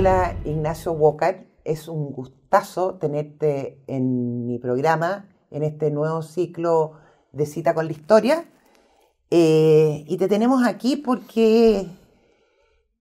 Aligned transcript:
Hola 0.00 0.34
Ignacio 0.46 0.92
Walker, 0.92 1.46
es 1.62 1.86
un 1.86 2.10
gustazo 2.10 2.94
tenerte 2.94 3.84
en 3.86 4.46
mi 4.46 4.58
programa, 4.58 5.28
en 5.50 5.62
este 5.62 5.90
nuevo 5.90 6.22
ciclo 6.22 6.92
de 7.32 7.44
cita 7.44 7.74
con 7.74 7.84
la 7.84 7.92
historia. 7.92 8.46
Eh, 9.30 10.06
y 10.08 10.16
te 10.16 10.26
tenemos 10.26 10.66
aquí 10.66 10.96
porque 10.96 11.86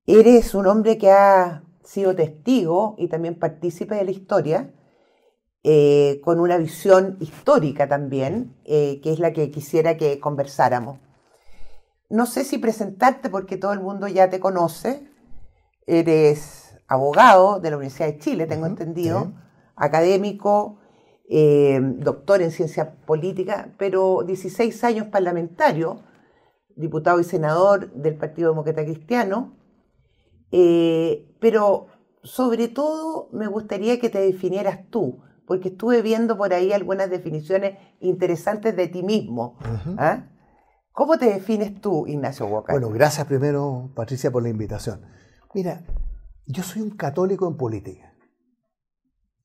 eres 0.07 0.54
un 0.54 0.67
hombre 0.67 0.98
que 0.98 1.09
ha 1.09 1.63
sido 1.85 2.13
testigo 2.17 2.95
y 2.98 3.07
también 3.07 3.40
partícipe 3.40 3.95
de 3.95 4.04
la 4.04 4.12
historia, 4.12 4.73
eh, 5.63 6.20
con 6.21 6.41
una 6.41 6.57
visión 6.57 7.16
histórica 7.21 7.88
también, 7.88 8.57
eh, 8.66 8.99
que 9.02 9.13
es 9.13 9.20
la 9.20 9.31
que 9.31 9.52
quisiera 9.52 9.95
que 9.95 10.20
conversáramos. 10.20 10.99
No 12.09 12.26
sé 12.26 12.43
si 12.43 12.57
presentarte 12.57 13.29
porque 13.29 13.55
todo 13.55 13.71
el 13.71 13.79
mundo 13.79 14.09
ya 14.09 14.29
te 14.29 14.41
conoce. 14.41 15.09
Eres 15.88 16.68
abogado 16.89 17.59
de 17.59 17.70
la 17.70 17.77
Universidad 17.77 18.07
de 18.07 18.17
Chile, 18.17 18.48
tengo 18.48 18.66
entendido, 18.66 19.31
académico, 19.75 20.79
eh, 21.29 21.79
doctor 21.81 22.41
en 22.41 22.52
ciencia 22.52 22.95
política, 23.05 23.73
pero 23.77 24.23
16 24.25 24.84
años 24.84 25.07
parlamentario, 25.07 26.01
diputado 26.76 27.20
y 27.20 27.23
senador 27.23 27.93
del 27.93 28.15
Partido 28.15 28.49
Demócrata 28.49 28.84
Cristiano, 28.84 29.55
eh, 30.51 31.32
pero 31.40 31.87
sobre 32.23 32.67
todo 32.67 33.29
me 33.32 33.45
gustaría 33.45 33.99
que 33.99 34.10
te 34.10 34.20
definieras 34.20 34.90
tú, 34.90 35.21
porque 35.45 35.70
estuve 35.70 36.01
viendo 36.01 36.37
por 36.37 36.54
ahí 36.54 36.73
algunas 36.73 37.12
definiciones 37.12 37.77
interesantes 37.99 38.76
de 38.76 38.87
ti 38.87 39.04
mismo. 39.04 39.57
¿ah? 39.98 40.23
¿Cómo 40.91 41.20
te 41.20 41.27
defines 41.27 41.79
tú, 41.79 42.07
Ignacio 42.07 42.48
Walker? 42.48 42.73
Bueno, 42.73 42.90
gracias 42.90 43.27
primero, 43.27 43.91
Patricia, 43.95 44.32
por 44.32 44.41
la 44.41 44.49
invitación. 44.49 45.01
Mira, 45.54 45.84
yo 46.49 46.63
soy 46.63 46.81
un 46.81 46.89
católico 46.89 47.47
en 47.47 47.57
política. 47.57 48.11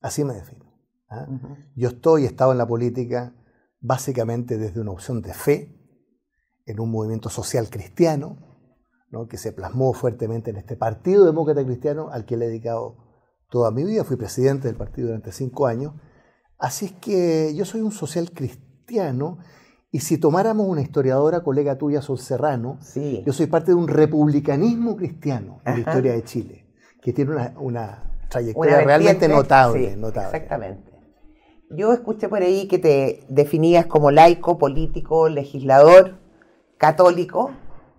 Así 0.01 0.25
me 0.25 0.33
defino. 0.33 0.65
¿ah? 1.11 1.27
Yo 1.77 1.91
estoy, 1.91 2.25
he 2.25 2.27
estado 2.27 2.53
en 2.53 2.59
la 2.59 2.67
política 2.67 3.35
básicamente 3.81 4.57
desde 4.57 4.81
una 4.81 4.93
opción 4.93 5.21
de 5.21 5.35
fe, 5.35 5.79
en 6.65 6.81
un 6.81 6.91
movimiento 6.91 7.29
social 7.29 7.69
cristiano, 7.69 8.39
que 9.29 9.37
se 9.37 9.53
plasmó 9.53 9.93
fuertemente 9.93 10.51
en 10.51 10.57
este 10.57 10.75
Partido 10.75 11.25
Demócrata 11.25 11.65
Cristiano 11.65 12.09
al 12.11 12.25
que 12.25 12.37
le 12.37 12.47
he 12.47 12.49
dedicado 12.49 12.97
toda 13.49 13.71
mi 13.71 13.85
vida. 13.85 14.03
Fui 14.03 14.17
presidente 14.17 14.67
del 14.67 14.77
partido 14.77 15.09
durante 15.09 15.31
cinco 15.31 15.67
años. 15.69 15.93
Así 16.59 16.87
es 16.87 16.93
que 16.93 17.55
yo 17.55 17.65
soy 17.65 17.83
un 17.83 17.93
social 17.93 18.33
cristiano 18.33 19.39
y 19.93 20.01
si 20.01 20.19
tomáramos 20.19 20.67
una 20.67 20.81
historiadora, 20.81 21.45
colega 21.45 21.79
tuya, 21.79 22.03
Sol 22.03 22.19
Serrano, 22.19 22.81
yo 23.25 23.33
soy 23.33 23.47
parte 23.47 23.71
de 23.71 23.77
un 23.77 23.87
republicanismo 23.87 24.97
cristiano 24.97 25.61
en 25.65 25.75
la 25.75 25.79
historia 25.81 26.13
de 26.13 26.25
Chile 26.25 26.64
que 27.05 27.13
tiene 27.13 27.53
una, 27.59 28.03
trayectoria 28.31 28.81
realmente 28.81 29.29
notable, 29.29 29.95
notable. 29.95 30.39
Exactamente. 30.39 30.91
Yo 31.69 31.93
escuché 31.93 32.31
por 32.31 32.41
ahí 32.41 32.67
que 32.67 32.79
te 32.79 33.27
definías 33.29 33.85
como 33.85 34.11
laico, 34.11 34.57
político, 34.57 35.29
legislador, 35.29 36.19
católico, 36.79 37.51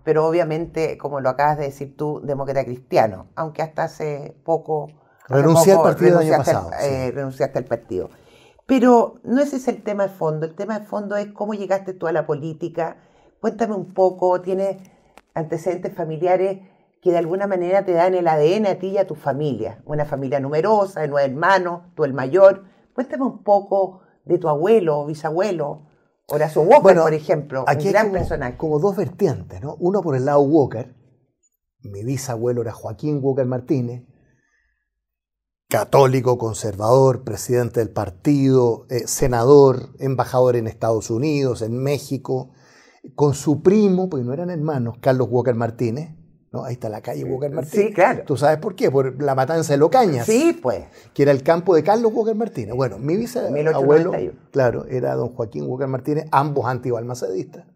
pero 0.02 0.26
obviamente, 0.26 0.98
como 0.98 1.20
lo 1.20 1.28
acabas 1.28 1.58
de 1.58 1.64
decir 1.66 1.96
tú, 1.96 2.20
demócrata 2.24 2.64
cristiano, 2.64 3.28
aunque 3.36 3.62
hasta 3.62 3.84
hace 3.84 4.36
poco... 4.44 4.88
Renuncié 5.28 5.74
al 5.74 5.82
partido 5.82 6.20
el 6.20 6.26
año 6.26 6.38
pasado. 6.38 6.70
Eh, 6.82 7.12
renunciaste 7.12 7.58
al 7.58 7.64
partido. 7.64 8.10
Pero 8.66 9.20
no 9.22 9.40
ese 9.40 9.56
es 9.56 9.68
el 9.68 9.84
tema 9.84 10.08
de 10.08 10.12
fondo. 10.14 10.46
El 10.46 10.54
tema 10.56 10.80
de 10.80 10.86
fondo 10.86 11.16
es 11.16 11.28
cómo 11.28 11.54
llegaste 11.54 11.92
tú 11.92 12.08
a 12.08 12.12
la 12.12 12.26
política. 12.26 12.96
Cuéntame 13.40 13.74
un 13.74 13.94
poco, 13.94 14.40
¿tienes 14.40 14.78
antecedentes 15.34 15.94
familiares 15.94 16.58
que 17.06 17.12
de 17.12 17.18
alguna 17.18 17.46
manera 17.46 17.84
te 17.84 17.92
dan 17.92 18.16
el 18.16 18.26
ADN 18.26 18.66
a 18.66 18.78
ti 18.80 18.88
y 18.88 18.98
a 18.98 19.06
tu 19.06 19.14
familia. 19.14 19.80
Una 19.84 20.04
familia 20.04 20.40
numerosa, 20.40 21.02
de 21.02 21.06
nueve 21.06 21.30
hermanos, 21.30 21.82
tú 21.94 22.02
el 22.02 22.12
mayor. 22.12 22.64
Cuéntame 22.94 23.22
un 23.22 23.44
poco 23.44 24.00
de 24.24 24.38
tu 24.38 24.48
abuelo 24.48 24.98
o 24.98 25.06
bisabuelo, 25.06 25.86
Horacio 26.26 26.62
Walker, 26.62 26.96
por 26.96 27.14
ejemplo, 27.14 27.64
aquí 27.68 27.86
un 27.86 27.92
gran 27.92 28.06
como, 28.06 28.18
personaje. 28.18 28.56
Como 28.56 28.80
dos 28.80 28.96
vertientes, 28.96 29.62
¿no? 29.62 29.76
Uno 29.78 30.02
por 30.02 30.16
el 30.16 30.24
lado 30.24 30.40
Walker, 30.40 30.96
mi 31.84 32.02
bisabuelo 32.02 32.62
era 32.62 32.72
Joaquín 32.72 33.20
Walker 33.22 33.46
Martínez, 33.46 34.02
católico, 35.68 36.38
conservador, 36.38 37.22
presidente 37.22 37.78
del 37.78 37.90
partido, 37.90 38.86
eh, 38.90 39.06
senador, 39.06 39.90
embajador 40.00 40.56
en 40.56 40.66
Estados 40.66 41.10
Unidos, 41.10 41.62
en 41.62 41.80
México, 41.80 42.50
con 43.14 43.34
su 43.34 43.62
primo, 43.62 44.08
porque 44.08 44.24
no 44.24 44.32
eran 44.32 44.50
hermanos, 44.50 44.96
Carlos 45.00 45.28
Walker 45.30 45.54
Martínez, 45.54 46.16
Ahí 46.64 46.74
está 46.74 46.88
la 46.88 47.00
calle 47.00 47.24
Walker 47.24 47.50
Martínez. 47.50 47.86
Sí, 47.86 47.92
claro. 47.92 48.22
¿Tú 48.26 48.36
sabes 48.36 48.58
por 48.58 48.74
qué? 48.74 48.90
Por 48.90 49.22
la 49.22 49.34
matanza 49.34 49.72
de 49.72 49.78
Locañas. 49.78 50.26
Sí, 50.26 50.58
pues. 50.60 50.84
Que 51.14 51.22
era 51.22 51.32
el 51.32 51.42
campo 51.42 51.74
de 51.74 51.82
Carlos 51.82 52.12
Walker 52.14 52.34
Martínez. 52.34 52.74
Bueno, 52.74 52.98
mi 52.98 53.16
bisabuelo, 53.16 54.12
claro, 54.50 54.86
era 54.86 55.14
don 55.14 55.34
Joaquín 55.34 55.64
Walker 55.66 55.88
Martínez, 55.88 56.26
ambos 56.30 56.66
antibalmacedistas. 56.66 57.66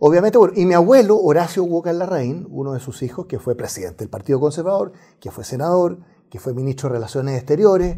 Obviamente, 0.00 0.38
bueno, 0.38 0.54
y 0.56 0.64
mi 0.64 0.74
abuelo, 0.74 1.18
Horacio 1.18 1.64
Walker 1.64 1.94
Larraín, 1.94 2.46
uno 2.50 2.72
de 2.72 2.80
sus 2.80 3.02
hijos, 3.02 3.26
que 3.26 3.40
fue 3.40 3.56
presidente 3.56 3.98
del 3.98 4.08
Partido 4.08 4.38
Conservador, 4.38 4.92
que 5.18 5.32
fue 5.32 5.42
senador, 5.42 5.98
que 6.30 6.38
fue 6.38 6.54
ministro 6.54 6.88
de 6.88 6.94
Relaciones 6.94 7.36
Exteriores. 7.36 7.96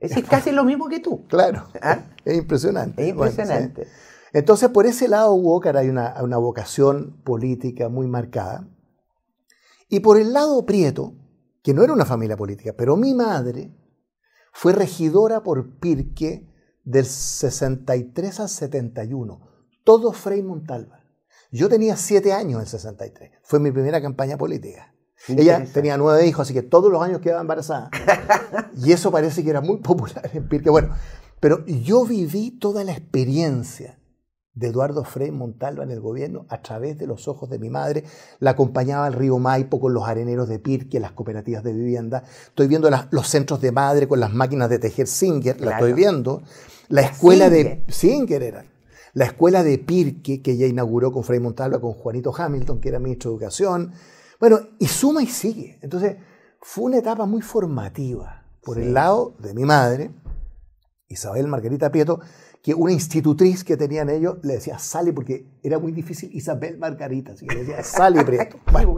Es 0.00 0.14
casi 0.24 0.50
lo 0.50 0.64
mismo 0.64 0.88
que 0.88 1.00
tú. 1.00 1.24
Claro. 1.28 1.64
¿Ah? 1.82 2.04
Es 2.24 2.38
impresionante. 2.38 3.02
Es 3.02 3.10
impresionante. 3.10 3.86
Entonces, 4.32 4.70
por 4.70 4.86
ese 4.86 5.08
lado, 5.08 5.34
Walker 5.34 5.76
hay 5.76 5.90
una, 5.90 6.14
una 6.22 6.38
vocación 6.38 7.20
política 7.22 7.90
muy 7.90 8.06
marcada. 8.06 8.66
Y 9.92 10.00
por 10.00 10.18
el 10.18 10.32
lado 10.32 10.64
Prieto, 10.64 11.12
que 11.62 11.74
no 11.74 11.84
era 11.84 11.92
una 11.92 12.06
familia 12.06 12.34
política, 12.34 12.72
pero 12.74 12.96
mi 12.96 13.12
madre 13.12 13.76
fue 14.50 14.72
regidora 14.72 15.42
por 15.42 15.78
Pirque 15.80 16.48
del 16.82 17.04
63 17.04 18.40
al 18.40 18.48
71, 18.48 19.40
todo 19.84 20.14
Frei 20.14 20.42
Montalva. 20.42 21.04
Yo 21.50 21.68
tenía 21.68 21.98
siete 21.98 22.32
años 22.32 22.62
en 22.62 22.68
63, 22.68 23.32
fue 23.42 23.60
mi 23.60 23.70
primera 23.70 24.00
campaña 24.00 24.38
política. 24.38 24.94
Ella 25.28 25.62
tenía 25.70 25.98
nueve 25.98 26.26
hijos, 26.26 26.46
así 26.46 26.54
que 26.54 26.62
todos 26.62 26.90
los 26.90 27.02
años 27.02 27.20
quedaba 27.20 27.42
embarazada. 27.42 27.90
y 28.82 28.92
eso 28.92 29.10
parece 29.10 29.44
que 29.44 29.50
era 29.50 29.60
muy 29.60 29.76
popular 29.76 30.30
en 30.32 30.48
Pirque. 30.48 30.70
Bueno, 30.70 30.96
pero 31.38 31.66
yo 31.66 32.06
viví 32.06 32.58
toda 32.58 32.82
la 32.82 32.92
experiencia 32.92 33.98
de 34.54 34.68
Eduardo 34.68 35.04
Frei 35.04 35.30
Montalva 35.30 35.82
en 35.82 35.90
el 35.90 36.00
gobierno 36.00 36.44
a 36.48 36.60
través 36.60 36.98
de 36.98 37.06
los 37.06 37.26
ojos 37.28 37.48
de 37.48 37.58
mi 37.58 37.70
madre. 37.70 38.04
La 38.38 38.50
acompañaba 38.50 39.06
al 39.06 39.14
río 39.14 39.38
Maipo 39.38 39.80
con 39.80 39.94
los 39.94 40.06
areneros 40.06 40.48
de 40.48 40.58
Pirque, 40.58 41.00
las 41.00 41.12
cooperativas 41.12 41.64
de 41.64 41.72
vivienda. 41.72 42.24
Estoy 42.46 42.68
viendo 42.68 42.90
los 43.10 43.28
centros 43.28 43.60
de 43.60 43.72
madre 43.72 44.06
con 44.06 44.20
las 44.20 44.32
máquinas 44.32 44.68
de 44.68 44.78
tejer 44.78 45.06
Singer, 45.06 45.60
la 45.60 45.72
estoy 45.72 45.92
viendo. 45.94 46.42
La 46.88 47.02
escuela 47.02 47.48
de 47.48 47.84
Singer 47.88 48.42
era. 48.42 48.66
La 49.14 49.26
escuela 49.26 49.62
de 49.62 49.78
Pirque 49.78 50.42
que 50.42 50.52
ella 50.52 50.66
inauguró 50.66 51.12
con 51.12 51.24
Frei 51.24 51.40
Montalva, 51.40 51.80
con 51.80 51.92
Juanito 51.92 52.32
Hamilton, 52.36 52.80
que 52.80 52.88
era 52.88 52.98
ministro 52.98 53.30
de 53.30 53.36
Educación. 53.36 53.92
Bueno, 54.40 54.60
y 54.78 54.86
suma 54.86 55.22
y 55.22 55.26
sigue. 55.26 55.78
Entonces, 55.82 56.16
fue 56.60 56.84
una 56.84 56.98
etapa 56.98 57.26
muy 57.26 57.42
formativa 57.42 58.44
por 58.62 58.78
el 58.78 58.94
lado 58.94 59.34
de 59.38 59.54
mi 59.54 59.64
madre, 59.64 60.12
Isabel 61.08 61.48
Margarita 61.48 61.90
Prieto, 61.90 62.20
que 62.62 62.74
una 62.74 62.92
institutriz 62.92 63.64
que 63.64 63.76
tenían 63.76 64.08
ellos 64.08 64.38
le 64.42 64.54
decía 64.54 64.78
Sally 64.78 65.10
porque 65.10 65.46
era 65.64 65.80
muy 65.80 65.90
difícil 65.90 66.30
Isabel 66.32 66.78
Margarita, 66.78 67.32
así 67.32 67.44
que 67.44 67.56
le 67.56 67.60
decía 67.64 67.82
Sally 67.82 68.22
Prieto. 68.24 68.58
Bueno, 68.70 68.96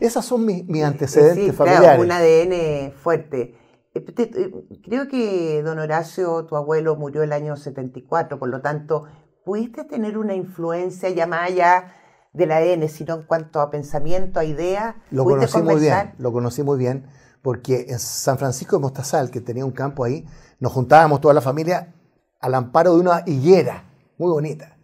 esas 0.00 0.24
son 0.24 0.44
mis, 0.44 0.82
antecedentes 0.82 1.44
sí, 1.44 1.52
familiares. 1.52 2.04
un 2.04 2.10
ADN 2.10 2.92
fuerte. 2.92 3.54
Eh, 3.94 4.50
creo 4.82 5.06
que 5.06 5.62
don 5.62 5.78
Horacio, 5.78 6.44
tu 6.46 6.56
abuelo, 6.56 6.96
murió 6.96 7.22
el 7.22 7.32
año 7.32 7.56
74, 7.56 8.36
por 8.40 8.48
lo 8.48 8.60
tanto, 8.60 9.04
¿pudiste 9.44 9.84
tener 9.84 10.18
una 10.18 10.34
influencia 10.34 11.08
ya 11.10 11.28
más 11.28 11.50
allá 11.50 11.94
del 12.32 12.50
ADN, 12.50 12.88
sino 12.88 13.14
en 13.14 13.22
cuanto 13.22 13.60
a 13.60 13.70
pensamiento, 13.70 14.40
a 14.40 14.44
idea? 14.44 14.96
Lo 15.12 15.24
conocí 15.24 15.62
muy 15.62 15.76
bien, 15.76 16.14
lo 16.18 16.32
conocí 16.32 16.64
muy 16.64 16.78
bien, 16.78 17.06
porque 17.42 17.86
en 17.90 18.00
San 18.00 18.38
Francisco 18.38 18.76
de 18.76 18.82
Mostazal, 18.82 19.30
que 19.30 19.40
tenía 19.40 19.64
un 19.64 19.70
campo 19.70 20.02
ahí, 20.02 20.26
nos 20.58 20.72
juntábamos 20.72 21.20
toda 21.20 21.32
la 21.32 21.40
familia 21.40 21.94
al 22.40 22.54
amparo 22.54 22.94
de 22.94 23.00
una 23.00 23.22
higuera 23.26 23.84
muy 24.16 24.30
bonita. 24.30 24.76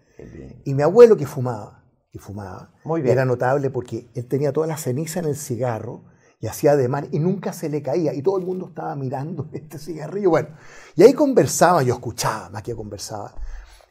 Y 0.64 0.74
mi 0.74 0.82
abuelo 0.82 1.16
que 1.16 1.26
fumaba, 1.26 1.82
que 2.10 2.18
fumaba, 2.18 2.70
era 3.04 3.24
notable 3.24 3.70
porque 3.70 4.08
él 4.14 4.26
tenía 4.26 4.52
toda 4.52 4.66
la 4.66 4.76
ceniza 4.76 5.20
en 5.20 5.26
el 5.26 5.36
cigarro 5.36 6.02
y 6.40 6.46
hacía 6.46 6.76
de 6.76 6.88
mar 6.88 7.08
y 7.10 7.18
nunca 7.18 7.52
se 7.52 7.68
le 7.68 7.82
caía 7.82 8.12
y 8.12 8.22
todo 8.22 8.38
el 8.38 8.44
mundo 8.44 8.68
estaba 8.68 8.94
mirando 8.96 9.48
este 9.52 9.78
cigarrillo. 9.78 10.30
Bueno, 10.30 10.48
y 10.94 11.02
ahí 11.02 11.12
conversaba, 11.12 11.82
yo 11.82 11.94
escuchaba 11.94 12.50
más 12.50 12.62
que 12.62 12.74
conversaba. 12.74 13.34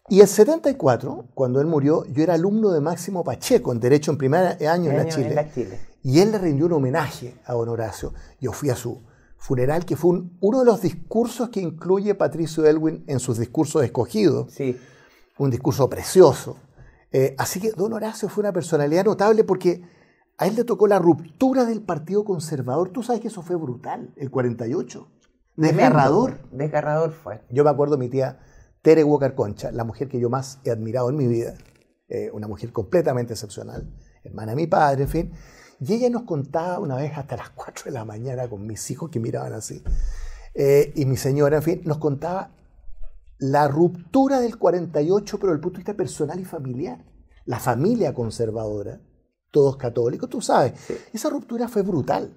Y 0.09 0.19
el 0.19 0.27
74, 0.27 1.30
cuando 1.33 1.62
él 1.62 1.68
murió, 1.68 2.06
yo 2.06 2.24
era 2.24 2.33
alumno 2.33 2.71
de 2.71 2.81
Máximo 2.81 3.24
Pacheco 3.24 3.71
en 3.71 3.80
Derecho 3.80 4.12
en 4.12 4.18
primer 4.18 4.68
año, 4.68 4.92
en, 4.92 4.98
la 4.98 5.07
Chile, 5.07 5.30
en 5.30 5.36
la 5.36 5.51
Chile. 5.51 5.80
Y 6.04 6.19
él 6.19 6.31
le 6.31 6.38
rindió 6.38 6.66
un 6.66 6.74
homenaje 6.74 7.36
a 7.45 7.54
don 7.54 7.69
Horacio. 7.69 8.13
Yo 8.42 8.51
fui 8.51 8.69
a 8.69 8.75
su, 8.75 9.01
funeral, 9.44 9.86
que 9.86 9.98
fue 9.98 10.24
uno 10.40 10.60
de 10.60 10.66
los 10.66 10.81
discursos 10.81 11.50
que 11.50 11.60
incluye 11.60 12.16
Patricio 12.16 12.66
Elwin 12.66 13.04
en 13.07 13.19
sus 13.19 13.38
discursos 13.38 13.84
escogidos. 13.84 14.54
Sí. 14.54 14.80
Un 15.38 15.50
discurso 15.50 15.90
precioso. 15.90 16.56
Eh, 17.12 17.36
así 17.38 17.60
que 17.60 17.72
don 17.72 17.92
Horacio 17.92 18.30
fue 18.30 18.42
una 18.42 18.54
personalidad 18.54 19.04
notable 19.04 19.44
porque 19.44 19.84
A 20.38 20.48
él 20.48 20.56
le 20.56 20.63
tocó 20.63 20.88
la 20.88 20.98
ruptura 20.98 21.66
del 21.66 21.81
Partido 21.84 22.24
Conservador. 22.24 22.90
Tú 22.90 23.04
sabes 23.04 23.22
que 23.22 23.28
eso 23.28 23.44
fue 23.44 23.56
brutal, 23.56 24.13
el 24.16 24.31
48. 24.31 25.07
Desgarrador. 25.57 26.40
Desgarrador 26.51 27.12
fue. 27.12 27.42
Yo 27.51 27.63
me 27.63 27.69
acuerdo 27.69 27.98
mi 27.98 28.10
tía 28.10 28.40
Tere 28.81 29.04
Walker 29.04 29.36
Concha, 29.36 29.72
la 29.72 29.84
mujer 29.84 30.07
que 30.07 30.19
yo 30.19 30.30
más 30.30 30.60
he 30.63 30.72
admirado 30.72 31.10
en 31.10 31.18
mi 31.18 31.28
vida, 31.28 31.54
eh, 32.07 32.31
una 32.34 32.48
mujer 32.48 32.72
completamente 32.72 33.34
excepcional, 33.34 33.94
hermana 34.24 34.54
de 34.54 34.56
mi 34.56 34.68
padre, 34.68 35.04
en 35.04 35.10
fin. 35.10 35.34
Y 35.85 35.94
ella 35.94 36.09
nos 36.09 36.24
contaba 36.24 36.80
una 36.80 36.95
vez 36.95 37.18
hasta 37.18 37.35
las 37.35 37.50
4 37.50 37.85
de 37.85 37.91
la 37.91 38.06
mañana 38.06 38.47
con 38.47 38.65
mis 38.65 38.89
hijos 38.89 39.09
que 39.09 39.19
miraban 39.19 39.51
así, 39.53 39.83
eh, 40.53 40.94
y 40.95 41.06
mi 41.06 41.18
señora, 41.18 41.57
en 41.57 41.63
fin, 41.63 41.81
nos 41.83 41.97
contaba 41.97 42.51
la 43.39 43.68
ruptura 43.68 44.39
del 44.39 44.57
48, 44.57 45.38
pero 45.38 45.51
desde 45.51 45.57
el 45.57 45.62
punto 45.62 45.77
de 45.77 45.80
vista 45.80 45.94
personal 45.95 46.39
y 46.39 46.45
familiar. 46.45 47.03
La 47.45 47.59
familia 47.59 48.13
conservadora, 48.13 49.01
todos 49.51 49.75
católicos, 49.75 50.30
tú 50.30 50.41
sabes, 50.41 50.74
esa 51.12 51.30
ruptura 51.30 51.68
fue 51.68 51.81
brutal. 51.81 52.33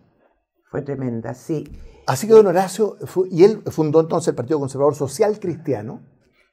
Fue 0.69 0.83
tremenda, 0.83 1.35
sí. 1.35 1.65
Así 2.07 2.27
que 2.27 2.33
don 2.33 2.49
Horacio, 2.49 2.97
y 3.31 3.45
él 3.45 3.63
fundó 3.67 4.01
entonces 4.01 4.29
el 4.29 4.35
Partido 4.35 4.59
Conservador 4.59 4.97
Social 4.97 5.39
Cristiano, 5.39 6.03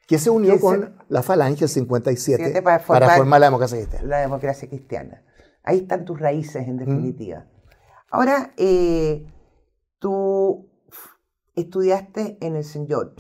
que 0.08 0.20
se 0.20 0.30
unió 0.30 0.60
con 0.60 0.96
la 1.10 1.24
Falange 1.24 1.64
el 1.64 1.70
57 1.70 2.62
para 2.62 2.80
formar, 2.80 3.40
la 3.40 3.48
democracia 3.48 3.78
cristiana. 3.78 4.08
La 4.08 4.20
democracia 4.20 4.70
cristiana. 4.70 5.24
Ahí 5.64 5.80
están 5.80 6.06
tus 6.06 6.20
raíces, 6.20 6.68
en 6.68 6.78
definitiva. 6.78 7.46
Ahora, 8.12 8.54
eh, 8.58 9.26
tú 10.00 10.70
estudiaste 11.56 12.38
en 12.42 12.56
el 12.56 12.62
St. 12.62 12.86
George. 12.88 13.16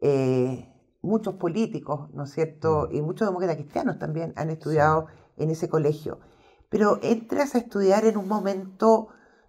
Eh, 0.00 0.72
muchos 1.02 1.34
políticos, 1.34 2.10
¿no 2.12 2.24
es 2.24 2.30
cierto? 2.30 2.88
Y 2.90 3.02
muchos 3.02 3.28
demócratas 3.28 3.56
cristianos 3.56 3.98
también 3.98 4.32
han 4.36 4.50
estudiado 4.50 5.06
en 5.36 5.50
ese 5.50 5.68
colegio. 5.68 6.20
Pero 6.68 6.98
entras 7.02 7.54
a 7.54 7.58
estudiar 7.58 8.04
en 8.04 8.16
un 8.16 8.28
momento, 8.28 9.08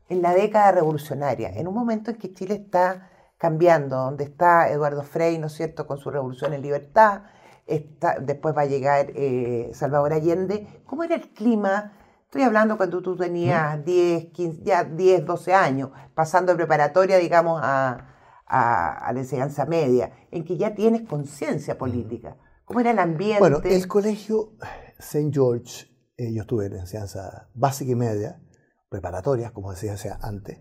en 0.10 0.22
la 0.22 0.34
década 0.34 0.72
revolucionaria, 0.72 1.50
en 1.50 1.68
un 1.68 1.74
momento 1.74 2.12
en 2.12 2.18
que 2.18 2.34
Chile 2.34 2.56
está 2.56 3.10
cambiando, 3.38 3.98
donde 3.98 4.24
está 4.24 4.70
Eduardo 4.70 5.04
Frei, 5.04 5.38
¿no 5.38 5.48
es 5.48 5.54
cierto?, 5.54 5.86
con 5.86 5.98
su 5.98 6.10
revolución 6.10 6.54
en 6.54 6.62
libertad, 6.62 7.24
está, 7.66 8.18
después 8.20 8.56
va 8.56 8.62
a 8.62 8.66
llegar 8.66 9.12
eh, 9.16 9.70
Salvador 9.74 10.14
Allende. 10.14 10.68
¿Cómo 10.86 11.04
era 11.04 11.16
el 11.16 11.30
clima? 11.34 11.94
Estoy 12.28 12.42
hablando 12.42 12.76
cuando 12.76 13.02
tú 13.02 13.16
tenías 13.16 13.86
10, 13.86 14.34
15, 14.34 14.62
ya 14.64 14.84
10, 14.84 15.26
12 15.26 15.54
años, 15.54 15.92
pasando 16.14 16.52
de 16.52 16.58
preparatoria, 16.58 17.16
digamos, 17.18 17.62
a, 17.64 18.06
a, 18.46 19.14
la 19.14 19.20
enseñanza 19.20 19.66
media, 19.66 20.12
en 20.30 20.44
que 20.44 20.58
ya 20.58 20.76
tienes 20.76 21.08
conciencia 21.08 21.78
política. 21.78 22.36
¿Cómo 22.66 22.82
era 22.82 22.92
el 22.92 23.00
ambiente? 23.00 23.40
Bueno, 23.40 23.62
el 23.64 23.88
colegio 23.88 24.58
St. 25.00 25.32
George, 25.32 25.88
eh, 26.18 26.34
yo 26.34 26.42
estuve 26.42 26.66
en 26.66 26.74
enseñanza 26.74 27.48
básica 27.54 27.94
y 27.94 27.96
media, 27.96 28.42
preparatorias, 28.90 29.54
como 29.54 29.72
decía 29.72 29.96
antes. 30.22 30.60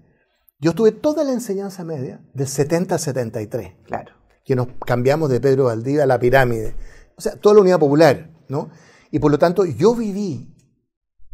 Yo 0.61 0.71
estuve 0.71 0.93
toda 0.93 1.25
la 1.25 1.33
enseñanza 1.33 1.83
media 1.83 2.25
del 2.33 2.47
70 2.47 2.95
al 2.95 3.01
73. 3.01 3.73
Claro. 3.87 4.13
Que 4.45 4.55
nos 4.55 4.69
cambiamos 4.87 5.31
de 5.31 5.41
Pedro 5.41 5.65
Valdivia 5.65 6.05
a 6.05 6.07
la 6.07 6.21
pirámide. 6.21 6.77
O 7.17 7.21
sea, 7.21 7.35
toda 7.35 7.57
la 7.57 7.63
unidad 7.63 7.81
popular, 7.81 8.31
¿no? 8.49 8.71
Y 9.11 9.19
por 9.19 9.33
lo 9.33 9.39
tanto, 9.41 9.65
yo 9.65 9.97
viví 9.97 10.56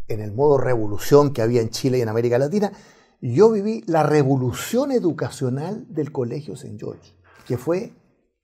en 0.08 0.20
el 0.20 0.32
modo 0.32 0.58
revolución 0.58 1.32
que 1.32 1.42
había 1.42 1.60
en 1.60 1.70
Chile 1.70 1.98
y 1.98 2.00
en 2.02 2.08
América 2.08 2.38
Latina, 2.38 2.72
yo 3.20 3.50
viví 3.50 3.84
la 3.86 4.02
revolución 4.02 4.90
educacional 4.90 5.86
del 5.88 6.10
Colegio 6.10 6.54
St. 6.54 6.76
George, 6.78 7.14
que 7.46 7.56
fue 7.56 7.92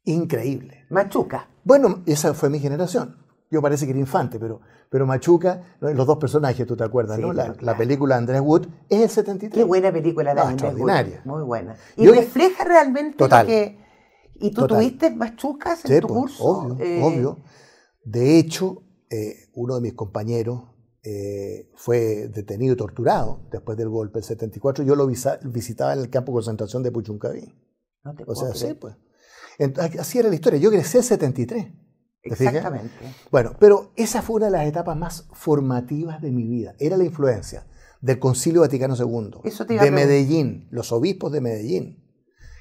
increíble. 0.05 0.87
Machuca. 0.91 1.49
Bueno, 1.65 2.03
esa 2.07 2.33
fue 2.33 2.49
mi 2.49 2.61
generación. 2.61 3.17
Yo 3.51 3.63
parece 3.63 3.87
que 3.87 3.91
era 3.91 4.01
infante, 4.01 4.39
pero, 4.39 4.61
pero 4.91 5.07
Machuca, 5.07 5.77
los 5.81 6.07
dos 6.07 6.19
personajes, 6.19 6.67
tú 6.67 6.77
te 6.77 6.85
acuerdas, 6.85 7.19
¿no? 7.19 7.33
La, 7.33 7.77
película 7.77 8.17
Andrés 8.17 8.41
Wood 8.41 8.67
es 8.89 9.03
el 9.03 9.11
73. 9.11 9.53
Qué 9.53 9.65
buena 9.65 9.91
película 9.91 10.35
la 10.35 10.47
de 10.47 10.53
extraordinaria. 10.53 11.23
Muy 11.25 11.43
buena. 11.43 11.77
Y 11.97 12.07
refleja 12.07 12.65
realmente 12.65 13.17
total, 13.17 13.47
que... 13.47 13.79
¿Y 14.41 14.53
tú 14.53 14.67
tuviste 14.67 15.11
machucas 15.11 15.85
en 15.85 16.01
tu 16.01 16.07
pues, 16.07 16.21
curso? 16.21 16.45
Obvio, 16.45 16.85
eh, 16.85 17.03
obvio. 17.03 17.39
De 18.05 18.39
hecho, 18.39 18.83
eh, 19.11 19.49
uno 19.55 19.77
de 19.77 19.81
mis 19.81 19.95
compañeros, 19.95 20.63
eh, 21.11 21.71
fue 21.75 22.29
detenido 22.29 22.75
y 22.75 22.77
torturado 22.77 23.41
después 23.51 23.79
del 23.79 23.89
golpe 23.89 24.19
del 24.19 24.25
74. 24.25 24.85
Yo 24.85 24.95
lo 24.95 25.07
visitaba 25.07 25.95
en 25.95 26.01
el 26.01 26.11
campo 26.11 26.33
de 26.33 26.35
concentración 26.35 26.83
de 26.83 26.93
Puchuncaví. 26.93 27.51
o 28.27 28.35
sea, 28.35 28.55
sí, 28.55 28.75
pues. 28.75 28.95
así 29.99 30.19
era 30.19 30.29
la 30.29 30.35
historia. 30.35 30.61
Yo 30.61 30.71
crecí 30.71 30.99
en 30.99 31.03
73. 31.03 31.67
Exactamente. 32.25 32.91
Bueno, 33.31 33.55
pero 33.59 33.93
esa 33.97 34.21
fue 34.21 34.37
una 34.37 34.47
de 34.47 34.53
las 34.53 34.67
etapas 34.67 34.99
más 34.99 35.27
formativas 35.33 36.21
de 36.21 36.31
mi 36.31 36.47
vida. 36.47 36.75
Era 36.79 36.99
la 36.99 37.05
influencia 37.05 37.67
del 38.03 38.19
Concilio 38.19 38.61
Vaticano 38.61 38.95
II, 38.95 39.41
de 39.67 39.91
Medellín, 39.91 40.69
los 40.71 40.93
obispos 40.93 41.33
de 41.33 41.41
Medellín, 41.41 42.05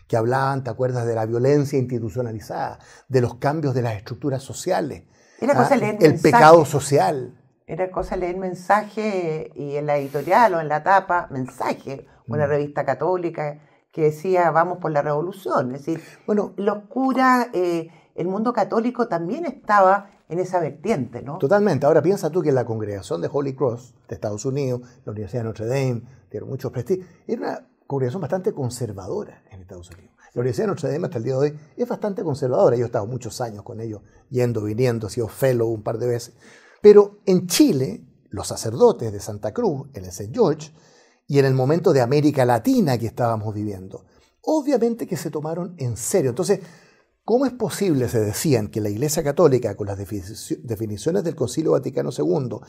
que 0.08 0.16
hablaban, 0.16 0.64
¿te 0.64 0.70
acuerdas?, 0.70 1.06
de 1.06 1.16
la 1.16 1.26
violencia 1.26 1.78
institucionalizada, 1.78 2.80
de 3.10 3.20
los 3.20 3.36
cambios 3.36 3.76
de 3.76 3.82
las 3.82 3.98
estructuras 3.98 4.42
sociales, 4.42 5.04
Era 5.42 5.54
cosa 5.54 5.76
¿ah? 5.76 5.98
el 6.00 6.18
pecado 6.22 6.64
social. 6.64 7.37
Era 7.68 7.92
cosa 7.92 8.16
leer 8.16 8.38
mensaje 8.38 9.52
y 9.54 9.76
en 9.76 9.88
la 9.88 9.98
editorial 9.98 10.54
o 10.54 10.62
en 10.62 10.70
la 10.70 10.84
tapa, 10.84 11.28
mensaje, 11.32 12.08
una 12.26 12.48
mm. 12.48 12.50
revista 12.50 12.86
católica 12.86 13.60
que 13.92 14.04
decía 14.04 14.52
vamos 14.52 14.78
por 14.78 14.92
la 14.92 15.02
revolución. 15.02 15.76
Es 15.76 15.86
decir, 15.86 16.02
bueno, 16.26 16.54
los 16.56 16.86
curas, 16.86 17.50
eh, 17.54 17.90
el 18.16 18.28
mundo 18.30 18.54
católico 18.54 19.10
también 19.10 19.46
estaba 19.46 20.12
en 20.30 20.40
esa 20.40 20.62
vertiente, 20.62 21.22
¿no? 21.22 21.40
Totalmente. 21.40 21.86
Ahora 21.86 22.02
piensa 22.02 22.30
tú 22.30 22.42
que 22.42 22.54
la 22.54 22.64
congregación 22.64 23.22
de 23.22 23.30
Holy 23.30 23.54
Cross 23.54 23.96
de 24.08 24.16
Estados 24.16 24.46
Unidos, 24.46 24.82
la 25.04 25.12
Universidad 25.12 25.42
de 25.42 25.48
Notre 25.50 25.66
Dame, 25.68 26.04
tiene 26.30 26.46
muchos 26.46 26.72
prestigios, 26.72 27.06
era 27.28 27.42
una 27.42 27.68
congregación 27.86 28.22
bastante 28.22 28.54
conservadora 28.54 29.44
en 29.52 29.60
Estados 29.60 29.90
Unidos. 29.90 30.16
La 30.34 30.40
Universidad 30.40 30.68
de 30.68 30.72
Notre 30.72 30.90
Dame 30.90 31.06
hasta 31.08 31.18
el 31.18 31.24
día 31.26 31.34
de 31.34 31.40
hoy 31.40 31.60
es 31.76 31.90
bastante 31.90 32.24
conservadora. 32.24 32.78
Yo 32.78 32.84
he 32.84 32.86
estado 32.86 33.08
muchos 33.08 33.42
años 33.42 33.64
con 33.64 33.82
ellos, 33.82 34.04
yendo, 34.30 34.64
viniendo, 34.64 35.08
he 35.08 35.10
sido 35.10 35.28
fellow 35.28 35.68
un 35.68 35.84
par 35.84 35.98
de 35.98 36.08
veces. 36.08 36.34
Pero 36.82 37.20
en 37.26 37.48
Chile, 37.48 38.04
los 38.30 38.48
sacerdotes 38.48 39.12
de 39.12 39.20
Santa 39.20 39.54
Cruz, 39.54 39.88
en 39.94 40.04
el 40.04 40.10
St. 40.10 40.32
George, 40.34 40.72
y 41.28 41.40
en 41.40 41.46
el 41.46 41.54
momento 41.54 41.92
de 41.94 42.02
América 42.02 42.46
Latina 42.46 42.98
que 42.98 43.08
estábamos 43.08 43.54
viviendo, 43.54 44.06
obviamente 44.42 45.06
que 45.06 45.18
se 45.18 45.30
tomaron 45.30 45.76
en 45.78 45.98
serio. 45.98 46.30
Entonces, 46.30 46.62
¿cómo 47.26 47.46
es 47.46 47.52
posible, 47.52 48.08
se 48.08 48.22
decían, 48.22 48.70
que 48.70 48.80
la 48.80 48.90
Iglesia 48.90 49.24
Católica, 49.24 49.76
con 49.76 49.88
las 49.88 49.98
definiciones 49.98 51.24
del 51.24 51.36
Concilio 51.36 51.72
Vaticano 51.72 52.12
II, 52.18 52.60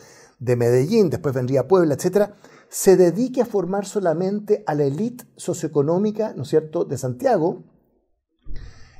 de 0.40 0.56
Medellín, 0.56 1.08
después 1.08 1.34
vendría 1.34 1.68
Puebla, 1.68 1.94
etcétera, 1.94 2.34
se 2.68 2.96
dedique 2.96 3.40
a 3.40 3.46
formar 3.46 3.86
solamente 3.86 4.64
a 4.66 4.74
la 4.74 4.84
élite 4.84 5.24
socioeconómica, 5.36 6.34
¿no 6.34 6.42
es 6.42 6.48
cierto?, 6.48 6.84
de 6.84 6.98
Santiago. 6.98 7.62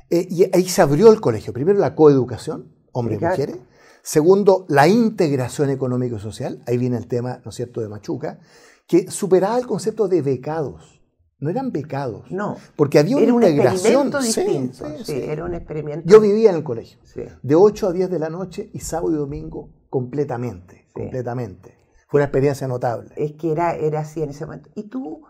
Eh, 0.09 0.25
y 0.29 0.43
ahí 0.55 0.67
se 0.67 0.81
abrió 0.81 1.11
el 1.11 1.21
colegio. 1.21 1.53
Primero 1.53 1.77
la 1.77 1.93
coeducación, 1.93 2.73
hombres 2.93 3.21
y 3.21 3.25
mujeres. 3.25 3.57
Segundo, 4.01 4.65
la 4.69 4.87
integración 4.87 5.69
económico 5.69 6.17
y 6.17 6.19
social. 6.19 6.61
Ahí 6.67 6.77
viene 6.77 6.97
el 6.97 7.07
tema, 7.07 7.41
¿no 7.43 7.49
es 7.49 7.55
cierto?, 7.55 7.81
de 7.81 7.89
Machuca, 7.89 8.39
que 8.87 9.11
superaba 9.11 9.57
el 9.57 9.67
concepto 9.67 10.07
de 10.07 10.21
becados. 10.21 10.99
No 11.39 11.49
eran 11.49 11.71
becados. 11.71 12.29
No. 12.31 12.57
Porque 12.75 12.99
había 12.99 13.15
una 13.15 13.23
era 13.25 13.33
un 13.33 13.43
integración. 13.43 14.11
distinto. 14.11 14.85
Sí, 15.03 15.13
era 15.13 15.45
un 15.45 15.53
experimento. 15.53 16.05
Yo 16.05 16.19
vivía 16.19 16.49
en 16.49 16.57
el 16.57 16.63
colegio. 16.63 16.99
De 17.41 17.55
8 17.55 17.87
a 17.87 17.93
10 17.93 18.09
de 18.09 18.19
la 18.19 18.29
noche 18.29 18.69
y 18.73 18.79
sábado 18.79 19.13
y 19.13 19.17
domingo 19.17 19.69
completamente. 19.89 20.89
Completamente. 20.91 21.77
Fue 22.09 22.19
una 22.19 22.25
experiencia 22.25 22.67
notable. 22.67 23.13
Es 23.15 23.33
que 23.33 23.51
era, 23.51 23.75
era 23.75 24.01
así 24.01 24.21
en 24.21 24.31
ese 24.31 24.45
momento. 24.45 24.69
Y 24.75 24.89
tú, 24.89 25.21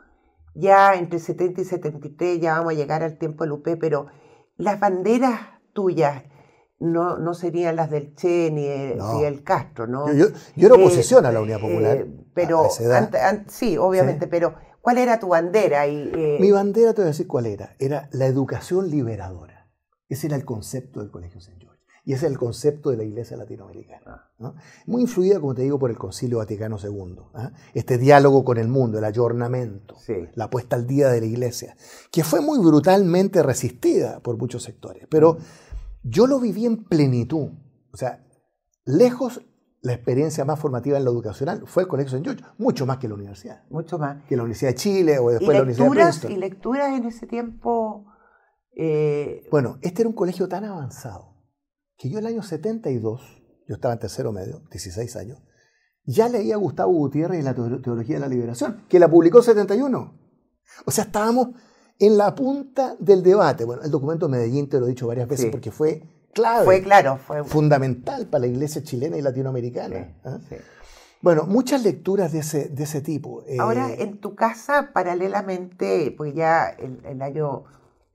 ya 0.55 0.95
entre 0.95 1.19
70 1.19 1.61
y 1.61 1.65
73, 1.65 2.39
ya 2.39 2.57
vamos 2.57 2.73
a 2.73 2.75
llegar 2.75 3.03
al 3.03 3.17
tiempo 3.19 3.43
del 3.43 3.51
UP, 3.51 3.67
pero 3.79 4.07
las 4.57 4.79
banderas 4.79 5.41
tuyas 5.73 6.23
no, 6.79 7.17
no 7.17 7.33
serían 7.33 7.75
las 7.75 7.91
del 7.91 8.15
Che 8.15 8.51
ni 8.51 8.65
el, 8.65 9.43
Castro, 9.43 9.87
¿no? 9.87 10.11
Yo, 10.13 10.27
era 10.55 10.75
eh, 10.75 10.79
oposición 10.79 11.25
a 11.25 11.31
la 11.31 11.41
Unidad 11.41 11.59
Popular. 11.59 11.97
Eh, 11.97 12.07
pero 12.33 12.67
sí, 13.47 13.77
obviamente, 13.77 14.27
pero 14.27 14.55
¿cuál 14.81 14.97
era 14.97 15.19
tu 15.19 15.29
bandera? 15.29 15.87
Y, 15.87 16.11
eh, 16.13 16.37
Mi 16.39 16.51
bandera, 16.51 16.93
te 16.93 17.01
voy 17.01 17.07
a 17.07 17.11
decir 17.11 17.27
cuál 17.27 17.47
era. 17.47 17.75
Era 17.79 18.09
la 18.11 18.25
educación 18.25 18.89
liberadora. 18.89 19.69
Ese 20.07 20.27
era 20.27 20.35
el 20.35 20.45
concepto 20.45 21.01
del 21.01 21.11
Colegio 21.11 21.39
St. 21.39 21.57
George. 21.59 21.69
Y 22.05 22.13
ese 22.13 22.25
es 22.25 22.31
el 22.31 22.39
concepto 22.39 22.89
de 22.89 22.97
la 22.97 23.03
Iglesia 23.03 23.37
Latinoamericana. 23.37 24.31
Muy 24.87 25.01
influida, 25.01 25.39
como 25.39 25.53
te 25.53 25.63
digo, 25.63 25.77
por 25.77 25.91
el 25.91 25.97
Concilio 25.97 26.37
Vaticano 26.37 26.77
II. 26.81 27.19
¿ah? 27.35 27.51
Este 27.73 27.97
diálogo 27.97 28.43
con 28.45 28.57
el 28.57 28.69
mundo, 28.69 28.97
el 28.97 29.03
ayornamiento, 29.03 29.95
la 30.33 30.49
puesta 30.49 30.77
al 30.77 30.87
día 30.87 31.09
de 31.09 31.19
la 31.19 31.27
Iglesia, 31.27 31.75
que 32.09 32.23
fue 32.23 32.39
muy 32.39 32.57
brutalmente 32.59 33.43
resistida 33.43 34.21
por 34.21 34.37
muchos 34.37 34.63
sectores. 34.63 35.07
Pero. 35.09 35.33
Mm. 35.33 35.68
Yo 36.03 36.27
lo 36.27 36.39
viví 36.39 36.65
en 36.65 36.83
plenitud. 36.85 37.49
O 37.91 37.97
sea, 37.97 38.25
lejos 38.85 39.41
la 39.81 39.93
experiencia 39.93 40.43
más 40.45 40.59
formativa 40.59 40.97
en 40.97 41.05
lo 41.05 41.11
educacional 41.11 41.63
fue 41.65 41.83
el 41.83 41.89
Colegio 41.89 42.17
St. 42.17 42.23
George, 42.23 42.43
mucho 42.57 42.85
más 42.85 42.97
que 42.97 43.07
la 43.07 43.13
universidad. 43.13 43.63
Mucho 43.69 43.97
más. 43.97 44.23
Que 44.25 44.35
la 44.35 44.43
Universidad 44.43 44.71
de 44.71 44.75
Chile 44.75 45.19
o 45.19 45.29
después 45.29 45.55
la 45.55 45.63
Universidad 45.63 45.85
de 45.85 45.91
Princeton. 45.91 46.31
¿Y 46.31 46.35
lecturas 46.37 46.97
en 46.97 47.05
ese 47.05 47.27
tiempo? 47.27 48.05
Eh, 48.75 49.47
bueno, 49.51 49.77
este 49.81 50.01
era 50.01 50.09
un 50.09 50.15
colegio 50.15 50.47
tan 50.47 50.65
avanzado 50.65 51.29
que 51.97 52.09
yo 52.09 52.17
en 52.17 52.25
el 52.25 52.33
año 52.33 52.43
72, 52.43 53.21
yo 53.67 53.75
estaba 53.75 53.93
en 53.93 53.99
tercero 53.99 54.31
medio, 54.31 54.61
16 54.71 55.15
años, 55.17 55.43
ya 56.05 56.29
leía 56.29 56.55
a 56.55 56.57
Gustavo 56.57 56.93
Gutiérrez 56.93 57.41
y 57.41 57.43
la 57.43 57.53
Teología 57.53 58.15
de 58.15 58.21
la 58.21 58.29
Liberación, 58.29 58.85
que 58.87 58.99
la 58.99 59.09
publicó 59.09 59.39
en 59.39 59.43
71. 59.43 60.17
O 60.85 60.91
sea, 60.91 61.03
estábamos 61.03 61.49
en 61.99 62.17
la 62.17 62.33
punta 62.33 62.95
del 62.99 63.21
debate. 63.21 63.65
Bueno, 63.65 63.83
el 63.83 63.91
documento 63.91 64.27
de 64.27 64.31
Medellín 64.31 64.69
te 64.69 64.79
lo 64.79 64.85
he 64.85 64.89
dicho 64.89 65.07
varias 65.07 65.27
veces 65.27 65.51
porque 65.51 65.71
fue 65.71 66.03
clave. 66.33 66.65
Fue 66.65 66.81
claro, 66.81 67.17
fue 67.17 67.43
fundamental 67.43 68.27
para 68.27 68.41
la 68.41 68.47
iglesia 68.47 68.83
chilena 68.83 69.17
y 69.17 69.21
latinoamericana. 69.21 70.15
¿ah? 70.23 70.39
Bueno, 71.21 71.43
muchas 71.43 71.83
lecturas 71.83 72.31
de 72.31 72.39
ese, 72.39 72.69
de 72.69 72.83
ese 72.83 73.01
tipo. 73.01 73.43
Eh, 73.45 73.57
Ahora, 73.59 73.91
en 73.93 74.19
tu 74.19 74.35
casa, 74.35 74.91
paralelamente, 74.93 76.13
pues 76.17 76.33
ya 76.33 76.69
el, 76.69 77.05
el 77.05 77.21
año... 77.21 77.65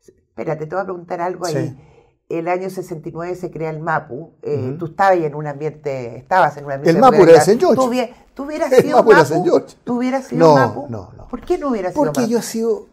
Espérate, 0.00 0.66
te 0.66 0.74
voy 0.74 0.82
a 0.82 0.86
preguntar 0.86 1.20
algo 1.20 1.44
ahí 1.46 1.76
el 2.28 2.48
año 2.48 2.70
69 2.70 3.36
se 3.36 3.50
crea 3.50 3.70
el 3.70 3.80
MAPU. 3.80 4.32
Eh, 4.42 4.76
tú 4.78 4.86
estabas 4.86 5.18
en 5.18 5.34
un 5.34 5.46
ambiente, 5.46 6.16
estabas 6.16 6.56
en 6.56 6.64
un 6.64 6.72
ambiente... 6.72 6.90
El 6.90 6.98
MAPU 6.98 7.22
era 7.22 7.32
de 7.32 7.38
St. 7.38 7.58
George. 7.58 8.14
¿Tú, 8.34 8.44
hubieras 8.44 8.70
sido 8.70 9.02
MAPU? 9.02 9.62
¿Tú 9.84 9.96
hubieras 9.96 10.26
sido 10.26 10.46
no, 10.46 10.54
MAPU? 10.54 10.86
No, 10.88 11.12
no. 11.16 11.28
¿Por 11.28 11.40
qué 11.42 11.58
no 11.58 11.68
hubieras 11.68 11.92
sido 11.92 12.04
Porque 12.04 12.28
yo 12.28 12.38
he 12.38 12.42
sido 12.42 12.86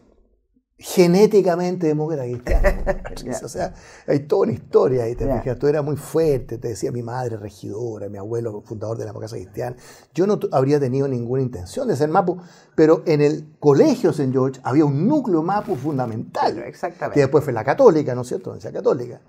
genéticamente 0.82 1.86
demócrata 1.86 2.24
cristiano. 2.24 3.38
o 3.44 3.48
sea, 3.48 3.72
hay 4.06 4.20
toda 4.20 4.42
una 4.42 4.52
historia 4.52 5.04
ahí, 5.04 5.14
te 5.14 5.24
yeah. 5.24 5.56
Tú 5.56 5.68
eras 5.68 5.84
muy 5.84 5.96
fuerte, 5.96 6.58
te 6.58 6.68
decía 6.68 6.90
mi 6.90 7.02
madre 7.02 7.36
regidora, 7.36 8.08
mi 8.08 8.18
abuelo 8.18 8.62
fundador 8.62 8.98
de 8.98 9.04
la 9.04 9.12
casa 9.14 9.36
cristiana. 9.36 9.76
Yo 10.12 10.26
no 10.26 10.40
habría 10.50 10.80
tenido 10.80 11.06
ninguna 11.06 11.42
intención 11.42 11.86
de 11.86 11.96
ser 11.96 12.08
Mapu, 12.08 12.38
pero 12.74 13.02
en 13.06 13.20
el 13.20 13.54
colegio 13.60 14.10
St. 14.10 14.32
George 14.32 14.60
había 14.64 14.84
un 14.84 15.06
núcleo 15.06 15.42
Mapu 15.42 15.76
fundamental. 15.76 16.58
Exactamente. 16.58 17.14
Que 17.14 17.20
después 17.20 17.44
fue 17.44 17.52
la 17.52 17.62
católica, 17.62 18.14
¿no 18.14 18.22
es 18.22 18.28
cierto? 18.28 18.56
La 18.62 18.72
católica. 18.72 19.20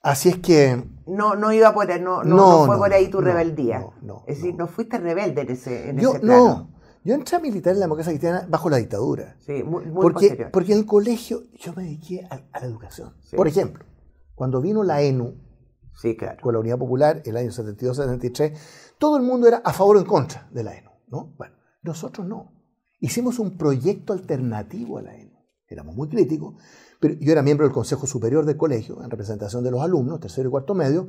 Así 0.00 0.28
es 0.28 0.38
que... 0.38 0.84
No, 1.06 1.34
no 1.34 1.52
iba 1.52 1.74
por 1.74 1.88
no, 2.00 2.22
no, 2.22 2.36
no, 2.36 2.66
fue 2.66 2.76
por 2.76 2.92
ahí 2.92 3.08
tu 3.08 3.20
rebeldía. 3.20 3.84
es 4.26 4.36
decir, 4.36 4.54
no 4.54 4.68
fuiste 4.68 4.98
rebelde 4.98 5.40
en 5.40 5.50
ese, 5.50 5.90
en 5.90 5.98
yo, 5.98 6.10
ese 6.10 6.20
plano. 6.20 6.44
No, 6.44 6.73
yo 7.04 7.14
entré 7.14 7.36
a 7.36 7.40
militar 7.40 7.74
en 7.74 7.80
la 7.80 7.84
democracia 7.84 8.12
cristiana 8.12 8.46
bajo 8.48 8.70
la 8.70 8.78
dictadura. 8.78 9.36
Sí, 9.40 9.62
muy, 9.62 9.84
muy 9.84 10.00
porque, 10.00 10.48
porque 10.50 10.72
en 10.72 10.78
el 10.78 10.86
colegio 10.86 11.42
yo 11.52 11.74
me 11.74 11.82
dediqué 11.84 12.26
a, 12.30 12.42
la 12.58 12.66
educación. 12.66 13.12
Por 13.36 13.46
ejemplo, 13.46 13.84
cuando 14.34 14.62
vino 14.62 14.82
la 14.82 15.02
ENU 15.02 15.34
sí, 16.00 16.16
claro. 16.16 16.40
con 16.40 16.54
la 16.54 16.60
Unidad 16.60 16.78
Popular, 16.78 17.22
el 17.26 17.36
año 17.36 17.50
72-73, 17.50 18.56
todo 18.98 19.18
el 19.18 19.22
mundo 19.22 19.46
era 19.46 19.58
a 19.58 19.72
favor 19.74 19.98
o 19.98 20.00
en 20.00 20.06
contra 20.06 20.48
de 20.50 20.64
la 20.64 20.76
ENU. 20.76 20.90
¿no? 21.08 21.34
Bueno, 21.36 21.54
nosotros 21.82 22.26
no. 22.26 22.52
Hicimos 23.00 23.38
un 23.38 23.58
proyecto 23.58 24.14
alternativo 24.14 24.96
a 24.96 25.02
la 25.02 25.14
ENU. 25.14 25.34
Éramos 25.68 25.94
muy 25.94 26.08
críticos, 26.08 26.54
pero 27.00 27.14
yo 27.20 27.32
era 27.32 27.42
miembro 27.42 27.66
del 27.66 27.74
Consejo 27.74 28.06
Superior 28.06 28.46
del 28.46 28.56
colegio, 28.56 29.02
en 29.02 29.10
representación 29.10 29.62
de 29.62 29.70
los 29.70 29.82
alumnos, 29.82 30.20
tercero 30.20 30.48
y 30.48 30.50
cuarto 30.50 30.74
medio. 30.74 31.08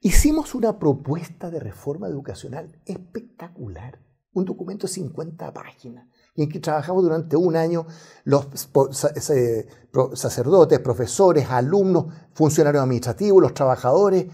Hicimos 0.00 0.54
una 0.54 0.78
propuesta 0.78 1.50
de 1.50 1.60
reforma 1.60 2.06
educacional 2.06 2.80
espectacular 2.86 4.07
un 4.32 4.44
documento 4.44 4.86
de 4.86 4.92
50 4.92 5.52
páginas, 5.52 6.06
en 6.36 6.48
que 6.48 6.60
trabajamos 6.60 7.02
durante 7.02 7.36
un 7.36 7.56
año 7.56 7.86
los 8.24 8.48
sacerdotes, 10.14 10.78
profesores, 10.80 11.46
alumnos, 11.50 12.06
funcionarios 12.32 12.82
administrativos, 12.82 13.42
los 13.42 13.54
trabajadores, 13.54 14.26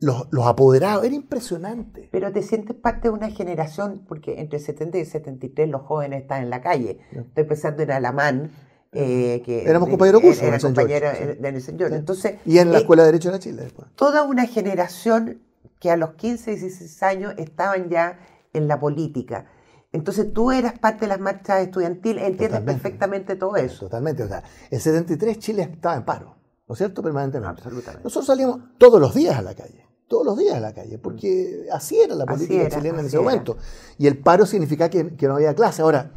los, 0.00 0.46
apoderados, 0.46 1.04
era 1.04 1.14
impresionante. 1.14 2.08
Pero 2.10 2.32
te 2.32 2.42
sientes 2.42 2.74
parte 2.74 3.08
de 3.08 3.10
una 3.10 3.30
generación, 3.30 4.04
porque 4.08 4.40
entre 4.40 4.58
70 4.58 4.98
y 4.98 5.04
73 5.04 5.68
los 5.68 5.82
jóvenes 5.82 6.22
están 6.22 6.42
en 6.42 6.50
la 6.50 6.62
calle. 6.62 7.00
Estoy 7.12 7.44
pensando 7.44 7.82
en 7.82 7.90
Alamán, 7.90 8.50
eh, 8.92 9.42
que 9.44 9.64
éramos 9.64 9.88
compañeros 9.88 10.22
cursos 10.22 10.42
era 10.42 10.58
compañero 10.58 11.10
de 11.10 11.60
George. 11.78 11.94
Entonces, 11.94 12.34
y 12.44 12.58
en 12.58 12.72
la 12.72 12.78
eh, 12.78 12.80
Escuela 12.80 13.02
de 13.02 13.08
Derecho 13.08 13.30
de 13.30 13.38
Chile 13.38 13.62
después. 13.62 13.88
Toda 13.94 14.22
una 14.22 14.46
generación 14.46 15.42
que 15.78 15.90
a 15.90 15.96
los 15.96 16.14
15, 16.14 16.52
16 16.56 17.02
años 17.02 17.34
estaban 17.36 17.88
ya 17.88 18.18
en 18.52 18.68
la 18.68 18.78
política. 18.78 19.46
Entonces 19.92 20.32
tú 20.32 20.52
eras 20.52 20.78
parte 20.78 21.00
de 21.00 21.08
las 21.08 21.20
marchas 21.20 21.62
estudiantiles, 21.62 22.24
entiendes 22.24 22.60
perfectamente 22.60 23.36
todo 23.36 23.56
eso. 23.56 23.86
Totalmente, 23.86 24.22
o 24.22 24.28
sea, 24.28 24.42
en 24.70 24.80
73 24.80 25.38
Chile 25.38 25.62
estaba 25.62 25.96
en 25.96 26.04
paro, 26.04 26.36
¿no 26.68 26.72
es 26.74 26.78
cierto? 26.78 27.02
Permanentemente. 27.02 27.50
Absolutamente. 27.50 28.04
Nosotros 28.04 28.26
salíamos 28.26 28.60
todos 28.78 29.00
los 29.00 29.14
días 29.14 29.36
a 29.36 29.42
la 29.42 29.54
calle, 29.54 29.88
todos 30.06 30.24
los 30.24 30.38
días 30.38 30.54
a 30.54 30.60
la 30.60 30.72
calle, 30.72 30.98
porque 30.98 31.66
así 31.72 31.98
era 31.98 32.14
la 32.14 32.24
política 32.24 32.68
chilena 32.68 33.00
en 33.00 33.06
ese 33.06 33.18
momento. 33.18 33.56
Y 33.98 34.06
el 34.06 34.18
paro 34.18 34.46
significaba 34.46 34.90
que, 34.90 35.26
no 35.26 35.34
había 35.34 35.54
clase. 35.54 35.82
Ahora, 35.82 36.12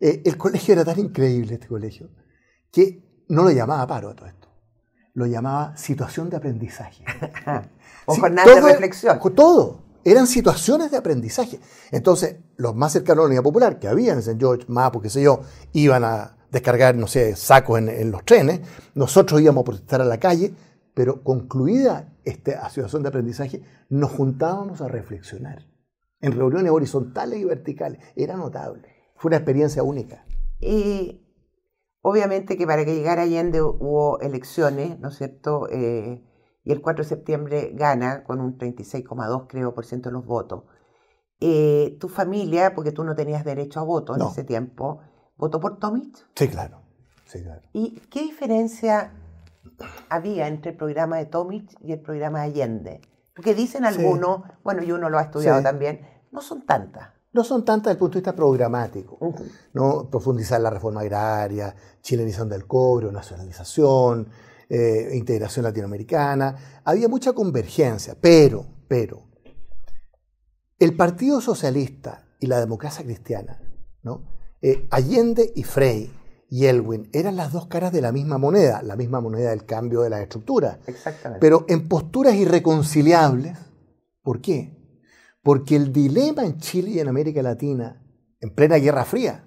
eh, 0.00 0.22
el 0.24 0.36
colegio 0.36 0.72
era 0.74 0.84
tan 0.84 0.98
increíble, 0.98 1.54
este 1.54 1.68
colegio, 1.68 2.10
que 2.72 3.24
no 3.28 3.44
lo 3.44 3.50
llamaba 3.50 3.86
paro 3.86 4.10
a 4.10 4.16
todo 4.16 4.26
esto, 4.26 4.48
lo 5.12 5.26
llamaba 5.26 5.76
situación 5.76 6.30
de 6.30 6.36
aprendizaje. 6.36 7.04
o 8.06 8.16
jornada 8.16 8.52
de 8.52 8.60
reflexión. 8.60 9.20
Todo, 9.36 9.83
eran 10.04 10.26
situaciones 10.26 10.90
de 10.90 10.96
aprendizaje. 10.96 11.58
Entonces, 11.90 12.36
los 12.56 12.74
más 12.74 12.92
cercanos 12.92 13.20
a 13.20 13.22
la 13.22 13.28
Unidad 13.28 13.42
Popular, 13.42 13.78
que 13.78 13.88
había 13.88 14.12
en 14.12 14.18
St. 14.18 14.38
George, 14.38 14.66
Mapo, 14.68 15.00
qué 15.00 15.10
sé 15.10 15.22
yo, 15.22 15.40
iban 15.72 16.04
a 16.04 16.36
descargar, 16.50 16.94
no 16.94 17.06
sé, 17.06 17.34
sacos 17.34 17.78
en, 17.78 18.10
los 18.10 18.24
trenes, 18.24 18.60
nosotros 18.94 19.40
íbamos 19.40 19.62
a 19.62 19.64
protestar 19.64 20.00
a 20.00 20.04
la 20.04 20.20
calle, 20.20 20.54
pero 20.94 21.22
concluida 21.22 22.12
esta 22.24 22.68
situación 22.68 23.02
de 23.02 23.08
aprendizaje, 23.08 23.62
nos 23.88 24.12
juntábamos 24.12 24.80
a 24.80 24.88
reflexionar 24.88 25.66
en 26.20 26.32
reuniones 26.32 26.70
horizontales 26.70 27.40
y 27.40 27.44
verticales. 27.44 28.00
Era 28.14 28.36
notable. 28.36 28.88
Fue 29.16 29.30
una 29.30 29.36
experiencia 29.38 29.82
única. 29.82 30.24
Y 30.60 31.20
obviamente 32.02 32.56
que 32.56 32.66
para 32.66 32.84
que 32.84 32.94
llegara 32.94 33.22
Allende 33.22 33.60
hubo 33.60 34.20
elecciones, 34.20 34.98
¿no 35.00 35.08
es 35.08 35.16
cierto? 35.16 35.68
Eh, 35.70 36.22
y 36.64 36.72
el 36.72 36.80
4 36.80 37.04
de 37.04 37.08
septiembre 37.08 37.72
gana 37.74 38.24
con 38.24 38.40
un 38.40 38.58
36,2 38.58 39.46
creo 39.48 39.74
por 39.74 39.84
ciento 39.84 40.08
de 40.08 40.14
los 40.14 40.24
votos. 40.24 40.64
Eh, 41.40 41.96
tu 42.00 42.08
familia, 42.08 42.74
porque 42.74 42.92
tú 42.92 43.04
no 43.04 43.14
tenías 43.14 43.44
derecho 43.44 43.80
a 43.80 43.82
voto 43.82 44.16
en 44.16 44.22
ese 44.22 44.44
tiempo, 44.44 45.00
¿votó 45.36 45.60
por 45.60 45.78
Tomic? 45.78 46.16
Sí, 46.34 46.48
claro. 46.48 46.80
sí, 47.26 47.42
claro. 47.42 47.60
¿Y 47.72 48.00
qué 48.10 48.22
diferencia 48.22 49.12
había 50.08 50.48
entre 50.48 50.70
el 50.70 50.76
programa 50.76 51.18
de 51.18 51.26
Tomic 51.26 51.74
y 51.80 51.92
el 51.92 52.00
programa 52.00 52.40
de 52.40 52.44
Allende? 52.46 53.00
Porque 53.34 53.54
dicen 53.54 53.84
algunos, 53.84 54.42
bueno, 54.62 54.82
y 54.82 54.92
uno 54.92 55.10
lo 55.10 55.18
ha 55.18 55.22
estudiado 55.22 55.62
también, 55.62 56.00
no 56.30 56.40
son 56.40 56.64
tantas. 56.64 57.10
No 57.32 57.42
son 57.42 57.64
tantas 57.64 57.86
desde 57.86 57.92
el 57.94 57.98
punto 57.98 58.14
de 58.14 58.20
vista 58.20 58.36
programático. 58.36 59.18
¿no? 59.72 60.08
Profundizar 60.08 60.60
la 60.60 60.70
reforma 60.70 61.00
agraria, 61.00 61.74
chilenización 62.00 62.48
del 62.48 62.64
cobro, 62.66 63.10
nacionalización, 63.10 64.28
eh, 64.68 65.10
integración 65.14 65.64
latinoamericana, 65.64 66.82
había 66.84 67.08
mucha 67.08 67.32
convergencia, 67.32 68.16
pero, 68.20 68.66
pero, 68.88 69.24
el 70.78 70.96
Partido 70.96 71.40
Socialista 71.40 72.26
y 72.40 72.46
la 72.46 72.60
democracia 72.60 73.04
cristiana, 73.04 73.60
¿no? 74.02 74.26
Eh, 74.60 74.86
Allende 74.90 75.52
y 75.54 75.62
Frey 75.62 76.12
y 76.48 76.66
Elwin 76.66 77.08
eran 77.12 77.36
las 77.36 77.52
dos 77.52 77.66
caras 77.66 77.92
de 77.92 78.00
la 78.00 78.12
misma 78.12 78.38
moneda, 78.38 78.82
la 78.82 78.96
misma 78.96 79.20
moneda 79.20 79.50
del 79.50 79.66
cambio 79.66 80.02
de 80.02 80.10
la 80.10 80.22
estructura. 80.22 80.78
Exactamente. 80.86 81.40
Pero 81.40 81.64
en 81.68 81.88
posturas 81.88 82.34
irreconciliables. 82.34 83.58
¿Por 84.22 84.40
qué? 84.40 84.74
Porque 85.42 85.76
el 85.76 85.92
dilema 85.92 86.44
en 86.44 86.58
Chile 86.58 86.90
y 86.90 86.98
en 86.98 87.08
América 87.08 87.42
Latina, 87.42 88.02
en 88.40 88.54
plena 88.54 88.76
Guerra 88.76 89.04
Fría, 89.04 89.44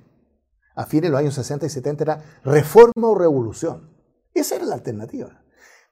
a 0.75 0.85
fines 0.85 1.03
de 1.03 1.09
los 1.09 1.19
años 1.19 1.33
60 1.33 1.65
y 1.65 1.69
70, 1.69 2.03
era 2.03 2.23
reforma 2.43 3.07
o 3.07 3.15
revolución. 3.15 3.96
Esa 4.39 4.55
era 4.55 4.65
la 4.65 4.75
alternativa. 4.75 5.43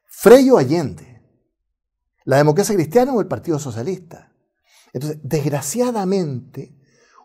Frey 0.06 0.50
o 0.50 0.58
Allende. 0.58 1.22
La 2.26 2.38
democracia 2.38 2.76
cristiana 2.76 3.14
o 3.14 3.22
el 3.22 3.28
Partido 3.28 3.60
Socialista. 3.60 4.32
Entonces, 4.94 5.20
desgraciadamente, 5.24 6.76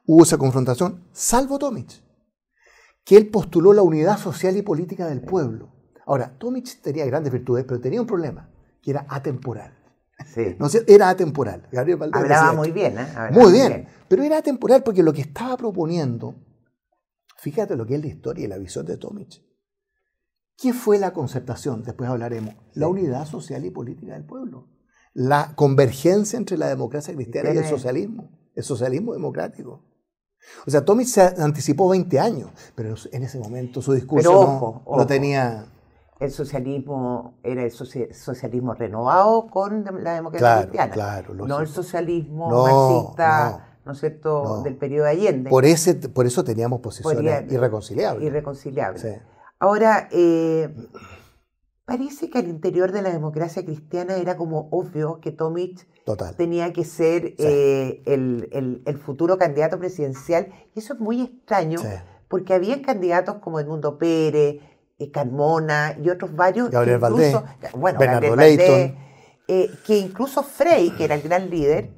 hubo 0.07 0.25
esa 0.25 0.39
confrontación, 0.39 1.05
salvo 1.13 1.59
Tomic, 1.59 2.03
que 3.05 3.17
él 3.17 3.29
postuló 3.29 3.73
la 3.73 3.83
unidad 3.83 4.19
social 4.19 4.57
y 4.57 4.63
política 4.63 5.07
del 5.07 5.23
pueblo. 5.23 5.73
Ahora, 6.07 6.37
Tomic 6.37 6.81
tenía 6.83 7.07
grandes 7.07 7.33
virtudes, 7.33 7.65
pero 7.67 7.81
tenía 7.81 8.01
un 8.01 8.07
problema, 8.07 8.51
que 8.83 8.91
era 8.91 9.07
atemporal. 9.09 9.73
Sí. 10.35 10.57
No 10.59 10.69
era 10.87 11.11
atemporal. 11.11 11.69
Gabriel 11.71 11.99
Hablaba 12.13 12.53
muy 12.53 12.73
bien, 12.73 12.99
¿eh? 12.99 13.07
muy 13.31 13.53
bien, 13.53 13.89
Pero 14.09 14.23
era 14.23 14.39
atemporal 14.39 14.83
porque 14.83 15.03
lo 15.03 15.13
que 15.13 15.23
estaba 15.23 15.57
proponiendo, 15.57 16.35
fíjate 17.37 17.77
lo 17.77 17.87
que 17.87 17.95
es 17.95 18.01
la 18.01 18.09
historia 18.09 18.45
y 18.45 18.49
la 18.49 18.59
visión 18.59 18.85
de 18.85 18.97
Tomic, 18.97 19.41
¿Qué 20.61 20.75
fue 20.75 20.99
la 20.99 21.13
concertación? 21.15 21.83
Después 21.83 22.11
hablaremos. 22.11 22.55
La 22.75 22.87
unidad 22.87 23.25
social 23.25 23.65
y 23.65 23.71
política 23.71 24.13
del 24.13 24.25
pueblo. 24.25 24.69
La 25.15 25.55
convergencia 25.55 26.37
entre 26.37 26.59
la 26.59 26.69
democracia 26.69 27.15
cristiana 27.15 27.55
y 27.55 27.57
el 27.57 27.65
socialismo. 27.65 28.31
El 28.55 28.63
socialismo 28.63 29.15
democrático. 29.15 29.83
O 30.67 30.71
sea, 30.71 30.85
Tommy 30.85 31.07
se 31.07 31.23
anticipó 31.23 31.89
20 31.89 32.21
años, 32.21 32.51
pero 32.75 32.95
en 33.11 33.23
ese 33.23 33.39
momento 33.39 33.81
su 33.81 33.95
discurso 33.95 34.83
no, 34.87 35.07
tenía... 35.07 35.65
El 36.19 36.31
socialismo 36.31 37.39
era 37.43 37.63
el 37.65 37.71
socialismo 37.71 38.75
renovado 38.75 39.47
con 39.47 39.85
la 40.03 40.15
democracia 40.15 40.63
cristiana. 40.63 40.93
Claro, 40.93 41.35
no 41.35 41.61
el 41.61 41.69
socialismo 41.69 42.51
marxista, 42.51 43.79
no, 43.87 43.93
es 43.93 44.01
cierto?, 44.01 44.63
del 44.63 44.77
periodo 44.77 45.07
de 45.07 45.11
Allende. 45.13 45.49
Por, 45.49 45.65
ese, 45.65 45.95
por 45.95 46.27
eso 46.27 46.45
teníamos 46.45 46.81
posiciones 46.81 47.51
irreconciliables. 47.51 48.27
Irreconciliables. 48.27 49.21
Ahora, 49.61 50.09
eh, 50.11 50.75
parece 51.85 52.31
que 52.31 52.39
al 52.39 52.49
interior 52.49 52.93
de 52.93 53.03
la 53.03 53.11
democracia 53.11 53.65
cristiana 53.65 54.17
era 54.17 54.37
como 54.37 54.69
obvio 54.71 55.21
que 55.21 55.33
Tomic 55.33 55.87
Total. 56.05 56.35
tenía 56.37 56.73
que 56.73 56.85
ser 56.85 57.35
eh, 57.39 58.03
el, 58.07 58.49
el- 58.53 58.83
el 58.87 58.99
futuro 58.99 59.37
candidato 59.39 59.79
presidencial. 59.79 60.49
Y 60.75 60.79
eso 60.81 60.95
es 60.95 61.01
muy 61.01 61.21
extraño, 61.23 61.79
Sí. 61.79 61.89
porque 62.29 62.55
había 62.55 62.81
candidatos 62.81 63.37
como 63.37 63.61
Edmundo 63.61 63.99
Pérez, 63.99 64.61
eh, 64.99 65.11
Carmona 65.11 65.97
y 66.03 66.09
otros 66.09 66.35
varios. 66.35 66.71
Gabriel 66.71 66.99
Valdés, 66.99 67.35
incluso- 67.35 67.79
bueno, 67.79 67.99
Bernardo 67.99 68.31
Gabriel 68.31 68.57
Valdés, 68.59 68.95
eh, 69.49 69.71
que 69.87 69.99
incluso 69.99 70.43
Frey, 70.43 70.91
que 70.93 71.05
era 71.05 71.17
el 71.17 71.23
gran 71.23 71.51
líder, 71.51 71.91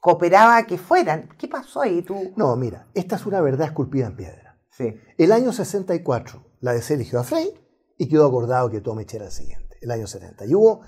cooperaba 0.00 0.56
a 0.56 0.66
que 0.66 0.78
fueran. 0.78 1.28
¿Qué 1.38 1.46
pasó 1.46 1.82
ahí 1.82 2.02
tú? 2.02 2.32
No, 2.36 2.56
mira, 2.56 2.86
esta 2.94 3.14
es 3.16 3.26
una 3.26 3.40
verdad 3.40 3.66
esculpida 3.68 4.06
en 4.08 4.16
piedra. 4.16 4.41
Sí. 4.76 4.94
El 5.18 5.32
año 5.32 5.52
64, 5.52 6.44
la 6.60 6.72
DC 6.72 6.94
eligió 6.94 7.20
a 7.20 7.24
Frey 7.24 7.52
y 7.98 8.08
quedó 8.08 8.26
acordado 8.26 8.70
que 8.70 8.80
Tomich 8.80 9.14
era 9.14 9.26
el 9.26 9.30
siguiente, 9.30 9.76
el 9.80 9.90
año 9.90 10.06
70. 10.06 10.46
Y 10.46 10.54
hubo, 10.54 10.80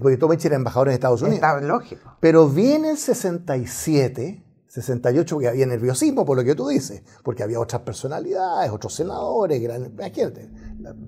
porque 0.00 0.16
Tomich 0.16 0.44
era 0.44 0.56
embajador 0.56 0.88
en 0.88 0.94
Estados 0.94 1.22
Unidos. 1.22 1.36
Estaba 1.36 1.60
lógico. 1.60 2.16
Pero 2.20 2.48
viene 2.48 2.90
el 2.90 2.98
67, 2.98 4.44
68, 4.66 5.36
porque 5.36 5.48
había 5.48 5.66
nerviosismo, 5.66 6.24
por 6.26 6.36
lo 6.36 6.44
que 6.44 6.54
tú 6.54 6.68
dices, 6.68 7.02
porque 7.22 7.42
había 7.42 7.60
otras 7.60 7.82
personalidades, 7.82 8.70
otros 8.70 8.94
senadores, 8.94 9.62
gran, 9.62 9.96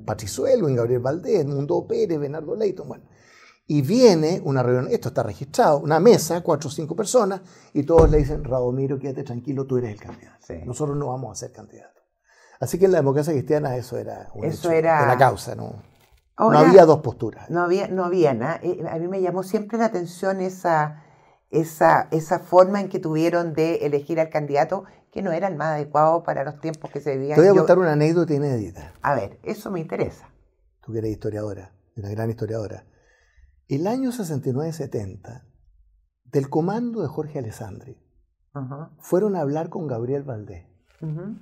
Patricio 0.04 0.46
Elwin, 0.46 0.76
Gabriel 0.76 1.00
Valdés, 1.00 1.44
Mundo 1.44 1.86
Pérez, 1.86 2.18
Bernardo 2.18 2.56
Leighton, 2.56 2.88
bueno. 2.88 3.04
Y 3.68 3.82
viene 3.82 4.40
una 4.44 4.62
reunión, 4.62 4.86
esto 4.92 5.08
está 5.08 5.24
registrado, 5.24 5.80
una 5.80 5.98
mesa, 5.98 6.40
cuatro 6.42 6.68
o 6.68 6.70
cinco 6.70 6.94
personas, 6.94 7.40
y 7.74 7.82
todos 7.82 8.08
le 8.08 8.18
dicen, 8.18 8.44
Radomiro, 8.44 8.98
quédate 8.98 9.24
tranquilo, 9.24 9.66
tú 9.66 9.78
eres 9.78 9.90
el 9.90 10.00
candidato. 10.00 10.46
Sí. 10.46 10.54
Nosotros 10.64 10.96
no 10.96 11.08
vamos 11.08 11.32
a 11.32 11.34
ser 11.34 11.50
candidatos. 11.50 12.05
Así 12.60 12.78
que 12.78 12.86
en 12.86 12.92
la 12.92 12.98
democracia 12.98 13.32
cristiana 13.32 13.76
eso 13.76 13.98
era 13.98 14.28
un 14.34 14.44
Eso 14.44 14.68
hecho 14.68 14.76
era- 14.78 15.00
de 15.02 15.06
la 15.06 15.18
causa, 15.18 15.54
¿no? 15.54 15.82
Ahora- 16.36 16.60
no 16.62 16.66
había 16.68 16.84
dos 16.84 17.00
posturas. 17.00 17.48
No 17.50 17.62
había, 17.62 17.88
no 17.88 18.04
había 18.04 18.34
nada. 18.34 18.60
Eh, 18.62 18.84
A 18.90 18.98
mí 18.98 19.08
me 19.08 19.20
llamó 19.22 19.42
siempre 19.42 19.78
la 19.78 19.86
atención 19.86 20.40
esa, 20.40 21.02
esa, 21.50 22.08
esa 22.10 22.38
forma 22.40 22.80
en 22.80 22.88
que 22.88 22.98
tuvieron 22.98 23.54
de 23.54 23.86
elegir 23.86 24.20
al 24.20 24.28
candidato 24.30 24.84
que 25.12 25.22
no 25.22 25.32
era 25.32 25.48
el 25.48 25.56
más 25.56 25.68
adecuado 25.76 26.22
para 26.22 26.44
los 26.44 26.60
tiempos 26.60 26.90
que 26.90 27.00
se 27.00 27.16
vivían. 27.16 27.36
Te 27.36 27.40
voy 27.40 27.48
a 27.48 27.52
Yo- 27.52 27.56
contar 27.60 27.78
una 27.78 27.92
anécdota 27.92 28.34
inédita. 28.34 28.92
a 29.00 29.14
ver, 29.14 29.38
eso 29.42 29.70
me 29.70 29.80
interesa. 29.80 30.28
tú 30.82 30.92
que 30.92 30.98
eres 30.98 31.10
historiadora, 31.10 31.72
una 31.96 32.10
gran 32.10 32.30
historiadora, 32.30 32.84
el 33.68 33.86
año 33.88 34.12
69-70, 34.12 35.44
del 36.24 36.48
comando 36.48 37.00
de 37.02 37.08
Jorge 37.08 37.38
Alessandri, 37.40 37.98
Ujú, 38.54 38.88
fueron 39.00 39.34
a 39.36 39.40
hablar 39.40 39.68
con 39.68 39.86
Gabriel 39.88 40.22
Valdés. 40.22 40.64
ujú. 41.02 41.38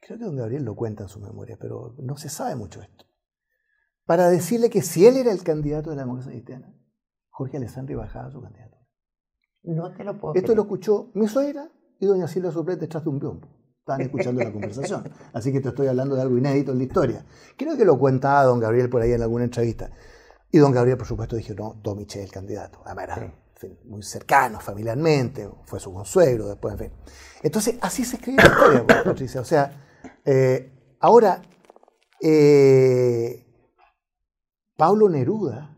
Creo 0.00 0.18
que 0.18 0.24
don 0.24 0.36
Gabriel 0.36 0.64
lo 0.64 0.74
cuenta 0.74 1.04
en 1.04 1.08
su 1.08 1.20
memoria, 1.20 1.56
pero 1.60 1.94
no 1.98 2.16
se 2.16 2.28
sabe 2.28 2.56
mucho 2.56 2.80
esto. 2.82 3.04
Para 4.04 4.30
decirle 4.30 4.70
que 4.70 4.82
si 4.82 5.06
él 5.06 5.16
era 5.16 5.32
el 5.32 5.42
candidato 5.42 5.90
de 5.90 5.96
la 5.96 6.02
democracia 6.02 6.32
cristiana, 6.32 6.74
Jorge 7.30 7.58
Alessandri 7.58 7.94
bajaba 7.94 8.30
su 8.30 8.40
candidato. 8.40 8.78
No 9.64 9.92
te 9.92 10.04
lo 10.04 10.18
puedo 10.18 10.34
Esto 10.34 10.54
lo 10.54 10.62
escuchó 10.62 11.10
mi 11.14 11.28
suegra 11.28 11.70
y 12.00 12.06
doña 12.06 12.26
Silvia 12.26 12.50
Soplet 12.50 12.80
detrás 12.80 13.04
de 13.04 13.10
un 13.10 13.18
biombo. 13.18 13.48
Estaban 13.80 14.00
escuchando 14.02 14.42
la 14.42 14.52
conversación. 14.52 15.04
Así 15.32 15.52
que 15.52 15.60
te 15.60 15.68
estoy 15.68 15.88
hablando 15.88 16.14
de 16.14 16.22
algo 16.22 16.38
inédito 16.38 16.72
en 16.72 16.78
la 16.78 16.84
historia. 16.84 17.26
Creo 17.56 17.76
que 17.76 17.84
lo 17.84 17.98
cuentaba 17.98 18.44
don 18.44 18.60
Gabriel 18.60 18.88
por 18.88 19.02
ahí 19.02 19.12
en 19.12 19.22
alguna 19.22 19.44
entrevista. 19.44 19.90
Y 20.50 20.58
don 20.58 20.72
Gabriel, 20.72 20.96
por 20.96 21.06
supuesto, 21.06 21.36
dijo, 21.36 21.54
no, 21.54 21.80
Tomich 21.82 22.16
es 22.16 22.24
el 22.24 22.30
candidato. 22.30 22.80
Además, 22.84 23.04
era 23.04 23.14
Sí. 23.16 23.22
en 23.22 23.56
fin, 23.56 23.78
muy 23.84 24.02
cercano 24.02 24.60
familiarmente, 24.60 25.50
fue 25.64 25.80
su 25.80 25.92
consuegro 25.92 26.48
después, 26.48 26.72
en 26.72 26.78
fin. 26.78 26.92
Entonces, 27.42 27.76
así 27.82 28.04
se 28.04 28.16
escribe 28.16 28.42
la 28.42 28.48
historia, 28.48 28.86
pues, 28.86 29.02
Patricia. 29.02 29.40
O 29.40 29.44
sea, 29.44 29.87
eh, 30.30 30.72
ahora, 31.00 31.40
eh, 32.20 33.46
Pablo 34.76 35.08
Neruda 35.08 35.74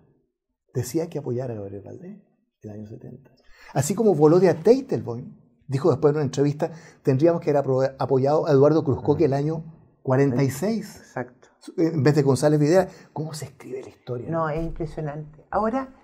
decía 0.75 1.09
que 1.09 1.21
apoyara 1.21 1.55
a 1.55 1.57
Gabriel 1.57 1.83
Valdés 1.83 2.21
en 2.63 2.71
el 2.71 2.71
año 2.71 2.87
70. 2.89 3.31
Así 3.75 3.95
como 3.95 4.15
Volodya 4.15 4.61
Teitelbaum 4.61 5.37
dijo 5.69 5.91
después 5.91 6.11
en 6.11 6.17
una 6.17 6.25
entrevista, 6.25 6.73
tendríamos 7.05 7.41
que 7.41 7.51
haber 7.51 7.95
apoyado 8.01 8.49
a 8.49 8.51
Eduardo 8.51 8.83
Cruzcoque 8.83 9.27
el 9.27 9.35
año 9.35 9.63
46, 10.03 10.97
Exacto. 10.97 11.49
en 11.77 12.03
vez 12.03 12.17
de 12.17 12.23
González 12.23 12.59
Videla. 12.59 12.89
¿Cómo 13.13 13.33
se 13.35 13.45
escribe 13.45 13.83
la 13.83 13.89
historia? 13.89 14.31
No, 14.31 14.49
es 14.49 14.65
impresionante. 14.65 15.47
Ahora, 15.53 15.95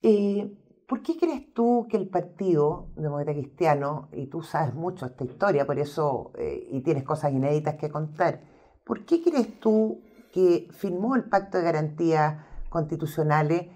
eh, 0.00 0.50
¿por 0.88 1.02
qué 1.02 1.18
crees 1.18 1.52
tú 1.52 1.86
que 1.88 1.98
el 1.98 2.08
Partido 2.08 2.88
Demócrata 2.96 3.32
Cristiano, 3.32 4.08
y 4.12 4.26
tú 4.26 4.42
sabes 4.42 4.74
mucho 4.74 5.04
esta 5.04 5.22
historia, 5.22 5.66
por 5.66 5.78
eso, 5.78 6.32
eh, 6.38 6.66
y 6.70 6.80
tienes 6.80 7.04
cosas 7.04 7.32
inéditas 7.32 7.76
que 7.76 7.90
contar, 7.90 8.40
¿por 8.84 9.04
qué 9.04 9.22
crees 9.22 9.60
tú 9.60 10.00
que 10.32 10.68
firmó 10.72 11.14
el 11.14 11.24
Pacto 11.24 11.58
de 11.58 11.64
Garantías 11.64 12.36
Constitucionales 12.70 13.66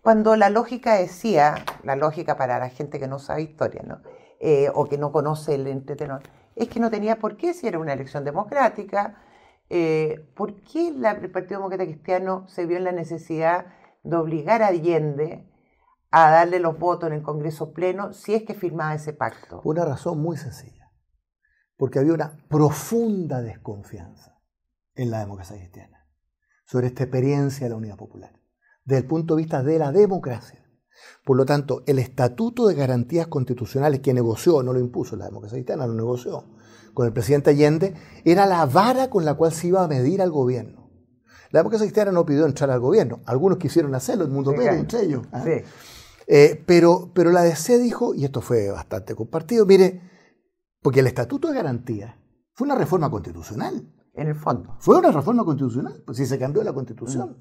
cuando 0.00 0.36
la 0.36 0.48
lógica 0.48 0.94
decía, 0.94 1.56
la 1.82 1.96
lógica 1.96 2.36
para 2.36 2.58
la 2.58 2.68
gente 2.68 3.00
que 3.00 3.08
no 3.08 3.18
sabe 3.18 3.42
historia, 3.42 3.82
¿no? 3.84 4.00
Eh, 4.38 4.70
o 4.72 4.86
que 4.86 4.96
no 4.96 5.12
conoce 5.12 5.56
el 5.56 5.66
entretenor, 5.66 6.22
es 6.54 6.68
que 6.68 6.80
no 6.80 6.88
tenía 6.88 7.18
por 7.18 7.36
qué 7.36 7.52
si 7.52 7.66
era 7.66 7.80
una 7.80 7.92
elección 7.92 8.24
democrática, 8.24 9.20
eh, 9.68 10.24
¿por 10.34 10.54
qué 10.62 10.88
el 10.88 11.30
Partido 11.32 11.58
Demócrata 11.58 11.84
Cristiano 11.84 12.46
se 12.48 12.64
vio 12.64 12.76
en 12.76 12.84
la 12.84 12.92
necesidad 12.92 13.66
de 14.04 14.16
obligar 14.16 14.62
a 14.62 14.68
Allende 14.68 15.49
a 16.10 16.30
darle 16.30 16.58
los 16.58 16.78
votos 16.78 17.08
en 17.08 17.14
el 17.14 17.22
Congreso 17.22 17.72
Pleno 17.72 18.12
si 18.12 18.34
es 18.34 18.42
que 18.42 18.54
firmaba 18.54 18.94
ese 18.94 19.12
pacto? 19.12 19.60
Por 19.62 19.76
una 19.76 19.84
razón 19.84 20.20
muy 20.20 20.36
sencilla. 20.36 20.90
Porque 21.76 21.98
había 21.98 22.12
una 22.12 22.36
profunda 22.48 23.40
desconfianza 23.42 24.38
en 24.94 25.10
la 25.10 25.20
democracia 25.20 25.56
cristiana 25.56 26.06
sobre 26.64 26.88
esta 26.88 27.04
experiencia 27.04 27.64
de 27.66 27.70
la 27.70 27.76
unidad 27.76 27.96
popular, 27.96 28.32
desde 28.84 29.02
el 29.02 29.06
punto 29.06 29.34
de 29.34 29.42
vista 29.42 29.62
de 29.62 29.78
la 29.78 29.90
democracia. 29.92 30.64
Por 31.24 31.36
lo 31.36 31.46
tanto, 31.46 31.82
el 31.86 31.98
Estatuto 31.98 32.66
de 32.66 32.74
Garantías 32.74 33.26
Constitucionales 33.28 34.00
que 34.00 34.12
negoció, 34.12 34.62
no 34.62 34.72
lo 34.72 34.78
impuso 34.78 35.16
la 35.16 35.24
democracia 35.24 35.56
cristiana, 35.56 35.86
lo 35.86 35.94
negoció 35.94 36.44
con 36.92 37.06
el 37.06 37.12
presidente 37.12 37.50
Allende, 37.50 37.94
era 38.24 38.46
la 38.46 38.66
vara 38.66 39.08
con 39.08 39.24
la 39.24 39.34
cual 39.34 39.52
se 39.52 39.68
iba 39.68 39.82
a 39.82 39.88
medir 39.88 40.20
al 40.20 40.30
gobierno. 40.30 40.90
La 41.50 41.60
democracia 41.60 41.86
cristiana 41.86 42.12
no 42.12 42.26
pidió 42.26 42.46
entrar 42.46 42.70
al 42.70 42.80
gobierno, 42.80 43.20
algunos 43.26 43.58
quisieron 43.58 43.94
hacerlo, 43.94 44.24
el 44.24 44.30
mundo 44.30 44.50
Sí, 44.52 44.58
claro. 44.58 44.76
entre 44.76 45.02
ellos. 45.02 45.26
¿ah? 45.32 45.42
Sí. 45.42 45.62
Eh, 46.32 46.62
pero, 46.64 47.10
pero 47.12 47.32
la 47.32 47.42
DC 47.42 47.76
dijo, 47.80 48.14
y 48.14 48.24
esto 48.24 48.40
fue 48.40 48.70
bastante 48.70 49.16
compartido, 49.16 49.66
mire, 49.66 50.00
porque 50.80 51.00
el 51.00 51.08
Estatuto 51.08 51.48
de 51.48 51.54
Garantía 51.54 52.22
fue 52.52 52.66
una 52.66 52.76
reforma 52.76 53.10
constitucional. 53.10 53.92
En 54.14 54.28
el 54.28 54.36
fondo. 54.36 54.76
Fue 54.80 54.96
una 54.98 55.10
reforma 55.10 55.44
constitucional, 55.44 56.02
pues 56.04 56.18
si 56.18 56.26
se 56.26 56.38
cambió 56.38 56.62
la 56.62 56.72
constitución, 56.72 57.36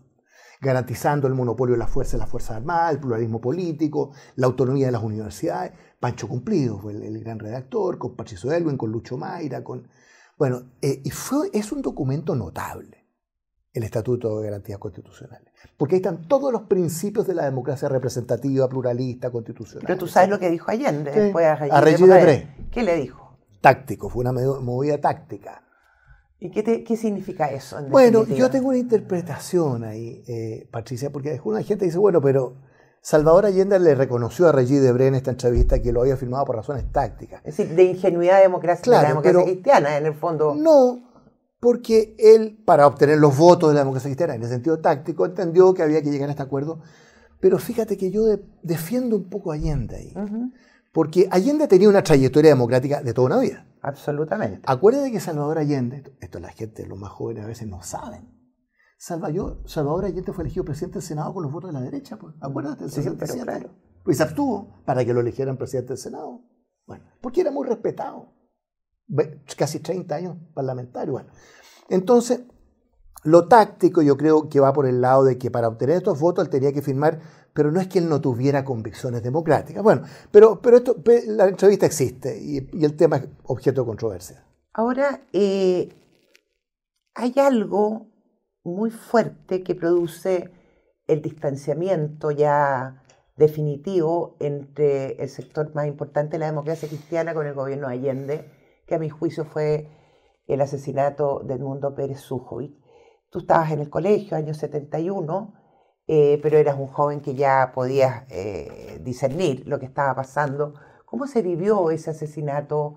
garantizando 0.62 1.28
el 1.28 1.34
monopolio 1.36 1.73
de 1.73 1.80
las 1.80 1.89
fuerzas 1.89 2.19
las 2.19 2.30
Fuerzas 2.30 2.58
Armadas, 2.58 2.93
el 2.93 2.99
pluralismo 2.99 3.39
político, 3.41 4.12
la 4.36 4.47
autonomía 4.47 4.88
de 4.88 4.91
las 4.91 5.04
universidades. 5.04 5.73
Pancho 5.99 6.28
Cumplido 6.28 6.80
fue 6.80 6.93
el, 6.93 7.04
el 7.04 7.19
gran 7.19 7.38
redactor, 7.38 7.99
con 7.99 8.15
Patricio 8.15 8.52
Elwin, 8.52 8.78
con 8.78 8.91
Lucho 8.91 9.17
Mayra, 9.17 9.63
con... 9.63 9.88
Bueno, 10.38 10.71
eh, 10.82 11.02
y 11.04 11.12
fue, 11.12 11.49
es 11.54 11.71
un 11.71 11.82
documento 11.84 12.36
notable, 12.36 12.98
el 13.73 13.84
Estatuto 13.84 14.39
de 14.39 14.45
Garantías 14.47 14.79
Constitucionales, 14.79 15.51
porque 15.77 15.95
ahí 15.95 15.99
están 15.99 16.27
todos 16.27 16.51
los 16.51 16.63
principios 16.63 17.27
de 17.27 17.36
la 17.36 17.45
democracia 17.45 17.88
representativa, 17.88 18.67
pluralista, 18.67 19.29
constitucional. 19.29 19.84
Pero 19.86 19.99
tú 19.99 20.08
sabes 20.08 20.29
lo 20.29 20.39
que 20.39 20.49
dijo 20.49 20.71
Allende 20.71 21.12
después 21.12 21.45
a 21.45 21.53
A 21.53 21.82
Regis 21.82 22.08
Depré. 22.08 22.47
¿Qué 22.71 22.82
le 22.84 22.95
dijo? 22.95 23.38
Táctico, 23.62 24.10
fue 24.10 24.21
una 24.21 24.32
movida 24.32 24.99
táctica. 24.99 25.63
¿Y 26.39 26.49
qué, 26.51 26.63
te- 26.63 26.84
qué 26.86 26.95
significa 26.95 27.47
eso? 27.51 27.77
en 27.77 27.89
Bueno, 27.91 28.19
definitiva? 28.19 28.47
yo 28.47 28.51
tengo 28.51 28.69
una 28.69 28.77
interpretación 28.77 29.84
ahí, 29.84 30.23
eh, 30.27 30.67
Patricia, 30.71 31.12
porque 31.12 31.39
una 31.43 31.62
gente 31.63 31.84
dice, 31.86 31.97
bueno, 31.97 32.21
pero 32.21 32.55
Salvador 33.01 33.45
Allende 33.45 33.77
le 33.79 33.93
reconoció 33.93 34.47
a 34.47 34.51
Regis 34.53 34.82
Debré 34.82 35.08
en 35.08 35.15
esta 35.15 35.32
entrevista 35.32 35.82
que 35.82 35.91
lo 35.91 36.01
había 36.01 36.15
firmado 36.17 36.45
por 36.45 36.55
razones 36.55 36.89
tácticas. 36.91 37.41
Es 37.45 37.58
decir, 37.58 37.75
de 37.75 37.84
ingenuidad 37.84 38.38
de 38.38 38.43
democracia, 38.43 38.79
de 38.82 38.84
Claro, 38.86 39.03
la 39.03 39.10
democracia 39.10 39.43
cristiana, 39.43 39.97
en 39.97 40.05
el 40.05 40.13
fondo. 40.15 40.55
No, 40.55 41.08
porque 41.59 42.15
él, 42.17 42.61
para 42.65 42.87
obtener 42.87 43.17
los 43.19 43.37
votos 43.37 43.69
de 43.69 43.75
la 43.75 43.81
democracia 43.81 44.09
cristiana 44.09 44.35
en 44.35 44.43
el 44.43 44.49
sentido 44.49 44.79
táctico, 44.79 45.25
entendió 45.25 45.73
que 45.73 45.83
había 45.83 46.01
que 46.01 46.09
llegar 46.11 46.29
a 46.29 46.31
este 46.31 46.43
acuerdo. 46.43 46.79
Pero 47.39 47.57
fíjate 47.57 47.97
que 47.97 48.11
yo 48.11 48.25
de- 48.25 48.43
defiendo 48.63 49.15
un 49.15 49.29
poco 49.29 49.51
a 49.51 49.55
Allende 49.55 49.95
ahí, 49.95 50.13
porque 50.93 51.27
Allende 51.31 51.67
tenía 51.67 51.89
una 51.89 52.03
trayectoria 52.03 52.51
democrática 52.51 53.01
de 53.01 53.13
toda 53.13 53.27
una 53.27 53.39
vida. 53.39 53.65
Absolutamente. 53.81 54.61
Acuérdate 54.65 55.11
que 55.11 55.19
Salvador 55.19 55.57
Allende, 55.57 56.03
esto- 56.19 56.39
la 56.39 56.49
gente, 56.49 56.85
los 56.85 56.97
más 56.99 57.11
jóvenes 57.11 57.43
a 57.45 57.47
veces 57.47 57.67
no 57.67 57.81
saben. 57.81 58.27
Salvador, 58.97 59.61
Salvador 59.65 60.05
Allende 60.05 60.33
fue 60.33 60.43
elegido 60.43 60.65
presidente 60.65 60.95
del 60.95 61.03
Senado 61.03 61.33
con 61.33 61.43
los 61.43 61.51
votos 61.51 61.69
de 61.69 61.73
la 61.79 61.81
derecha, 61.81 62.17
pues. 62.17 62.35
Acuérdate 62.41 62.81
del 62.83 62.91
Sí, 62.91 63.01
pero 63.01 63.13
67. 63.13 63.43
claro. 63.45 63.69
Pues 64.03 64.17
se 64.17 64.23
abstuvo 64.23 64.81
para 64.85 65.05
que 65.05 65.13
lo 65.13 65.21
eligieran 65.21 65.55
presidente 65.57 65.89
del 65.89 65.97
Senado. 65.97 66.41
Bueno, 66.85 67.05
porque 67.21 67.41
era 67.41 67.51
muy 67.51 67.65
respetado. 67.67 68.33
Casi 69.57 69.79
30 69.79 70.15
años 70.15 70.37
parlamentario. 70.53 71.13
Bueno, 71.13 71.29
entonces, 71.89 72.41
lo 73.23 73.47
táctico 73.47 74.01
yo 74.01 74.17
creo 74.17 74.49
que 74.49 74.59
va 74.59 74.71
por 74.73 74.85
el 74.85 75.01
lado 75.01 75.23
de 75.23 75.37
que 75.37 75.51
para 75.51 75.67
obtener 75.67 75.97
estos 75.97 76.19
votos 76.19 76.45
él 76.45 76.51
tenía 76.51 76.71
que 76.71 76.81
firmar, 76.81 77.19
pero 77.53 77.71
no 77.71 77.81
es 77.81 77.87
que 77.87 77.99
él 77.99 78.07
no 78.07 78.21
tuviera 78.21 78.63
convicciones 78.63 79.23
democráticas. 79.23 79.83
Bueno, 79.83 80.03
pero, 80.31 80.61
pero 80.61 80.77
esto, 80.77 80.95
la 81.27 81.47
entrevista 81.47 81.85
existe 81.85 82.39
y, 82.39 82.69
y 82.71 82.85
el 82.85 82.95
tema 82.95 83.17
es 83.17 83.27
objeto 83.43 83.81
de 83.81 83.87
controversia. 83.87 84.45
Ahora, 84.73 85.21
eh, 85.33 85.89
hay 87.15 87.33
algo 87.37 88.07
muy 88.63 88.91
fuerte 88.91 89.63
que 89.63 89.75
produce 89.75 90.51
el 91.07 91.21
distanciamiento 91.21 92.31
ya 92.31 93.03
definitivo 93.35 94.35
entre 94.39 95.21
el 95.21 95.29
sector 95.29 95.73
más 95.73 95.87
importante 95.87 96.33
de 96.33 96.39
la 96.39 96.45
democracia 96.45 96.87
cristiana 96.87 97.33
con 97.33 97.47
el 97.47 97.53
gobierno 97.53 97.87
de 97.87 97.93
Allende, 97.93 98.58
que 98.89 98.95
a 98.95 98.99
mi 98.99 99.10
juicio 99.10 99.45
fue 99.45 99.88
el 100.47 100.60
asesinato 100.62 101.41
de 101.45 101.54
Edmundo 101.54 101.93
Pérez 101.93 102.21
Sujovic. 102.21 102.73
Tú 103.30 103.39
estabas 103.39 103.71
en 103.71 103.82
el 103.82 103.89
colegio, 103.91 104.36
año 104.36 104.56
71, 104.56 105.54
eh, 106.08 106.39
pero 106.41 106.58
eras 106.58 106.75
un 106.78 106.88
joven 106.88 107.21
que 107.21 107.36
ya 107.36 107.71
podías 107.73 108.23
eh, 108.32 108.99
discernir 109.04 109.67
lo 109.67 109.78
que 109.78 109.86
estaba 109.86 110.15
pasando. 110.15 110.73
¿Cómo 111.06 111.28
se 111.28 111.43
vivió 111.43 111.91
ese 111.91 112.10
asesinato? 112.10 112.95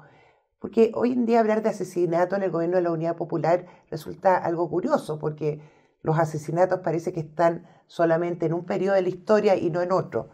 Porque 0.59 0.93
hoy 0.95 1.13
en 1.13 1.27
día 1.27 1.41
hablar 1.41 1.63
de 1.63 1.69
asesinato 1.69 2.37
en 2.37 2.43
el 2.43 2.51
gobierno 2.51 2.77
de 2.77 2.83
la 2.85 2.91
Unidad 2.91 3.17
Popular 3.17 3.67
resulta 3.91 4.39
algo 4.39 4.71
curioso, 4.71 5.19
porque 5.19 5.61
los 6.01 6.19
asesinatos 6.19 6.81
parece 6.81 7.13
que 7.13 7.21
están 7.21 7.67
solamente 7.87 8.47
en 8.47 8.55
un 8.55 8.65
periodo 8.65 8.95
de 8.95 9.03
la 9.03 9.11
historia 9.11 9.57
y 9.57 9.69
no 9.69 9.83
en 9.83 9.93
otro. 9.93 10.31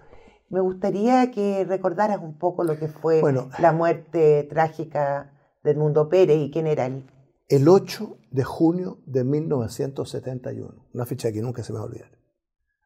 Me 0.51 0.61
gustaría 0.61 1.33
que 1.33 1.65
recordaras 1.65 2.21
un 2.21 2.39
poco 2.39 2.63
lo 2.63 2.79
que 2.79 2.87
fue 2.87 3.21
la 3.59 3.73
muerte 3.73 4.47
trágica 4.49 5.33
Edmundo 5.71 6.09
Pérez 6.09 6.39
y 6.39 6.51
quién 6.51 6.67
era 6.67 6.87
él. 6.87 7.05
El 7.49 7.69
8 7.69 8.19
de 8.31 8.45
junio 8.45 8.99
de 9.07 9.25
1971, 9.25 10.89
una 10.93 11.07
fecha 11.07 11.33
que 11.33 11.41
nunca 11.41 11.63
se 11.63 11.73
me 11.73 11.79
va 11.79 11.85
a 11.85 11.89
olvidar, 11.89 12.11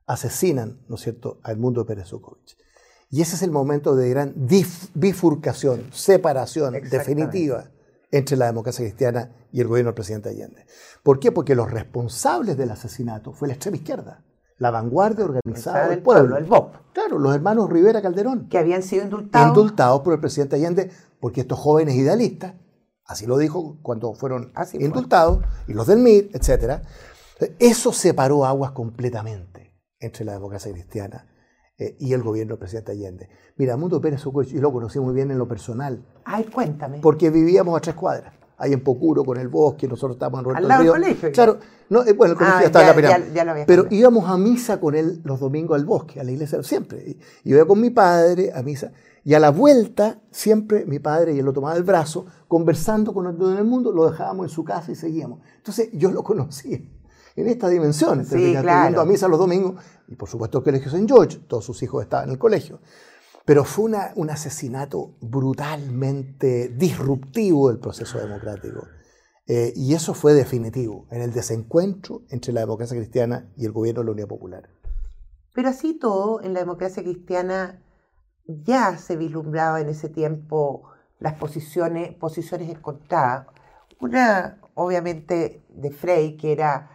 asesinan, 0.07 0.85
¿no 0.89 0.95
es 0.95 1.01
cierto?, 1.01 1.41
a 1.43 1.53
Edmundo 1.53 1.85
Pérez 1.85 2.09
Zukovich. 2.09 2.57
Y 3.11 3.21
ese 3.21 3.37
es 3.37 3.43
el 3.43 3.51
momento 3.51 3.95
de 3.95 4.09
gran 4.09 4.35
bifurcación, 4.95 5.89
separación 5.93 6.75
definitiva 6.91 7.71
entre 8.11 8.37
la 8.37 8.47
democracia 8.47 8.85
cristiana 8.85 9.35
y 9.53 9.61
el 9.61 9.67
gobierno 9.67 9.89
del 9.89 9.97
presidente 9.97 10.29
Allende. 10.29 10.65
¿Por 11.03 11.19
qué? 11.19 11.33
Porque 11.33 11.55
los 11.55 11.71
responsables 11.71 12.57
del 12.57 12.71
asesinato 12.71 13.33
fue 13.33 13.49
la 13.49 13.55
extrema 13.55 13.77
izquierda, 13.77 14.25
la 14.59 14.71
vanguardia 14.71 15.25
organizada 15.25 15.89
del 15.89 16.03
pueblo, 16.03 16.37
el 16.37 16.45
BOP. 16.45 16.75
Claro, 16.93 17.19
los 17.19 17.35
hermanos 17.35 17.69
Rivera 17.69 18.01
Calderón. 18.01 18.49
Que 18.49 18.59
habían 18.59 18.83
sido 18.83 19.05
indultados. 19.05 19.49
Indultados 19.49 20.01
por 20.03 20.15
el 20.15 20.21
presidente 20.21 20.57
Allende, 20.57 20.91
porque 21.21 21.41
estos 21.43 21.59
jóvenes 21.59 21.97
idealistas, 21.97 22.55
así 23.13 23.27
lo 23.27 23.39
dijo 23.39 23.79
cuando 23.83 24.15
fueron 24.15 24.53
indultados, 24.75 25.45
y 25.67 25.75
los 25.75 25.87
del 25.87 25.99
MIR, 25.99 26.31
etc., 26.35 26.83
eso 27.59 27.93
separó 27.93 28.45
aguas 28.45 28.73
completamente 28.73 29.75
entre 29.99 30.25
la 30.25 30.33
democracia 30.33 30.73
cristiana 30.73 31.27
eh, 31.79 31.97
y 31.99 32.13
el 32.13 32.23
gobierno 32.23 32.53
del 32.53 32.59
presidente 32.59 32.93
Allende. 32.93 33.29
Mira, 33.57 33.77
Mundo 33.77 34.01
Pérez 34.01 34.21
Socoich, 34.21 34.49
yo 34.49 34.61
lo 34.61 34.73
conocí 34.73 35.01
muy 35.01 35.15
bien 35.15 35.31
en 35.31 35.39
lo 35.39 35.49
personal. 35.49 36.05
Ay, 36.25 36.45
cuéntame. 36.45 36.99
Porque 37.01 37.31
vivíamos 37.31 37.77
a 37.77 37.81
tres 37.81 37.97
cuadras, 37.97 38.35
ahí 38.59 38.73
en 38.73 38.85
Pocuro, 38.85 39.25
con 39.25 39.39
el 39.39 39.49
bosque, 39.49 39.89
nosotros 39.89 40.17
estábamos 40.17 40.41
en 40.41 40.45
Roberto 40.45 40.63
Al 40.63 40.69
lado 40.69 40.83
del 40.83 40.93
colegio. 40.93 41.33
Claro, 41.33 41.59
no, 41.89 42.05
eh, 42.05 42.13
bueno, 42.13 42.33
el 42.33 42.39
colegio 42.39 42.61
ah, 42.61 42.65
estaba 42.65 42.91
en 42.91 43.07
la 43.07 43.55
pena. 43.55 43.65
Pero 43.67 43.87
íbamos 43.91 44.29
a 44.29 44.37
misa 44.37 44.79
con 44.81 44.95
él 44.95 45.21
los 45.25 45.41
domingos 45.41 45.77
al 45.77 45.85
bosque, 45.85 46.21
a 46.21 46.25
la 46.25 46.31
iglesia, 46.31 46.63
siempre. 46.63 47.17
Y 47.43 47.49
yo 47.49 47.57
iba 47.57 47.67
con 47.67 47.81
mi 47.81 47.91
padre 47.91 48.53
a 48.55 48.63
misa. 48.63 48.93
Y 49.25 49.35
a 49.35 49.41
la 49.41 49.51
vuelta, 49.51 50.21
siempre 50.31 50.85
mi 50.85 50.99
padre 50.99 51.35
y 51.35 51.39
él 51.39 51.45
lo 51.45 51.53
tomaba 51.53 51.75
del 51.75 51.85
brazo, 51.85 52.27
conversando 52.49 53.15
con 53.15 53.27
el 53.27 53.41
en 53.41 53.59
el 53.59 53.65
mundo, 53.65 53.93
lo 53.93 54.11
dejábamos 54.11 54.47
en 54.47 54.51
su 54.51 54.65
casa 54.65 54.91
y 54.91 54.97
seguíamos. 54.97 55.41
Entonces 55.57 55.91
yo 55.93 56.11
lo 56.11 56.25
conocía 56.25 56.81
en 57.37 57.49
esta 57.49 57.69
dimensión, 57.69 58.25
sí, 58.25 58.55
claro. 58.61 59.01
a 59.01 59.05
misa 59.05 59.29
los 59.29 59.39
domingos, 59.39 59.83
y 60.09 60.17
por 60.17 60.29
supuesto 60.29 60.59
el 60.59 60.65
colegio 60.65 60.89
St. 60.89 61.07
George, 61.07 61.39
todos 61.49 61.65
sus 61.65 61.83
hijos 61.83 62.03
estaban 62.03 62.29
en 62.29 62.33
el 62.33 62.39
colegio. 62.39 62.81
Pero 63.45 63.65
fue 63.65 63.87
una, 63.87 64.13
un 64.17 64.31
asesinato 64.31 65.17
brutalmente 65.21 66.69
disruptivo 66.69 67.69
del 67.69 67.79
proceso 67.79 68.19
democrático. 68.19 68.87
Eh, 69.47 69.73
y 69.75 69.95
eso 69.95 70.15
fue 70.15 70.33
definitivo 70.35 71.07
en 71.11 71.23
el 71.23 71.33
desencuentro 71.33 72.23
entre 72.29 72.53
la 72.53 72.61
democracia 72.61 72.97
cristiana 72.97 73.51
y 73.57 73.65
el 73.65 73.73
gobierno 73.73 74.03
de 74.03 74.05
la 74.07 74.13
Unidad 74.13 74.29
Popular. 74.29 74.69
Pero 75.55 75.69
así 75.69 75.95
todo, 75.95 76.41
en 76.41 76.55
la 76.55 76.61
democracia 76.61 77.03
cristiana 77.03 77.83
ya 78.47 78.97
se 78.99 79.17
vislumbraba 79.17 79.81
en 79.81 79.89
ese 79.89 80.09
tiempo 80.09 80.91
las 81.19 81.35
posiciones, 81.35 82.15
posiciones 82.15 82.69
encontradas. 82.71 83.47
Una, 84.01 84.59
obviamente, 84.75 85.65
de 85.69 85.91
Frey, 85.91 86.37
que 86.37 86.53
era 86.53 86.91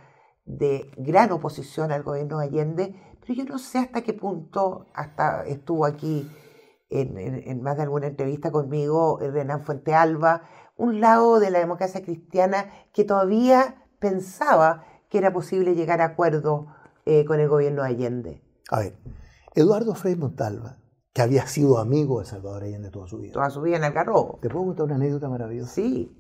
de 0.46 0.92
gran 0.98 1.32
oposición 1.32 1.92
al 1.92 2.04
gobierno 2.04 2.40
de 2.40 2.46
Allende, 2.46 2.96
pero 3.22 3.34
yo 3.34 3.46
no 3.46 3.58
sé 3.58 3.80
hasta 3.80 4.02
qué 4.02 4.14
punto, 4.14 4.86
hasta 4.94 5.46
estuvo 5.46 5.86
aquí 5.86 6.30
en, 6.90 7.62
más 7.62 7.76
de 7.78 7.84
alguna 7.84 8.08
entrevista 8.08 8.52
conmigo 8.52 9.20
Renan 9.20 9.66
Fuente 9.66 9.94
Alba, 9.94 10.44
un 10.78 11.02
lado 11.02 11.40
de 11.40 11.52
la 11.52 11.60
democracia 11.60 12.02
cristiana 12.02 12.70
que 12.94 13.04
todavía 13.04 13.84
pensaba 14.00 14.86
que 15.10 15.18
era 15.18 15.34
posible 15.34 15.76
llegar 15.76 16.02
a 16.02 16.06
acuerdo 16.06 16.68
eh, 17.06 17.26
con 17.26 17.40
el 17.40 17.50
gobierno 17.50 17.84
de 17.84 17.90
Allende. 17.90 18.42
A 18.70 18.80
ver, 18.80 18.98
Eduardo 19.56 19.96
Frei 19.96 20.16
Montalva, 20.16 20.78
que 21.18 21.24
había 21.24 21.48
sido 21.48 21.80
amigo 21.80 22.20
de 22.20 22.28
Salvador 22.28 22.62
Allende 22.62 22.92
toda 22.92 23.08
su 23.08 23.18
vida. 23.18 23.34
Toda 23.34 23.50
su 23.50 23.60
vida 23.60 23.78
en 23.78 23.84
Algarrobo. 23.84 24.38
¿Te 24.40 24.50
puedo 24.50 24.66
contar 24.66 24.86
una 24.86 24.98
anécdota 24.98 25.28
maravillosa? 25.28 25.74
Sí. 25.74 26.16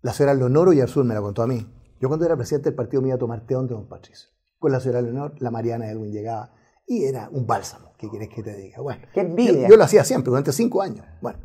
La 0.00 0.14
señora 0.14 0.32
Leonoro 0.32 0.72
y 0.72 0.80
Arzul 0.80 1.04
me 1.04 1.12
la 1.12 1.20
contó 1.20 1.42
a 1.42 1.46
mí. 1.46 1.70
Yo 2.00 2.08
cuando 2.08 2.24
era 2.24 2.34
presidente 2.34 2.70
del 2.70 2.76
partido 2.76 3.02
me 3.02 3.08
iba 3.08 3.16
a 3.16 3.18
tomar 3.18 3.44
té 3.44 3.54
de 3.54 3.66
don 3.66 3.86
Patricio. 3.90 4.30
Con 4.58 4.72
la 4.72 4.80
señora 4.80 5.02
Leonor, 5.02 5.34
la 5.42 5.50
Mariana 5.50 5.90
Elwin 5.90 6.12
llegaba 6.12 6.54
y 6.86 7.04
era 7.04 7.28
un 7.30 7.46
bálsamo. 7.46 7.92
¿Qué 7.98 8.08
quieres 8.08 8.30
que 8.30 8.42
te 8.42 8.56
diga? 8.56 8.80
Bueno, 8.80 9.02
Qué 9.12 9.20
envidia. 9.20 9.68
Yo, 9.68 9.76
lo 9.76 9.84
hacía 9.84 10.02
siempre, 10.02 10.30
durante 10.30 10.52
cinco 10.52 10.80
años. 10.80 11.04
Bueno, 11.20 11.40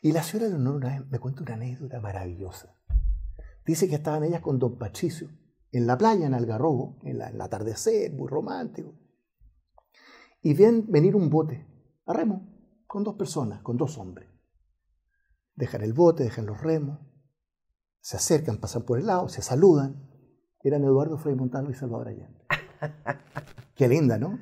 y 0.00 0.12
la 0.12 0.22
señora 0.22 0.48
Leonor 0.48 0.76
una 0.76 0.88
vez 0.88 1.06
me 1.06 1.18
cuenta 1.18 1.42
una 1.42 1.52
anécdota 1.52 2.00
maravillosa. 2.00 2.74
Dice 3.66 3.90
que 3.90 3.96
estaban 3.96 4.24
ellas 4.24 4.40
con 4.40 4.58
don 4.58 4.78
Patricio 4.78 5.28
en 5.70 5.86
la 5.86 5.98
playa, 5.98 6.24
en 6.24 6.32
Algarrobo, 6.32 6.98
en, 7.02 7.20
el 7.20 7.40
atardecer, 7.42 8.10
muy 8.14 8.26
romántico. 8.26 8.94
Y 10.40 10.54
ven 10.54 10.86
venir 10.88 11.14
un 11.14 11.28
bote 11.28 11.68
a 12.10 12.14
remo 12.14 12.46
con 12.86 13.04
dos 13.04 13.14
personas, 13.14 13.62
con 13.62 13.76
dos 13.76 13.98
hombres. 13.98 14.28
Dejan 15.54 15.82
el 15.82 15.92
bote, 15.92 16.24
dejan 16.24 16.46
los 16.46 16.60
remos, 16.60 16.98
se 18.00 18.16
acercan, 18.16 18.58
pasan 18.58 18.82
por 18.82 18.98
el 18.98 19.06
lado, 19.06 19.28
se 19.28 19.42
saludan. 19.42 20.08
Eran 20.62 20.84
Eduardo 20.84 21.16
Frei 21.16 21.34
Montalvo 21.34 21.70
y 21.70 21.74
Salvador 21.74 22.08
Allende. 22.08 22.44
Qué 23.76 23.88
linda, 23.88 24.18
¿no? 24.18 24.40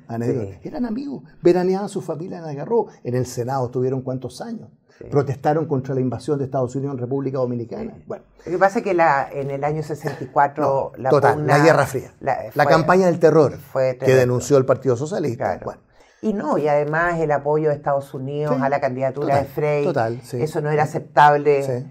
Eran 0.63 0.85
amigos, 0.85 1.23
veraneaban 1.41 1.87
su 1.89 2.01
familia 2.01 2.39
en 2.39 2.45
Agarró. 2.45 2.87
En 3.03 3.15
el 3.15 3.25
Senado 3.25 3.67
estuvieron 3.67 4.01
cuántos 4.01 4.41
años. 4.41 4.69
Protestaron 5.09 5.65
contra 5.65 5.95
la 5.95 6.01
invasión 6.01 6.37
de 6.39 6.45
Estados 6.45 6.75
Unidos 6.75 6.95
en 6.95 6.99
República 6.99 7.37
Dominicana. 7.37 8.03
Bueno. 8.05 8.25
Lo 8.45 8.51
que 8.51 8.57
pasa 8.57 8.79
es 8.79 8.83
que 8.83 8.93
la, 8.93 9.29
en 9.31 9.49
el 9.51 9.63
año 9.63 9.81
64 9.81 10.93
la, 10.97 11.09
total, 11.09 11.47
la 11.47 11.59
Guerra 11.59 11.85
Fría, 11.85 12.13
la, 12.19 12.65
campaña 12.65 13.05
del 13.05 13.19
terror 13.19 13.57
que 13.73 14.13
denunció 14.15 14.57
el 14.57 14.65
Partido 14.65 14.97
Socialista. 14.97 15.61
Bueno. 15.63 15.81
Y 16.21 16.33
no, 16.33 16.57
y 16.57 16.67
además 16.67 17.19
el 17.19 17.31
apoyo 17.31 17.69
de 17.69 17.75
Estados 17.75 18.13
Unidos 18.13 18.59
a 18.61 18.67
la 18.67 18.81
candidatura 18.81 19.37
de 19.37 19.45
Frey. 19.45 19.85
Total, 19.85 20.21
Eso 20.33 20.61
no 20.61 20.69
era 20.69 20.83
aceptable 20.83 21.87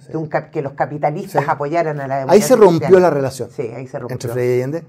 que 0.53 0.63
los 0.63 0.75
capitalistas 0.75 1.49
apoyaran 1.49 1.99
a 2.01 2.07
la 2.07 2.19
democracia. 2.19 2.45
Ahí 2.45 2.49
se 2.49 2.57
rompió 2.57 3.01
la 3.01 3.11
relación. 3.11 3.51
Sí, 3.51 3.63
ahí 3.63 3.87
se 3.87 3.99
rompió. 3.99 4.15
Entre 4.15 4.31
Frey 4.31 4.49
y 4.49 4.53
Allende. 4.55 4.87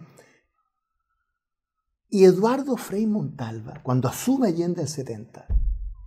Y 2.10 2.26
Eduardo 2.26 2.76
Frei 2.76 3.06
Montalva, 3.06 3.82
cuando 3.84 4.10
asume 4.10 4.48
Allende 4.48 4.82
el 4.82 4.88
70, 4.88 5.46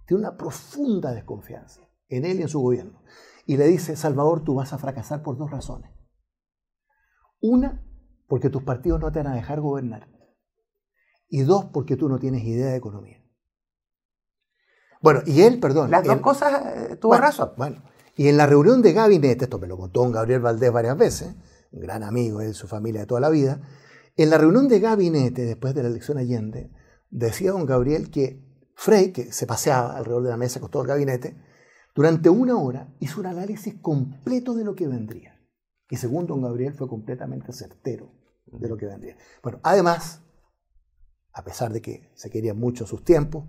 tiene 0.07 0.21
una 0.21 0.37
profunda 0.37 1.13
desconfianza 1.13 1.81
en 2.09 2.25
él 2.25 2.41
y 2.41 2.43
en 2.43 2.49
su 2.49 2.61
gobierno. 2.61 3.03
Y 3.47 3.57
le 3.57 3.67
dice, 3.67 3.97
Salvador, 3.97 4.45
tú 4.45 4.55
vas 4.57 4.73
a 4.73 4.79
fracasar 4.79 5.23
por 5.23 5.39
dos 5.39 5.51
razones. 5.51 5.91
Una, 7.41 7.85
porque 8.29 8.51
tus 8.51 8.63
partidos 8.63 9.01
no 9.01 9.11
te 9.11 9.21
van 9.21 9.33
a 9.33 9.37
dejar 9.37 9.61
gobernar. 9.61 10.09
Y 11.29 11.43
dos, 11.43 11.67
porque 11.67 11.97
tú 11.97 12.09
no 12.09 12.19
tienes 12.19 12.45
idea 12.45 12.67
de 12.67 12.77
economía. 12.77 13.22
Bueno, 15.03 15.21
y 15.27 15.43
él, 15.43 15.61
perdón. 15.61 15.91
Las 15.91 16.05
dos 16.05 16.21
cosas 16.21 16.63
eh, 16.77 16.97
tuvo 16.97 17.17
razón. 17.17 17.53
Bueno, 17.57 17.83
y 18.17 18.29
en 18.29 18.37
la 18.37 18.47
reunión 18.47 18.81
de 18.83 18.93
gabinete, 18.93 19.45
esto 19.45 19.59
me 19.59 19.67
lo 19.67 19.77
contó 19.77 20.01
don 20.01 20.13
Gabriel 20.13 20.41
Valdés 20.41 20.73
varias 20.73 20.97
veces, 20.97 21.35
un 21.73 21.81
gran 21.81 22.03
amigo 22.03 22.39
de 22.39 22.55
su 22.55 22.69
familia 22.69 23.03
de 23.03 23.07
toda 23.07 23.21
la 23.21 23.31
vida, 23.31 23.61
en 24.17 24.31
la 24.31 24.39
reunión 24.39 24.69
de 24.69 24.79
gabinete 24.79 25.45
después 25.45 25.75
de 25.75 25.83
la 25.83 25.89
elección 25.89 26.19
Allende, 26.19 26.71
decía 27.11 27.53
don 27.53 27.67
Gabriel 27.67 28.11
que 28.11 28.43
Frey, 28.75 29.13
que 29.13 29.33
se 29.33 29.47
paseaba 29.47 29.97
alrededor 29.97 30.23
de 30.25 30.31
la 30.31 30.37
mesa 30.37 30.61
con 30.61 30.71
todo 30.71 30.83
el 30.83 30.89
gabinete, 30.89 31.37
durante 31.95 32.31
una 32.31 32.57
hora 32.57 32.95
hizo 33.01 33.21
un 33.21 33.27
análisis 33.27 33.75
completo 33.81 34.55
de 34.55 34.65
lo 34.65 34.75
que 34.75 34.87
vendría. 34.87 35.39
Y 35.91 35.97
según 35.97 36.27
don 36.27 36.43
Gabriel 36.43 36.75
fue 36.75 36.89
completamente 36.89 37.53
certero 37.53 38.13
de 38.47 38.69
lo 38.69 38.77
que 38.77 38.87
vendría. 38.87 39.17
Bueno, 39.43 39.61
además, 39.63 40.23
a 41.33 41.45
pesar 41.45 41.73
de 41.73 41.83
que 41.83 42.11
se 42.15 42.31
querían 42.31 42.59
mucho 42.59 42.87
sus 42.87 43.05
tiempos, 43.05 43.45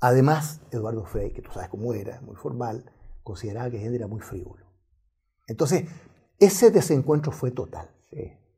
Además, 0.00 0.60
Eduardo 0.70 1.04
Frey, 1.04 1.32
que 1.32 1.42
tú 1.42 1.50
sabes 1.52 1.68
cómo 1.68 1.92
era, 1.92 2.20
muy 2.20 2.36
formal, 2.36 2.92
consideraba 3.22 3.70
que 3.70 3.84
él 3.84 3.94
era 3.94 4.06
muy 4.06 4.20
frívolo. 4.20 4.66
Entonces, 5.46 5.84
ese 6.38 6.70
desencuentro 6.70 7.32
fue 7.32 7.50
total 7.50 7.90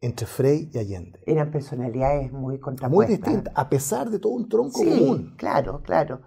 entre 0.02 0.26
Frey 0.26 0.70
y 0.72 0.78
Allende. 0.78 1.20
Eran 1.26 1.50
personalidades 1.50 2.32
muy 2.32 2.58
contrapuestas. 2.58 2.90
Muy 2.90 3.06
distintas, 3.06 3.52
a 3.56 3.68
pesar 3.68 4.10
de 4.10 4.18
todo 4.18 4.32
un 4.32 4.48
tronco 4.48 4.78
sí, 4.78 4.88
común. 4.88 5.34
Claro, 5.36 5.82
claro. 5.82 6.22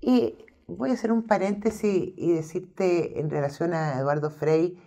Y 0.00 0.36
voy 0.66 0.90
a 0.90 0.94
hacer 0.94 1.12
un 1.12 1.26
paréntesis 1.26 2.12
y 2.16 2.32
decirte 2.32 3.18
en 3.18 3.30
relación 3.30 3.72
a 3.72 3.98
Eduardo 3.98 4.30
Frey, 4.30 4.78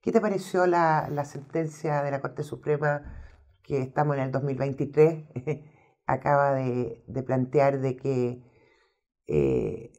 ¿qué 0.00 0.12
te 0.12 0.20
pareció 0.20 0.66
la, 0.66 1.08
la 1.10 1.24
sentencia 1.24 2.02
de 2.02 2.10
la 2.12 2.20
Corte 2.20 2.44
Suprema 2.44 3.18
que 3.62 3.80
estamos 3.80 4.16
en 4.16 4.22
el 4.22 4.32
2023, 4.32 5.24
acaba 6.06 6.54
de, 6.54 7.02
plantear 7.24 7.80
de 7.80 7.96
que 7.96 8.42
eh, 9.26 9.92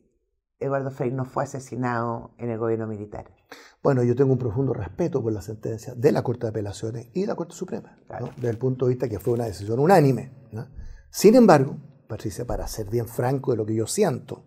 Eduardo 0.60 0.92
Frei 0.92 1.12
no 1.12 1.26
fue 1.26 1.44
asesinado 1.44 2.34
en 2.38 2.50
el 2.50 2.58
gobierno 2.58 2.88
militar. 2.88 3.36
Bueno, 3.82 4.04
yo 4.04 4.16
tengo 4.16 4.32
un 4.32 4.40
profundo 4.40 4.74
respeto 4.74 5.22
por 5.22 5.34
la 5.34 5.42
sentencia 5.42 5.94
de 5.94 6.12
la 6.12 6.24
Corte 6.24 6.46
de 6.46 6.50
Apelaciones 6.50 7.10
y 7.14 7.22
de 7.22 7.28
la 7.28 7.36
Corte 7.36 7.54
Suprema, 7.54 8.00
desde 8.38 8.50
el 8.50 8.58
punto 8.58 8.86
de 8.86 8.92
vista 8.92 9.10
que 9.10 9.20
fue 9.20 9.34
una 9.34 9.46
decisión 9.46 9.80
unánime. 9.80 10.32
Sin 11.12 11.36
embargo, 11.36 11.78
Patricia, 12.08 12.46
para 12.46 12.68
ser 12.68 12.90
bien 12.90 13.08
franco 13.08 13.52
de 13.52 13.58
lo 13.58 13.66
que 13.66 13.76
yo 13.76 13.88
siento, 13.88 14.46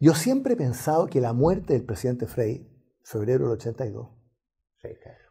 yo 0.00 0.14
siempre 0.14 0.54
he 0.54 0.56
pensado 0.56 1.06
que 1.06 1.20
la 1.20 1.32
muerte 1.32 1.72
del 1.72 1.84
presidente 1.84 2.26
Frey, 2.26 2.68
febrero 3.02 3.44
del 3.44 3.54
82, 3.54 4.08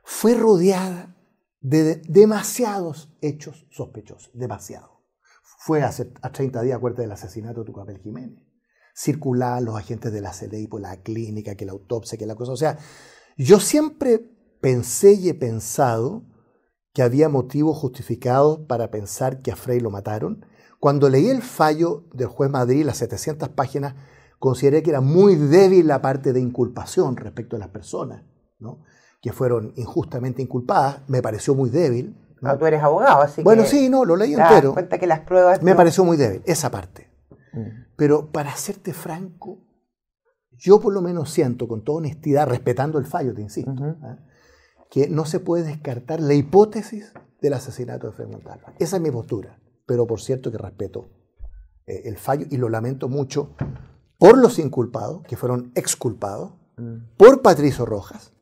fue 0.04 0.34
rodeada 0.34 1.16
de 1.60 1.98
demasiados 2.08 3.14
hechos 3.22 3.68
sospechosos, 3.70 4.32
demasiado. 4.34 4.97
Fue 5.60 5.84
hace 5.84 6.12
a 6.22 6.32
30 6.32 6.62
días, 6.62 6.78
acuérdate 6.78 7.04
del 7.04 7.12
asesinato 7.12 7.62
de 7.62 7.66
Tucapel 7.66 8.00
Jiménez. 8.00 8.44
Circular 8.94 9.62
los 9.62 9.76
agentes 9.76 10.12
de 10.12 10.22
la 10.22 10.32
CLI 10.32 10.68
por 10.68 10.82
la 10.82 10.98
clínica, 10.98 11.56
que 11.56 11.66
la 11.66 11.72
autopsia, 11.72 12.18
que 12.18 12.26
la 12.26 12.36
cosa. 12.36 12.52
O 12.52 12.58
sea, 12.58 12.78
yo 13.38 13.60
siempre 13.60 14.20
pensé 14.62 15.14
y 15.14 15.30
he 15.30 15.34
pensado 15.34 16.26
que 16.94 17.04
había 17.04 17.30
motivos 17.30 17.78
justificados 17.78 18.60
para 18.68 18.90
pensar 18.90 19.42
que 19.42 19.52
a 19.52 19.56
Frey 19.56 19.80
lo 19.80 19.92
mataron. 19.92 20.46
Cuando 20.80 21.10
leí 21.10 21.30
el 21.30 21.44
fallo 21.44 22.06
del 22.14 22.28
juez 22.28 22.50
Madrid, 22.50 22.86
las 22.86 22.98
700 22.98 23.50
páginas, 23.50 23.96
consideré 24.40 24.82
que 24.82 24.90
era 24.90 25.02
muy 25.02 25.36
débil 25.36 25.88
la 25.88 26.02
parte 26.02 26.34
de 26.34 26.40
inculpación 26.40 27.16
respecto 27.16 27.56
a 27.56 27.60
las 27.60 27.70
personas, 27.70 28.24
¿no? 28.60 28.84
que 29.22 29.34
fueron 29.34 29.74
injustamente 29.76 30.42
inculpadas, 30.42 31.02
me 31.08 31.22
pareció 31.22 31.56
muy 31.56 31.70
débil. 31.70 32.16
¿No? 32.42 32.58
tú 32.58 32.66
eres 32.66 32.82
abogado, 32.82 33.22
así 33.22 33.44
bueno, 33.44 33.66
sí, 33.66 33.90
no, 33.90 34.06
lo 34.06 34.16
leí 34.16 34.34
entero. 34.34 34.74
cuenta 34.74 34.98
que 34.98 35.08
las 35.08 35.22
pruebas... 35.22 35.62
Me 35.64 35.76
pareció 35.76 36.04
muy 36.04 36.18
débil, 36.18 36.42
esa 36.46 36.72
parte. 36.72 37.10
Mm. 37.54 37.86
Pero 37.96 38.32
para 38.32 38.56
serte 38.56 38.94
franco, 38.94 39.60
yo 40.52 40.80
por 40.80 40.94
lo 40.94 41.02
menos 41.02 41.32
siento, 41.32 41.68
con 41.68 41.84
toda 41.84 42.00
honestidad, 42.00 42.48
respetando 42.48 43.00
el 43.00 43.06
fallo, 43.06 43.34
te 43.34 43.42
insisto, 43.42 43.74
¿ah? 43.82 44.18
que 44.90 45.10
no 45.10 45.26
se 45.26 45.40
puede 45.40 45.64
descartar 45.64 46.20
la 46.20 46.34
hipótesis 46.34 47.14
del 47.42 47.54
asesinato 47.54 48.08
de 48.08 48.14
Fred 48.14 48.28
Montalva. 48.28 48.74
Esa 48.80 48.98
es 48.98 49.02
mi 49.02 49.12
postura, 49.12 49.60
pero 49.86 50.08
por 50.08 50.22
cierto 50.22 50.52
que 50.52 50.58
respeto 50.58 51.10
eh, 51.86 52.04
el 52.06 52.18
fallo 52.18 52.46
y 52.50 52.58
lo 52.58 52.70
lamento 52.70 53.10
mucho 53.10 53.56
por 54.18 54.38
los 54.38 54.60
inculpados, 54.60 55.24
que 55.24 55.38
fueron 55.38 55.72
exculpados, 55.76 56.54
mm. 56.78 57.18
por 57.18 57.42
Patricio 57.42 57.86
Rojas, 57.86 58.34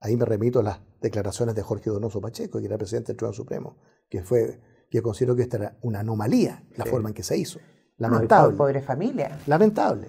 Ahí 0.00 0.16
me 0.16 0.24
remito 0.24 0.60
a 0.60 0.62
las 0.62 0.80
declaraciones 1.00 1.54
de 1.54 1.62
Jorge 1.62 1.90
Donoso 1.90 2.20
Pacheco, 2.20 2.58
que 2.58 2.66
era 2.66 2.78
presidente 2.78 3.08
del 3.08 3.16
Tribunal 3.16 3.34
Supremo, 3.34 3.76
que 4.08 4.22
fue 4.22 4.60
que 4.90 5.02
considero 5.02 5.34
que 5.34 5.42
esta 5.42 5.56
era 5.56 5.76
una 5.82 6.00
anomalía, 6.00 6.64
la 6.76 6.84
forma 6.84 7.08
en 7.08 7.14
que 7.14 7.22
se 7.22 7.36
hizo. 7.36 7.58
Lamentable. 7.98 8.52
No, 8.52 8.58
pobre 8.58 8.82
familia. 8.82 9.38
Lamentable. 9.46 10.08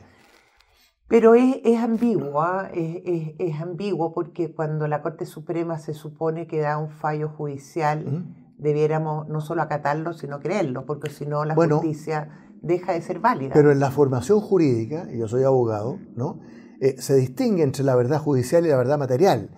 Pero 1.08 1.36
es, 1.36 1.62
es 1.64 1.80
ambiguo, 1.80 2.44
es, 2.74 3.34
es, 3.40 3.62
ambiguo 3.62 4.14
porque 4.14 4.54
cuando 4.54 4.88
la 4.88 5.02
Corte 5.02 5.26
Suprema 5.26 5.80
se 5.80 5.94
supone 5.94 6.48
que 6.48 6.60
da 6.60 6.78
un 6.78 6.90
fallo 6.90 7.30
judicial, 7.30 8.26
debiéramos 8.58 9.28
no 9.30 9.40
solo 9.40 9.62
acatarlo, 9.62 10.12
sino 10.14 10.40
creerlo, 10.40 10.86
porque 10.86 11.10
si 11.10 11.26
no 11.26 11.46
la 11.46 11.56
justicia 11.56 12.50
deja 12.62 12.92
de 12.92 13.02
ser 13.02 13.20
válida. 13.20 13.54
Pero 13.54 13.72
en 13.72 13.80
la 13.80 13.90
formación 13.90 14.42
jurídica, 14.42 15.08
y 15.10 15.20
yo 15.20 15.30
soy 15.30 15.44
abogado, 15.44 15.98
¿no? 16.16 16.40
Eh, 16.80 17.02
se 17.02 17.16
distingue 17.16 17.64
entre 17.64 17.84
la 17.84 17.96
verdad 17.96 18.20
judicial 18.20 18.66
y 18.66 18.70
la 18.70 18.78
verdad 18.78 18.98
material. 19.00 19.50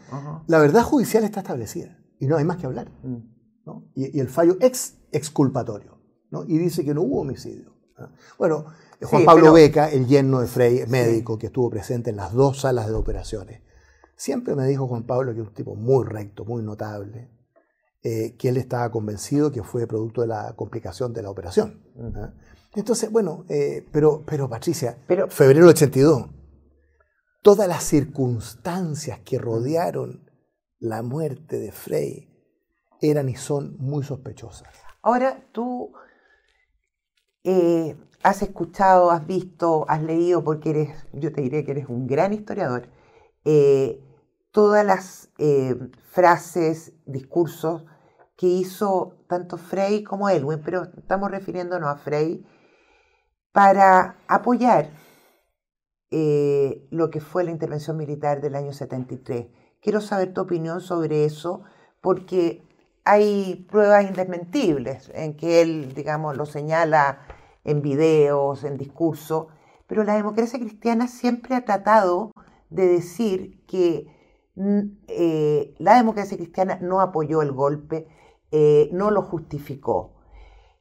La 0.47 0.60
verdad 0.60 0.84
judicial 0.84 1.23
está 1.23 1.41
establecida 1.41 1.97
y 2.19 2.27
no 2.27 2.38
hay 2.38 2.45
más 2.45 2.58
que 2.58 2.65
hablar. 2.65 2.91
Mm. 3.03 3.39
Y, 3.95 4.19
el 4.19 4.29
fallo 4.29 4.58
ex 4.60 4.95
exculpatorio. 5.12 5.99
¿no? 6.32 6.43
Y 6.45 6.58
dice 6.58 6.84
que 6.84 6.93
no 6.93 7.01
hubo 7.01 7.21
homicidio. 7.21 7.73
Bueno, 8.38 8.65
Juan 9.01 9.25
Pablo 9.25 9.51
Beca, 9.53 9.89
el 9.89 10.08
yerno 10.08 10.39
de 10.39 10.47
Frey, 10.47 10.86
médico 10.88 11.38
que 11.38 11.47
estuvo 11.47 11.69
presente 11.69 12.10
en 12.10 12.15
las 12.15 12.34
dos 12.34 12.62
salas 12.62 12.88
de 12.88 12.93
operaciones, 12.93 13.62
siempre 14.15 14.55
me 14.55 14.65
dijo 14.67 14.88
Juan 14.88 15.03
Pablo 15.03 15.34
que 15.34 15.41
es 15.41 15.47
un 15.47 15.53
tipo 15.53 15.75
muy 15.75 16.05
recto, 16.05 16.45
muy 16.45 16.63
notable, 16.63 17.29
eh, 18.01 18.36
que 18.38 18.49
él 18.49 18.58
estaba 18.58 18.89
convencido 18.91 19.51
que 19.51 19.63
fue 19.63 19.86
producto 19.86 20.21
de 20.21 20.27
la 20.27 20.53
complicación 20.55 21.12
de 21.13 21.21
la 21.21 21.29
operación. 21.29 21.84
Mm. 21.95 22.75
Entonces, 22.75 23.12
bueno, 23.12 23.45
eh, 23.49 23.86
pero, 23.91 24.23
pero 24.25 24.47
Patricia, 24.47 24.97
pero, 25.08 25.27
febrero 25.27 25.65
del 25.65 25.75
82, 25.75 26.27
todas 27.41 27.67
las 27.67 27.84
circunstancias 27.84 29.19
que 29.19 29.38
rodearon 29.38 30.30
la 30.80 31.02
muerte 31.02 31.60
de 31.60 31.71
Frey 31.71 32.30
eran 33.02 33.30
y 33.30 33.36
son 33.36 33.78
muy 33.78 34.04
sospechosas. 34.04 34.67
Ahora 35.02 35.43
tú 35.52 35.93
eh, 37.43 37.97
has 38.23 38.41
escuchado, 38.41 39.12
has 39.12 39.25
visto, 39.25 39.86
has 39.88 40.02
leído, 40.04 40.43
porque 40.43 40.71
eres, 40.71 41.08
yo 41.13 41.32
te 41.32 41.41
diré 41.41 41.63
que 41.63 41.71
eres 41.71 41.88
un 41.88 42.08
gran 42.08 42.34
historiador, 42.34 42.89
eh, 43.45 44.04
todas 44.52 44.86
las 44.86 45.30
eh, 45.38 45.75
frases, 46.12 46.93
discursos 47.06 47.86
que 48.36 48.47
hizo 48.47 49.17
tanto 49.28 49.58
Frey 49.58 50.04
como 50.04 50.30
Elwin, 50.30 50.62
pero 50.63 50.84
estamos 50.97 51.32
refiriéndonos 51.32 51.89
a 51.89 51.97
Frey, 51.97 52.45
para 53.52 54.17
apoyar 54.28 54.91
eh, 56.12 56.88
lo 56.89 57.10
que 57.10 57.22
fue 57.22 57.43
la 57.43 57.52
intervención 57.52 57.98
militar 57.98 58.41
del 58.41 58.56
año 58.56 58.74
73. 58.74 59.48
Quiero 59.82 60.02
saber 60.02 60.34
tu 60.34 60.41
opinión 60.41 60.82
sobre 60.82 61.26
eso, 61.26 61.63
porque 62.02 62.63
hay 63.06 63.67
pruebas 63.69 64.06
indesmentibles 64.06 65.12
en 65.13 65.36
que 65.36 65.62
él, 65.62 65.93
digamos, 65.93 66.36
lo 66.38 66.45
señala 66.45 67.22
en 67.63 67.82
videos, 67.82 68.63
en 68.63 68.78
discurso, 68.78 69.48
pero 69.88 70.04
la 70.04 70.15
democracia 70.15 70.60
cristiana 70.60 71.08
siempre 71.08 71.56
ha 71.56 71.65
tratado 71.65 72.32
de 72.69 72.88
decir 72.88 73.65
que 73.65 74.08
mm, 74.56 74.80
eh, 75.08 75.76
la 75.80 75.95
democracia 75.95 76.38
cristiana 76.38 76.78
no 76.82 77.02
apoyó 77.02 77.41
el 77.41 77.52
golpe, 77.52 78.08
eh, 78.52 78.89
no 78.93 79.12
lo 79.12 79.24
justificó. 79.24 80.15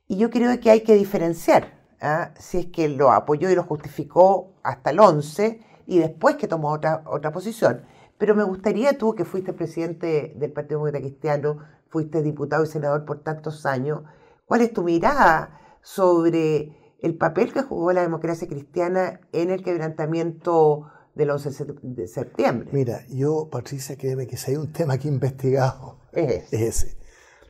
Y 0.07 0.17
yo 0.17 0.31
creo 0.31 0.59
que 0.61 0.71
hay 0.71 0.83
que 0.83 0.95
diferenciar 0.95 1.78
¿ah? 2.00 2.32
si 2.38 2.58
es 2.58 2.66
que 2.66 2.88
lo 2.88 3.12
apoyó 3.12 3.50
y 3.50 3.54
lo 3.54 3.62
justificó 3.62 4.52
hasta 4.62 4.90
el 4.90 5.00
11 5.00 5.61
y 5.87 5.98
después 5.98 6.37
que 6.37 6.48
tomó 6.48 6.72
otra, 6.72 7.02
otra 7.06 7.32
posición. 7.32 7.82
Pero 8.18 8.34
me 8.34 8.42
gustaría 8.42 8.98
tú, 8.98 9.14
que 9.14 9.24
fuiste 9.24 9.52
presidente 9.52 10.34
del 10.37 10.52
Partido 10.52 10.80
Demócrata 10.80 11.00
Cristiano, 11.00 11.58
fuiste 11.88 12.22
diputado 12.22 12.64
y 12.64 12.66
senador 12.66 13.04
por 13.04 13.22
tantos 13.22 13.64
años, 13.64 14.02
¿cuál 14.44 14.62
es 14.62 14.72
tu 14.72 14.82
mirada 14.82 15.61
sobre 15.82 16.76
el 17.00 17.16
papel 17.16 17.52
que 17.52 17.62
jugó 17.62 17.92
la 17.92 18.02
democracia 18.02 18.48
cristiana 18.48 19.20
en 19.32 19.50
el 19.50 19.62
quebrantamiento 19.62 20.90
del 21.14 21.30
11 21.30 21.66
de 21.82 22.08
septiembre? 22.08 22.70
Mira, 22.72 23.06
yo, 23.08 23.48
Patricia, 23.50 23.96
créeme 23.96 24.26
que 24.26 24.37
si 24.37 24.50
hay 24.50 24.56
un 24.56 24.72
tema 24.72 24.98
que 24.98 25.08
he 25.08 25.11
investigado, 25.12 26.00
es 26.12 26.52
ese. 26.52 26.98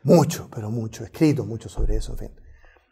Mucho, 0.03 0.49
pero 0.53 0.69
mucho, 0.69 1.03
escrito 1.03 1.45
mucho 1.45 1.67
sobre 1.67 1.97
eso, 1.97 2.13
en 2.13 2.17
fin. 2.17 2.31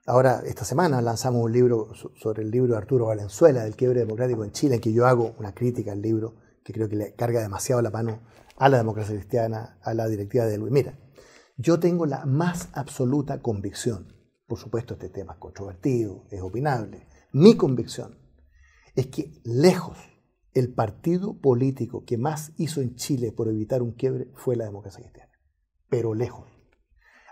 Ahora, 0.10 0.42
esta 0.46 0.64
semana 0.64 1.02
lanzamos 1.02 1.44
un 1.44 1.52
libro 1.52 1.90
sobre 2.16 2.42
el 2.42 2.50
libro 2.50 2.72
de 2.72 2.78
Arturo 2.78 3.08
Valenzuela, 3.08 3.66
del 3.66 3.76
quiebre 3.76 4.00
democrático 4.00 4.46
en 4.46 4.54
Chile, 4.54 4.76
en 4.76 4.82
que 4.82 4.94
yo 4.94 5.06
hago 5.06 5.36
una 5.38 5.54
crítica 5.54 5.92
al 5.92 6.02
libro, 6.02 6.36
que 6.64 6.72
creo 6.72 6.88
que 6.88 6.96
le 6.96 7.14
carga 7.14 7.42
demasiado 7.42 7.82
la 7.82 7.90
mano 7.90 8.22
a 8.56 8.70
la 8.70 8.78
democracia 8.78 9.14
cristiana, 9.14 9.78
a 9.84 9.94
la 9.94 10.08
directiva 10.08 10.46
de 10.46 10.58
Luis. 10.58 10.72
Mira, 10.72 10.98
yo 11.58 11.82
tengo 11.82 12.06
la 12.06 12.26
más 12.26 12.70
absoluta 12.72 13.42
convicción, 13.42 14.14
por 14.48 14.58
supuesto 14.58 14.94
este 14.94 15.10
tema 15.10 15.34
es 15.34 15.40
controvertido, 15.40 16.24
es 16.32 16.42
opinable, 16.42 17.10
mi 17.34 17.58
convicción 17.58 18.18
es 18.96 19.08
que 19.08 19.42
lejos 19.44 19.98
el 20.54 20.74
partido 20.74 21.38
político 21.42 22.06
que 22.06 22.18
más 22.18 22.54
hizo 22.56 22.80
en 22.80 22.96
Chile 22.96 23.34
por 23.34 23.50
evitar 23.50 23.82
un 23.82 23.92
quiebre 23.92 24.32
fue 24.36 24.56
la 24.56 24.64
democracia 24.64 25.02
cristiana, 25.02 25.34
pero 25.90 26.14
lejos. 26.14 26.48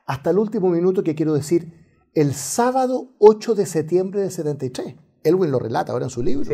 Hasta 0.06 0.32
el 0.32 0.40
último 0.40 0.70
minuto 0.70 1.04
que 1.04 1.16
quiero 1.16 1.34
decir, 1.34 1.85
el 2.16 2.34
sábado 2.34 3.10
8 3.20 3.56
de 3.56 3.66
septiembre 3.66 4.22
de 4.22 4.32
73. 4.32 4.96
Elwin 5.24 5.52
lo 5.52 5.60
relata 5.60 5.92
ahora 5.92 6.06
en 6.06 6.10
su 6.10 6.24
libro. 6.24 6.50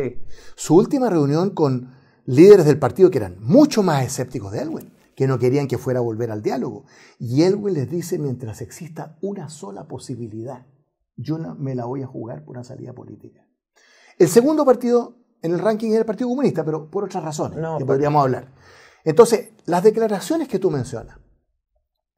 Su 0.56 0.74
última 0.76 1.08
reunión 1.08 1.50
con 1.50 1.94
líderes 2.26 2.66
del 2.66 2.80
partido 2.80 3.10
que 3.10 3.18
eran 3.18 3.36
mucho 3.40 3.82
más 3.82 4.04
escépticos 4.04 4.50
de 4.52 4.62
Elwin, 4.62 4.92
que 5.14 5.28
no 5.28 5.38
querían 5.38 5.68
que 5.68 5.78
fuera 5.78 6.00
a 6.00 6.02
volver 6.02 6.32
al 6.32 6.42
diálogo. 6.42 6.84
Y 7.18 7.42
Elwin 7.42 7.74
les 7.74 7.88
dice, 7.88 8.18
mientras 8.18 8.60
exista 8.60 9.16
una 9.22 9.48
sola 9.48 9.86
posibilidad, 9.86 10.66
yo 11.16 11.38
no 11.38 11.54
me 11.54 11.76
la 11.76 11.84
voy 11.84 12.02
a 12.02 12.06
jugar 12.08 12.44
por 12.44 12.56
una 12.56 12.64
salida 12.64 12.92
política. 12.92 13.46
El 14.18 14.28
segundo 14.28 14.64
partido 14.64 15.16
en 15.42 15.52
el 15.52 15.60
ranking 15.60 15.90
era 15.90 16.00
el 16.00 16.06
Partido 16.06 16.28
Comunista, 16.28 16.64
pero 16.64 16.90
por 16.90 17.04
otras 17.04 17.22
razones 17.22 17.58
que 17.78 17.84
podríamos 17.84 18.22
hablar. 18.22 18.52
Entonces, 19.04 19.50
las 19.66 19.82
declaraciones 19.82 20.48
que 20.48 20.58
tú 20.58 20.70
mencionas, 20.70 21.18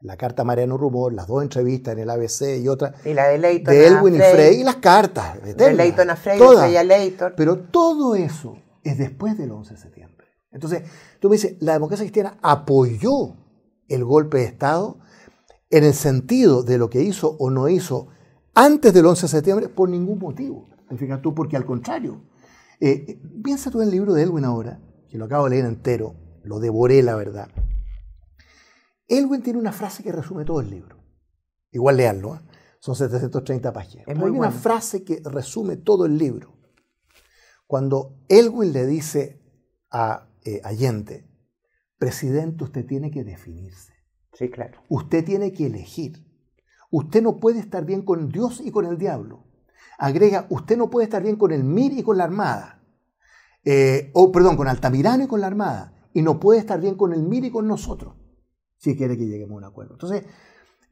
la 0.05 0.19
carta 0.19 0.45
Mariano 0.45 0.77
Rumor, 0.77 1.15
las 1.15 1.27
dos 1.27 1.43
entrevistas 1.43 1.95
en 1.95 2.01
el 2.01 2.11
ABC 2.11 2.61
y 2.63 2.69
otra 2.69 2.95
y 3.07 3.15
la 3.15 3.29
de, 3.29 3.39
Leighton 3.39 3.75
de 3.75 3.87
Elwin 3.87 4.15
y 4.17 4.19
Frey, 4.19 4.61
y 4.61 4.63
las 4.63 4.77
cartas. 4.77 5.43
De 5.43 5.73
Leighton 5.73 6.11
a 6.11 6.17
Frey, 6.17 6.39
todas. 6.39 6.77
a 6.77 6.85
Leighton. 6.85 7.33
Pero 7.35 7.59
todo 7.59 8.15
eso 8.15 8.59
es 8.83 8.99
después 8.99 9.39
del 9.39 9.51
11 9.51 9.75
de 9.75 9.81
septiembre. 9.81 10.27
Entonces, 10.53 10.83
tú 11.21 11.31
me 11.31 11.37
dices, 11.37 11.57
la 11.61 11.73
democracia 11.73 12.05
cristiana 12.05 12.39
apoyó 12.43 13.35
el 13.89 14.05
golpe 14.05 14.39
de 14.39 14.45
Estado. 14.45 14.99
en 15.71 15.85
el 15.85 15.95
sentido 15.95 16.63
de 16.63 16.79
lo 16.79 16.91
que 16.91 17.03
hizo 17.03 17.37
o 17.41 17.51
no 17.51 17.69
hizo 17.69 18.09
antes 18.55 18.93
del 18.93 19.07
11 19.07 19.23
de 19.23 19.29
septiembre 19.29 19.69
por 19.69 19.89
ningún 19.89 20.19
motivo. 20.19 20.69
Fíjate 20.97 21.23
tú, 21.23 21.35
porque 21.35 21.57
al 21.57 21.65
contrario, 21.65 22.21
eh, 22.79 23.19
piensa 23.43 23.71
tú 23.71 23.81
en 23.81 23.89
el 23.89 23.95
libro 23.95 24.13
de 24.13 24.23
Elwin 24.23 24.45
ahora, 24.45 24.79
que 25.09 25.17
lo 25.17 25.25
acabo 25.25 25.45
de 25.45 25.51
leer 25.51 25.65
entero, 25.65 26.15
lo 26.45 26.61
devoré 26.61 27.03
la 27.03 27.17
verdad. 27.17 27.49
Elwin 29.09 29.43
tiene 29.43 29.59
una 29.59 29.73
frase 29.73 30.03
que 30.03 30.13
resume 30.13 30.45
todo 30.45 30.61
el 30.61 30.71
libro. 30.71 31.03
Igual 31.71 31.97
leanlo, 31.97 32.37
¿eh? 32.37 32.41
son 32.81 32.95
730 32.95 33.73
páginas. 33.73 34.07
Es 34.09 34.17
muy 34.17 34.27
Hay 34.27 34.31
una 34.31 34.49
bueno. 34.49 34.61
frase 34.61 35.05
que 35.05 35.21
resume 35.25 35.77
todo 35.77 36.07
el 36.07 36.17
libro. 36.19 36.55
Cuando 37.67 38.19
Elwin 38.29 38.73
le 38.73 38.87
dice 38.87 39.43
a 39.91 40.29
eh, 40.45 40.61
Allende, 40.65 41.29
presidente, 41.99 42.65
usted 42.65 42.87
tiene 42.87 43.11
que 43.11 43.25
definirse. 43.25 43.93
Sí, 44.35 44.51
claro. 44.51 44.81
Usted 44.89 45.25
tiene 45.25 45.53
que 45.53 45.67
elegir. 45.67 46.27
Usted 46.91 47.23
no 47.23 47.41
puede 47.41 47.61
estar 47.61 47.85
bien 47.85 48.03
con 48.03 48.29
Dios 48.29 48.61
y 48.65 48.71
con 48.71 48.85
el 48.85 48.99
diablo. 48.99 49.45
Agrega, 49.99 50.47
usted 50.51 50.77
no 50.77 50.91
puede 50.91 51.05
estar 51.05 51.23
bien 51.23 51.37
con 51.37 51.53
el 51.53 51.65
MIR 51.65 51.95
y 51.95 52.03
con 52.03 52.19
la 52.19 52.25
Armada. 52.25 52.83
Eh, 53.65 54.11
o, 54.13 54.31
perdón, 54.31 54.57
con 54.57 54.69
Altamirano 54.69 55.25
y 55.25 55.27
con 55.27 55.41
la 55.41 55.47
Armada. 55.47 56.09
Y 56.13 56.23
no 56.23 56.39
puede 56.39 56.61
estar 56.61 56.81
bien 56.81 56.97
con 56.97 57.13
el 57.13 57.23
MIR 57.23 57.47
y 57.47 57.51
con 57.51 57.67
nosotros. 57.67 58.15
Si 58.85 58.95
quiere 58.99 59.17
que 59.17 59.25
lleguemos 59.25 59.55
a 59.55 59.57
un 59.57 59.65
acuerdo. 59.65 59.95
Entonces, 59.95 60.25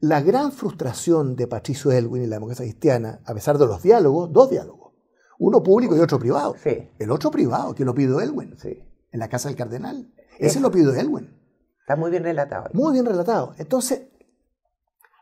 la 0.00 0.22
gran 0.22 0.50
frustración 0.50 1.36
de 1.36 1.46
Patricio 1.46 1.92
Elwin 1.92 2.22
y 2.22 2.26
la 2.26 2.36
democracia 2.36 2.64
cristiana, 2.64 3.20
a 3.26 3.34
pesar 3.34 3.58
de 3.58 3.66
los 3.66 3.82
diálogos, 3.82 4.32
dos 4.32 4.48
diálogos. 4.48 4.94
Uno 5.38 5.62
público 5.62 5.94
y 5.94 6.00
otro 6.00 6.18
privado. 6.18 6.54
Sí, 6.56 6.88
El 6.98 7.10
otro 7.10 7.30
privado, 7.30 7.74
que 7.74 7.84
lo 7.84 7.94
pidió 7.94 8.22
Elwin, 8.22 8.56
sí. 8.56 8.82
en 9.10 9.20
la 9.20 9.28
casa 9.28 9.50
del 9.50 9.58
cardenal. 9.58 10.10
Ese 10.38 10.58
lo 10.58 10.70
pidió 10.70 10.94
Elwin. 10.94 11.36
Está 11.80 11.96
muy 11.96 12.10
bien 12.10 12.24
relatado. 12.24 12.70
Muy 12.72 12.94
bien 12.94 13.04
relatado. 13.04 13.54
Entonces, 13.58 14.04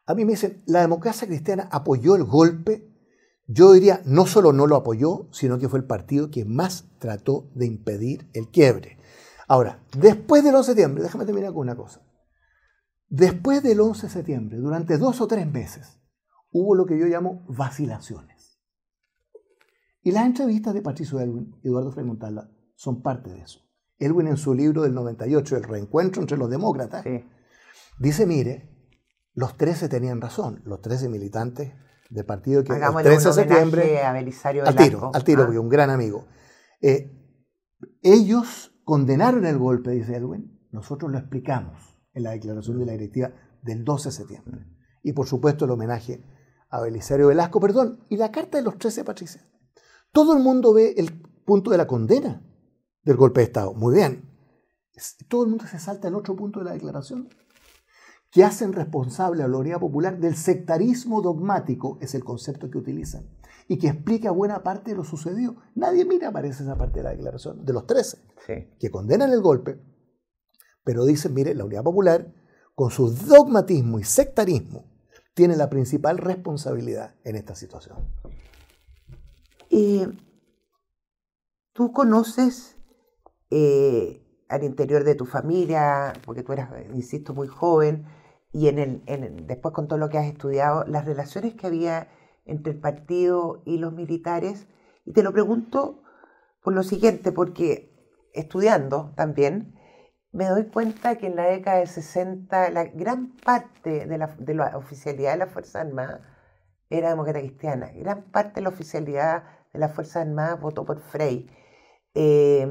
a 0.07 0.15
mí 0.15 0.25
me 0.25 0.33
dicen, 0.33 0.63
la 0.67 0.81
democracia 0.81 1.27
cristiana 1.27 1.69
apoyó 1.73 2.15
el 2.15 2.23
golpe. 2.23 2.89
Yo 3.49 3.73
diría, 3.73 4.01
no 4.05 4.27
solo 4.27 4.53
no 4.53 4.69
lo 4.69 4.77
apoyó, 4.77 5.27
sino 5.33 5.59
que 5.59 5.69
fue 5.69 5.81
el 5.81 5.87
partido 5.87 6.31
que 6.31 6.45
más 6.45 6.85
trató 7.01 7.51
de 7.57 7.67
impedir 7.67 8.31
el 8.33 8.49
quiebre. 8.49 8.97
Ahora, 9.49 9.83
después 9.99 10.45
del 10.45 10.55
11 10.55 10.61
de 10.61 10.65
septiembre, 10.67 11.03
déjame 11.03 11.27
terminar 11.27 11.53
con 11.53 11.63
una 11.63 11.75
cosa. 11.75 12.01
Después 13.11 13.61
del 13.65 13.81
11 13.81 14.07
de 14.07 14.13
septiembre, 14.13 14.59
durante 14.59 14.97
dos 14.97 15.21
o 15.21 15.27
tres 15.27 15.45
meses, 15.51 16.01
hubo 16.53 16.77
lo 16.77 16.87
que 16.87 16.97
yo 16.97 17.07
llamo 17.07 17.45
vacilaciones. 17.49 18.61
Y 20.03 20.13
las 20.13 20.27
entrevistas 20.27 20.73
de 20.75 20.81
Patricio 20.81 21.19
Elwin 21.19 21.57
y 21.63 21.69
Eduardo 21.69 21.91
Frei 21.91 22.07
Montalva 22.07 22.49
son 22.77 23.03
parte 23.03 23.31
de 23.31 23.41
eso. 23.43 23.61
Elwin 23.99 24.29
en 24.29 24.37
su 24.37 24.55
libro 24.55 24.83
del 24.83 24.95
98, 24.95 25.57
El 25.57 25.65
reencuentro 25.65 26.23
entre 26.23 26.39
los 26.39 26.49
demócratas, 26.49 27.03
Sí. 27.03 27.25
Dice, 27.99 28.27
mire, 28.27 28.71
los 29.35 29.57
13 29.57 29.89
tenían 29.89 30.21
razón, 30.21 30.63
los 30.65 30.81
13 30.81 31.09
militantes 31.09 31.73
del 32.11 32.25
partido 32.25 32.63
que 32.63 32.73
el 32.73 32.77
Hagámosle 32.79 33.11
13 33.11 33.29
de 33.29 33.35
septiembre, 33.35 33.83
homenaje 33.83 34.07
a 34.07 34.13
Belisario 34.13 34.65
al 34.65 34.77
tiro, 34.77 35.11
al 35.13 35.25
tiro, 35.25 35.43
Ah, 35.43 35.47
porque 35.47 35.59
un 35.59 35.69
gran 35.69 35.91
amigo. 35.91 36.29
Eh, 36.81 37.13
ellos 38.03 38.73
condenaron 38.85 39.45
el 39.45 39.59
golpe, 39.59 39.91
dice 39.91 40.17
Edwin, 40.17 40.61
nosotros 40.71 41.11
lo 41.11 41.19
explicamos 41.19 42.00
en 42.13 42.23
la 42.23 42.31
declaración 42.33 42.79
de 42.79 42.87
la 42.87 42.93
directiva 42.93 43.33
del 43.63 43.85
12 43.85 44.09
de 44.09 44.13
septiembre. 44.13 44.67
Y 45.03 45.13
por 45.13 45.27
supuesto 45.27 45.65
el 45.65 45.71
homenaje 45.71 46.23
a 46.69 46.81
Belisario 46.81 47.29
Velasco, 47.29 47.61
perdón, 47.61 48.05
y 48.09 48.17
la 48.17 48.31
carta 48.31 48.59
de 48.59 48.65
los 48.65 48.79
13 48.79 49.05
Patricia. 49.05 49.43
Todo 50.13 50.37
el 50.37 50.43
mundo 50.43 50.73
ve 50.73 50.95
el 50.97 51.21
punto 51.45 51.71
de 51.71 51.79
la 51.79 51.87
condena 51.87 52.43
del 53.03 53.17
golpe 53.17 53.41
de 53.41 53.47
Estado, 53.47 53.75
muy 53.75 53.95
bien. 53.95 54.29
Todo 55.29 55.45
el 55.45 55.51
mundo 55.51 55.65
se 55.67 55.79
salta 55.79 56.09
el 56.09 56.15
otro 56.15 56.37
punto 56.37 56.59
de 56.61 56.67
la 56.67 56.73
declaración 56.73 57.29
que 58.31 58.45
hacen 58.45 58.73
responsable 58.73 59.43
a 59.43 59.49
la 59.49 59.57
unidad 59.57 59.81
popular 59.81 60.19
del 60.21 60.37
sectarismo 60.37 61.21
dogmático, 61.21 61.99
es 62.01 62.15
el 62.15 62.23
concepto 62.23 62.71
que 62.71 62.79
utilizan, 62.79 63.29
y 63.67 63.79
que 63.79 63.89
explica 63.89 64.31
buena 64.31 64.63
parte 64.63 64.93
de 64.93 64.97
lo 64.99 65.05
sucedido. 65.05 65.57
Nadie 65.75 66.05
mira, 66.05 66.29
aparece 66.29 66.63
esa 66.63 66.77
parte 66.77 67.01
de 67.01 67.05
la 67.05 67.11
declaración, 67.11 67.65
de 67.65 67.73
los 67.73 67.87
13, 67.87 68.19
Sí. 68.47 68.69
que 68.79 68.91
condenan 68.91 69.33
el 69.33 69.41
golpe, 69.41 69.81
pero 70.85 71.05
dicen, 71.05 71.35
mire, 71.35 71.55
la 71.55 71.65
unidad 71.65 71.85
popular, 71.85 72.33
con 72.75 72.91
su 72.91 73.11
dogmatismo 73.11 73.99
y 73.99 74.05
sectarismo, 74.05 74.85
tiene 75.35 75.57
la 75.57 75.71
principal 75.71 76.19
responsabilidad 76.19 77.15
en 77.25 77.37
esta 77.37 77.55
situación. 77.55 77.99
Eh, 79.71 80.09
¿Tú 81.73 81.93
conoces 81.93 82.77
eh, 83.51 84.23
al 84.49 84.65
interior 84.65 85.05
de 85.05 85.15
tu 85.15 85.27
familia, 85.27 86.13
porque 86.27 86.43
tú 86.43 86.53
eras, 86.53 86.71
insisto, 86.93 87.35
muy 87.35 87.49
joven, 87.49 88.07
y 88.53 88.67
en 88.67 88.79
el, 88.79 89.47
después 89.47 89.73
con 89.73 89.87
todo 89.87 89.99
lo 89.99 90.09
que 90.09 90.19
has 90.19 90.27
estudiado, 90.27 90.85
las 90.85 91.05
relaciones 91.05 91.55
que 91.55 91.69
había 91.69 92.09
entre 92.45 92.73
el 92.73 92.81
partido 92.81 93.63
y 93.65 93.79
los 93.79 93.93
militares? 93.93 94.67
Y 95.05 95.13
te 95.13 95.23
lo 95.23 95.33
pregunto 95.33 96.03
por 96.63 96.75
lo 96.75 96.83
siguiente, 96.83 97.31
porque 97.31 97.91
estudiando 98.35 99.13
también, 99.17 99.75
me 100.33 100.47
doy 100.47 100.65
cuenta 100.67 101.17
que 101.17 101.27
en 101.27 101.37
la 101.37 101.45
década 101.47 101.79
de 101.79 101.87
60 101.87 102.71
la 102.71 102.85
gran 102.85 103.29
parte 103.45 104.07
de 104.07 104.19
la, 104.19 104.29
de 104.39 104.55
la 104.55 104.77
oficialidad 104.77 105.33
de 105.33 105.39
las 105.39 105.51
Fuerzas 105.51 105.87
Armadas 105.87 106.21
era 106.89 107.11
demócrata 107.11 107.41
cristiana. 107.41 107.91
Gran 107.95 108.23
parte 108.31 108.55
de 108.57 108.63
la 108.63 108.69
oficialidad 108.71 109.45
de 109.73 109.79
las 109.79 109.93
Fuerzas 109.93 110.27
Armadas 110.27 110.61
votó 110.61 110.85
por 110.85 111.01
Frey. 111.01 111.49
Eh, 112.15 112.67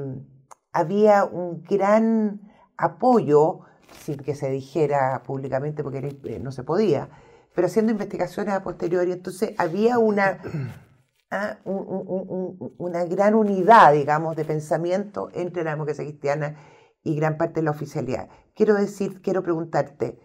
había 0.72 1.26
un 1.26 1.63
gran 1.63 2.41
apoyo, 2.78 3.62
sin 4.02 4.17
que 4.17 4.36
se 4.36 4.50
dijera 4.50 5.24
públicamente 5.26 5.84
porque 5.84 6.17
eh, 6.26 6.39
no 6.39 6.52
se 6.52 6.63
podía, 6.63 7.10
pero 7.56 7.67
haciendo 7.67 7.91
investigaciones 7.91 8.54
a 8.54 8.63
posteriori. 8.63 9.12
Entonces 9.12 9.54
había 9.58 10.00
una, 10.00 10.39
ah, 11.32 11.58
un- 11.65 11.86
un- 11.88 12.58
un- 12.60 12.74
una 12.78 13.04
gran 13.06 13.36
unidad, 13.36 13.93
digamos, 13.93 14.36
de 14.36 14.45
pensamiento 14.45 15.30
entre 15.34 15.63
la 15.63 15.72
democracia 15.72 16.04
cristiana 16.06 16.58
y 17.04 17.16
gran 17.16 17.38
parte 17.38 17.60
de 17.60 17.64
la 17.64 17.72
oficialidad. 17.72 18.30
Quiero 18.56 18.74
decir, 18.76 19.22
quiero 19.22 19.42
preguntarte, 19.44 20.20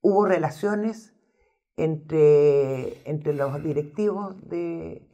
¿hubo 0.00 0.26
relaciones 0.26 1.14
entre, 1.76 3.08
entre 3.08 3.32
los 3.34 3.62
directivos 3.62 4.36
de, 4.48 5.08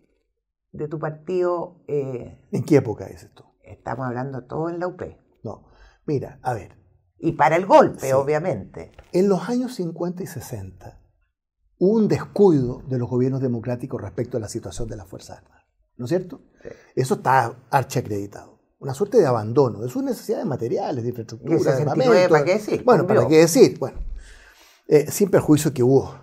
de 0.72 0.88
tu 0.88 0.98
partido? 0.98 1.82
eh, 1.88 2.38
¿En 2.52 2.64
qué 2.64 2.76
época 2.76 3.06
es 3.06 3.22
esto? 3.24 3.52
estamos 3.62 4.06
hablando 4.06 4.44
todo 4.44 4.68
en 4.68 4.78
la 4.78 4.86
UP. 4.86 5.02
No, 5.42 5.64
mira, 6.06 6.38
a 6.42 6.54
ver, 6.54 6.76
Y 7.18 7.32
para 7.32 7.56
el 7.56 7.66
golpe, 7.66 8.00
Sí. 8.06 8.12
obviamente. 8.12 8.92
En 9.12 9.28
los 9.28 9.48
años 9.48 9.74
50 9.74 10.22
y 10.22 10.26
60 10.26 11.00
hubo 11.78 11.96
un 11.96 12.08
descuido 12.08 12.82
de 12.88 12.98
los 12.98 13.08
gobiernos 13.08 13.40
democráticos 13.40 14.00
respecto 14.00 14.36
a 14.36 14.40
la 14.40 14.48
situación 14.48 14.86
de 14.88 14.96
las 14.96 15.08
Fuerzas 15.08 15.38
Armadas. 15.38 15.66
¿No 15.96 16.04
es 16.04 16.10
cierto? 16.10 16.42
Sí. 16.62 16.68
Eso 16.94 17.14
está 17.14 17.56
archiacreditado. 17.70 18.55
Una 18.78 18.92
suerte 18.94 19.18
de 19.18 19.26
abandono 19.26 19.80
de 19.80 19.88
sus 19.88 20.02
necesidades 20.02 20.44
materiales, 20.46 21.02
de 21.02 21.08
infraestructura, 21.10 21.54
de 21.54 21.60
69, 21.60 21.90
armamento. 21.90 22.28
¿para 22.32 22.44
qué 22.44 22.52
decir? 22.54 22.84
Bueno, 22.84 23.06
¿para 23.06 23.26
qué 23.26 23.38
decir? 23.38 23.78
Bueno, 23.78 23.98
eh, 24.88 25.10
sin 25.10 25.30
perjuicio 25.30 25.72
que 25.72 25.82
hubo 25.82 26.14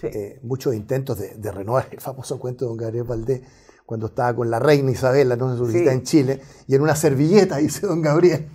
Sí. 0.00 0.08
eh, 0.08 0.40
muchos 0.42 0.74
intentos 0.74 1.16
de, 1.18 1.34
de 1.36 1.52
renovar 1.52 1.86
el 1.92 2.00
famoso 2.00 2.40
cuento 2.40 2.64
de 2.64 2.68
don 2.70 2.76
Gabriel 2.76 3.04
Valdés 3.04 3.42
cuando 3.86 4.06
estaba 4.06 4.34
con 4.34 4.50
la 4.50 4.58
reina 4.58 4.90
Isabela, 4.90 5.36
no 5.36 5.54
Sí. 5.70 5.86
en 5.86 6.02
Chile, 6.02 6.40
y 6.66 6.74
en 6.74 6.82
una 6.82 6.96
servilleta, 6.96 7.56
dice 7.58 7.86
don 7.86 8.02
Gabriel, 8.02 8.48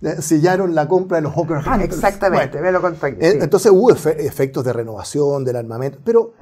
eh, 0.00 0.22
sellaron 0.22 0.74
la 0.74 0.88
compra 0.88 1.18
de 1.18 1.22
los 1.24 1.34
Hawker 1.34 1.58
Hunters. 1.58 1.82
Exactamente, 1.94 2.58
Bueno, 2.58 2.64
me 2.66 2.72
lo 2.72 2.80
sí. 3.30 3.38
Entonces 3.42 3.70
hubo 3.70 3.90
efe- 3.90 4.16
efectos 4.18 4.64
de 4.64 4.72
renovación 4.72 5.44
del 5.44 5.56
armamento, 5.56 5.98
pero 6.04 6.32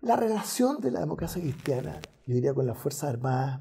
la 0.00 0.16
relación 0.16 0.80
de 0.80 0.90
la 0.90 1.00
democracia 1.00 1.40
cristiana, 1.40 2.00
yo 2.26 2.34
diría, 2.34 2.52
con 2.54 2.66
las 2.66 2.76
Fuerzas 2.76 3.10
Armadas, 3.10 3.60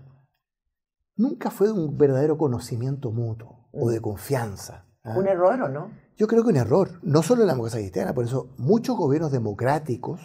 nunca 1.18 1.51
fue 1.51 1.68
de 1.68 1.74
un 1.74 1.97
verdadero 1.97 2.38
conocimiento 2.38 3.11
mutuo 3.11 3.68
o 3.74 3.89
de 3.89 3.99
confianza. 3.99 4.86
¿ah? 5.03 5.18
¿Un 5.18 5.28
error 5.28 5.61
o 5.61 5.70
no? 5.70 5.89
Yo 6.15 6.28
creo 6.28 6.43
que 6.43 6.49
un 6.49 6.57
error, 6.57 6.99
no 7.03 7.22
solo 7.22 7.41
en 7.41 7.47
la 7.47 7.53
democracia 7.53 7.80
cristiana, 7.80 8.13
por 8.13 8.26
eso 8.26 8.53
muchos 8.57 8.97
gobiernos 8.97 9.32
democráticos, 9.32 10.20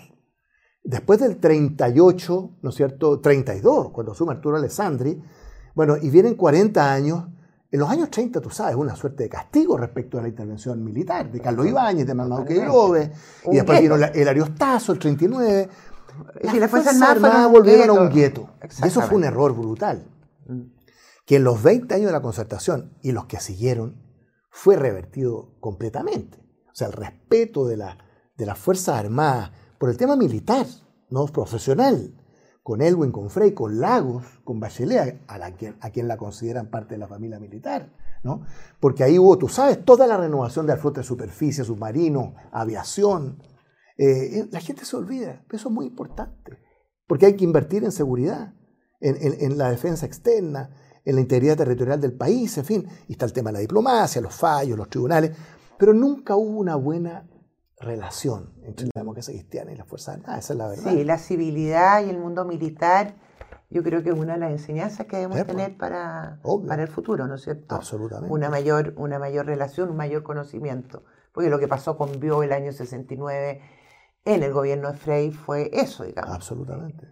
después 0.82 1.20
del 1.20 1.38
38, 1.38 2.58
¿no 2.62 2.70
es 2.70 2.74
cierto?, 2.74 3.20
32, 3.20 3.90
cuando 3.90 4.12
asume 4.12 4.32
Arturo 4.32 4.56
Alessandri, 4.56 5.22
bueno, 5.74 5.96
y 6.00 6.10
vienen 6.10 6.34
40 6.34 6.92
años, 6.92 7.24
en 7.70 7.80
los 7.80 7.88
años 7.88 8.10
30, 8.10 8.40
tú 8.40 8.50
sabes, 8.50 8.76
una 8.76 8.94
suerte 8.94 9.24
de 9.24 9.28
castigo 9.30 9.78
respecto 9.78 10.18
a 10.18 10.22
la 10.22 10.28
intervención 10.28 10.82
militar, 10.84 11.30
de 11.30 11.40
Carlos 11.40 11.66
Ibáñez, 11.66 12.06
de 12.06 12.14
Manuel 12.14 12.46
Queiroz, 12.46 12.90
Un 13.44 13.52
y 13.54 13.56
después 13.56 13.80
vino 13.80 13.94
el 13.96 14.28
Ariostazo, 14.28 14.92
el 14.92 14.98
39. 14.98 15.68
Es 16.36 16.42
decir, 16.42 16.60
las 16.60 16.70
Fuerzas 16.70 17.00
Armadas 17.00 17.50
volvieron 17.50 17.96
a 17.96 18.00
un 18.02 18.10
gueto. 18.10 18.50
Y 18.82 18.86
eso 18.86 19.00
fue 19.00 19.16
un 19.16 19.24
error 19.24 19.54
brutal. 19.56 20.06
Que 21.32 21.36
en 21.36 21.44
los 21.44 21.62
20 21.62 21.94
años 21.94 22.08
de 22.08 22.12
la 22.12 22.20
concertación 22.20 22.92
y 23.00 23.12
los 23.12 23.24
que 23.24 23.40
siguieron 23.40 23.96
fue 24.50 24.76
revertido 24.76 25.58
completamente. 25.60 26.36
O 26.66 26.74
sea, 26.74 26.88
el 26.88 26.92
respeto 26.92 27.66
de, 27.66 27.78
la, 27.78 27.96
de 28.36 28.44
las 28.44 28.58
Fuerzas 28.58 28.98
Armadas 28.98 29.50
por 29.78 29.88
el 29.88 29.96
tema 29.96 30.14
militar, 30.14 30.66
no 31.08 31.24
profesional, 31.24 32.14
con 32.62 32.82
Elwin, 32.82 33.12
con 33.12 33.30
Frey, 33.30 33.52
con 33.52 33.80
Lagos, 33.80 34.26
con 34.44 34.60
Bachelet, 34.60 35.22
a, 35.26 35.38
la 35.38 35.54
a 35.80 35.90
quien 35.90 36.06
la 36.06 36.18
consideran 36.18 36.68
parte 36.68 36.96
de 36.96 36.98
la 36.98 37.08
familia 37.08 37.40
militar. 37.40 37.90
¿no? 38.22 38.42
Porque 38.78 39.02
ahí 39.02 39.18
hubo, 39.18 39.38
tú 39.38 39.48
sabes, 39.48 39.82
toda 39.86 40.06
la 40.06 40.18
renovación 40.18 40.66
de 40.66 40.74
la 40.74 40.78
flota 40.78 41.00
de 41.00 41.06
superficie, 41.06 41.64
submarinos, 41.64 42.34
aviación. 42.50 43.42
Eh, 43.96 44.48
la 44.50 44.60
gente 44.60 44.84
se 44.84 44.96
olvida, 44.96 45.46
eso 45.50 45.70
es 45.70 45.74
muy 45.74 45.86
importante, 45.86 46.58
porque 47.06 47.24
hay 47.24 47.36
que 47.36 47.44
invertir 47.44 47.84
en 47.84 47.92
seguridad, 47.92 48.52
en, 49.00 49.56
la 49.56 49.70
defensa 49.70 50.04
externa, 50.04 50.76
en 51.04 51.14
la 51.14 51.20
integridad 51.20 51.56
territorial 51.56 52.00
del 52.00 52.12
país, 52.12 52.56
en 52.58 52.64
fin, 52.64 52.88
y 53.08 53.12
está 53.12 53.24
el 53.24 53.32
tema 53.32 53.50
de 53.50 53.54
la 53.54 53.60
diplomacia, 53.60 54.20
los 54.20 54.34
fallos, 54.34 54.78
los 54.78 54.88
tribunales, 54.88 55.32
pero 55.78 55.94
nunca 55.94 56.36
hubo 56.36 56.58
una 56.58 56.76
buena 56.76 57.26
relación 57.78 58.52
entre 58.62 58.86
la 58.86 59.00
democracia 59.00 59.34
cristiana 59.34 59.72
y 59.72 59.76
las 59.76 59.88
Fuerzas 59.88 60.16
Armadas, 60.16 60.44
esa 60.44 60.52
es 60.52 60.58
la 60.58 60.68
verdad. 60.68 60.92
Sí, 60.92 61.04
la 61.04 61.18
civilidad 61.18 62.04
y 62.04 62.10
el 62.10 62.18
mundo 62.18 62.44
militar, 62.44 63.16
yo 63.70 63.82
creo 63.82 64.02
que 64.02 64.10
es 64.10 64.18
una 64.18 64.34
de 64.34 64.38
las 64.38 64.52
enseñanzas 64.52 65.06
que 65.06 65.16
debemos 65.16 65.44
tener 65.46 65.76
para, 65.76 66.40
para 66.68 66.82
el 66.82 66.88
futuro, 66.88 67.26
¿no 67.26 67.34
es 67.34 67.42
cierto? 67.42 67.74
Absolutamente. 67.74 68.32
Una 68.32 68.48
mayor, 68.48 68.94
una 68.96 69.18
mayor 69.18 69.46
relación, 69.46 69.90
un 69.90 69.96
mayor 69.96 70.22
conocimiento. 70.22 71.02
Porque 71.32 71.48
lo 71.48 71.58
que 71.58 71.66
pasó 71.66 71.96
con 71.96 72.20
Bio 72.20 72.42
el 72.42 72.52
año 72.52 72.72
69 72.72 73.60
en 74.24 74.42
el 74.42 74.52
gobierno 74.52 74.92
de 74.92 74.98
Frey 74.98 75.32
fue 75.32 75.70
eso, 75.72 76.04
digamos. 76.04 76.34
Absolutamente. 76.34 77.08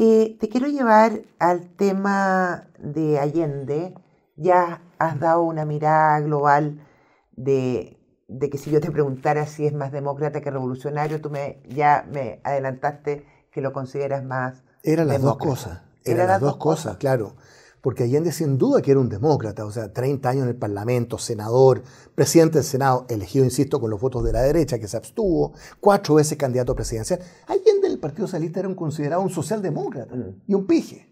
Eh, 0.00 0.36
te 0.38 0.48
quiero 0.48 0.68
llevar 0.68 1.22
al 1.40 1.74
tema 1.74 2.68
de 2.78 3.18
Allende. 3.18 3.94
Ya 4.36 4.80
has 4.96 5.18
dado 5.18 5.42
una 5.42 5.64
mirada 5.64 6.20
global 6.20 6.86
de, 7.32 7.98
que 8.38 8.58
si 8.58 8.70
yo 8.70 8.80
te 8.80 8.92
preguntara 8.92 9.44
si 9.46 9.66
es 9.66 9.72
más 9.74 9.90
demócrata 9.90 10.40
que 10.40 10.52
revolucionario, 10.52 11.20
tú 11.20 11.30
me, 11.30 11.60
ya 11.68 12.06
me 12.08 12.40
adelantaste 12.44 13.26
que 13.50 13.60
lo 13.60 13.72
consideras 13.72 14.22
más. 14.22 14.62
Eran 14.84 15.08
las 15.08 15.20
dos 15.20 15.36
cosas. 15.36 15.82
Eran 16.04 16.28
las, 16.28 16.40
dos 16.40 16.58
cosas, 16.58 16.96
claro 16.98 17.34
porque 17.88 18.02
Allende 18.02 18.32
sin 18.32 18.58
duda 18.58 18.82
que 18.82 18.90
era 18.90 19.00
un 19.00 19.08
demócrata, 19.08 19.64
o 19.64 19.70
sea, 19.70 19.90
30 19.90 20.28
años 20.28 20.42
en 20.42 20.50
el 20.50 20.56
Parlamento, 20.56 21.16
senador, 21.16 21.82
presidente 22.14 22.58
del 22.58 22.64
Senado, 22.64 23.06
elegido, 23.08 23.46
insisto, 23.46 23.80
con 23.80 23.88
los 23.88 23.98
votos 23.98 24.22
de 24.24 24.30
la 24.30 24.42
derecha, 24.42 24.78
que 24.78 24.86
se 24.86 24.98
abstuvo, 24.98 25.54
cuatro 25.80 26.16
veces 26.16 26.36
candidato 26.36 26.76
presidencial. 26.76 27.18
Allende 27.46 27.86
en 27.86 27.92
el 27.94 27.98
Partido 27.98 28.26
Socialista 28.26 28.60
era 28.60 28.68
un 28.68 28.74
considerado 28.74 29.22
un 29.22 29.30
socialdemócrata 29.30 30.14
mm. 30.14 30.42
y 30.48 30.52
un 30.52 30.66
pije. 30.66 31.08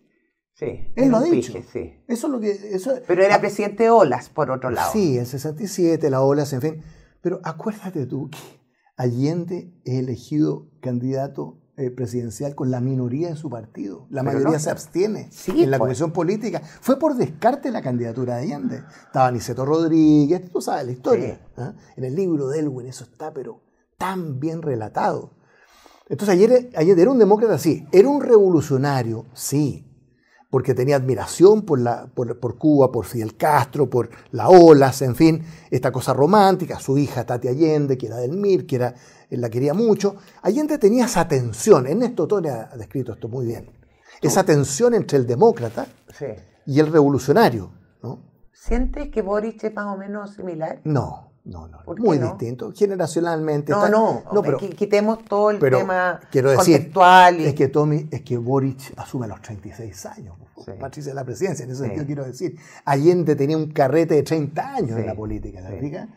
Sí, 0.53 0.93
él 0.97 1.09
lo 1.09 1.17
ha 1.17 1.23
dicho. 1.23 1.55
sí. 1.73 1.95
Eso 2.07 2.27
es 2.27 2.31
lo 2.31 2.41
que. 2.41 2.51
Eso, 2.51 2.93
Pero 3.09 3.23
era 3.23 3.41
presidente 3.41 3.89
Olas, 3.89 4.29
por 4.29 4.51
otro 4.51 4.69
lado. 4.71 4.93
Sí, 4.93 5.17
el 5.17 5.25
67, 5.25 6.11
la 6.11 6.21
Olas, 6.21 6.53
en 6.53 6.61
fin. 6.61 6.83
Pero 7.23 7.41
acuérdate 7.43 8.05
tú 8.05 8.29
que 8.29 8.39
Allende 8.99 9.73
es 9.87 9.95
elegido 9.95 10.69
candidato 10.83 11.59
eh, 11.79 11.91
presidencial 11.91 12.55
con 12.55 12.71
la 12.71 12.81
minoría 12.81 13.29
de 13.29 13.37
su 13.37 13.51
partido. 13.51 14.07
La 14.09 14.23
mayoría 14.23 14.59
se 14.59 14.71
abstiene 14.71 15.29
en 15.49 15.71
la 15.71 15.77
pues. 15.77 15.89
comisión 15.89 16.11
política. 16.11 16.63
Fue 16.81 16.99
por 16.99 17.17
descarte 17.17 17.71
la 17.71 17.83
candidatura 17.83 18.37
de 18.37 18.43
Allende. 18.45 18.83
Estaba 19.05 19.31
Niceto 19.31 19.65
Rodríguez, 19.65 20.51
tú 20.51 20.63
sabes 20.63 20.87
la 20.87 20.93
historia. 20.93 21.41
¿ah? 21.59 21.75
En 21.97 22.05
el 22.05 22.15
libro 22.15 22.49
de 22.49 22.61
Elwin 22.61 22.87
eso 22.87 23.05
está, 23.05 23.33
pero 23.35 23.61
tan 23.99 24.41
bien 24.41 24.63
relatado. 24.63 25.33
Entonces 26.09 26.35
ayer, 26.35 26.71
ayer 26.77 26.99
era 26.99 27.11
un 27.11 27.19
demócrata, 27.19 27.59
sí. 27.59 27.87
Era 27.93 28.09
un 28.09 28.23
revolucionario, 28.23 29.27
sí 29.35 29.87
porque 30.51 30.75
tenía 30.75 30.97
admiración 30.97 31.63
por, 31.63 31.81
la, 31.81 32.07
por, 32.15 32.57
Cuba, 32.57 32.91
por 32.91 33.05
Fidel 33.05 33.37
Castro, 33.37 33.91
por 33.91 34.09
la 34.31 34.49
olas, 34.49 35.03
en 35.03 35.15
fin, 35.15 35.45
esta 35.71 35.93
cosa 35.93 36.15
romántica, 36.15 36.79
su 36.79 36.97
hija 36.97 37.27
Tati 37.27 37.49
Allende, 37.49 37.99
que 37.99 38.07
era 38.07 38.17
del 38.17 38.33
MIR, 38.33 38.67
que 38.67 38.77
era, 38.77 38.95
él 39.31 39.41
la 39.41 39.51
quería 39.51 39.75
mucho. 39.75 40.17
Allende 40.43 40.79
tenía 40.79 41.07
esa 41.07 41.27
tensión, 41.27 41.87
Ernesto 41.87 42.27
Tone 42.27 42.51
ha 42.51 42.77
descrito 42.77 43.13
esto 43.13 43.29
muy 43.29 43.47
bien, 43.47 43.71
esa 44.23 44.45
tensión 44.45 44.95
entre 44.95 45.19
el 45.19 45.27
demócrata 45.27 45.87
y 46.67 46.81
el 46.81 46.93
revolucionario. 46.93 47.71
¿no? 48.03 48.21
¿Sientes 48.53 49.09
que 49.11 49.23
Boric 49.23 49.65
es 49.65 49.75
más 49.75 49.95
o 49.95 49.97
menos 49.97 50.35
similar? 50.35 50.81
No, 50.85 51.33
no, 51.47 51.69
no, 51.69 51.79
muy 51.99 52.19
distinto. 52.19 52.73
Generacionalmente. 52.75 53.71
No, 53.71 53.89
no, 53.89 54.23
no, 54.33 54.43
pero, 54.43 54.59
quitemos 54.59 55.25
todo 55.25 55.51
el 55.51 55.61
tema 55.61 56.21
quiero 56.31 56.51
decir, 56.51 56.91
Es 57.39 57.55
que 57.55 57.69
Tommy, 57.69 58.09
es 58.11 58.23
que 58.23 58.37
Boric 58.37 58.93
asume 58.97 59.27
a 59.27 59.29
los 59.29 59.43
36 59.43 60.07
años, 60.07 60.35
Patricia 60.81 61.13
de 61.13 61.15
la 61.15 61.25
presidencia, 61.25 61.65
en 61.65 61.71
ese 61.71 61.83
sentido 61.83 62.05
quiero 62.05 62.25
decir. 62.25 62.59
Allende 62.85 63.37
tenía 63.37 63.57
un 63.57 63.71
carrete 63.71 64.15
de 64.15 64.23
30 64.25 64.75
años 64.75 64.99
en 64.99 65.07
la 65.07 65.15
política, 65.15 65.63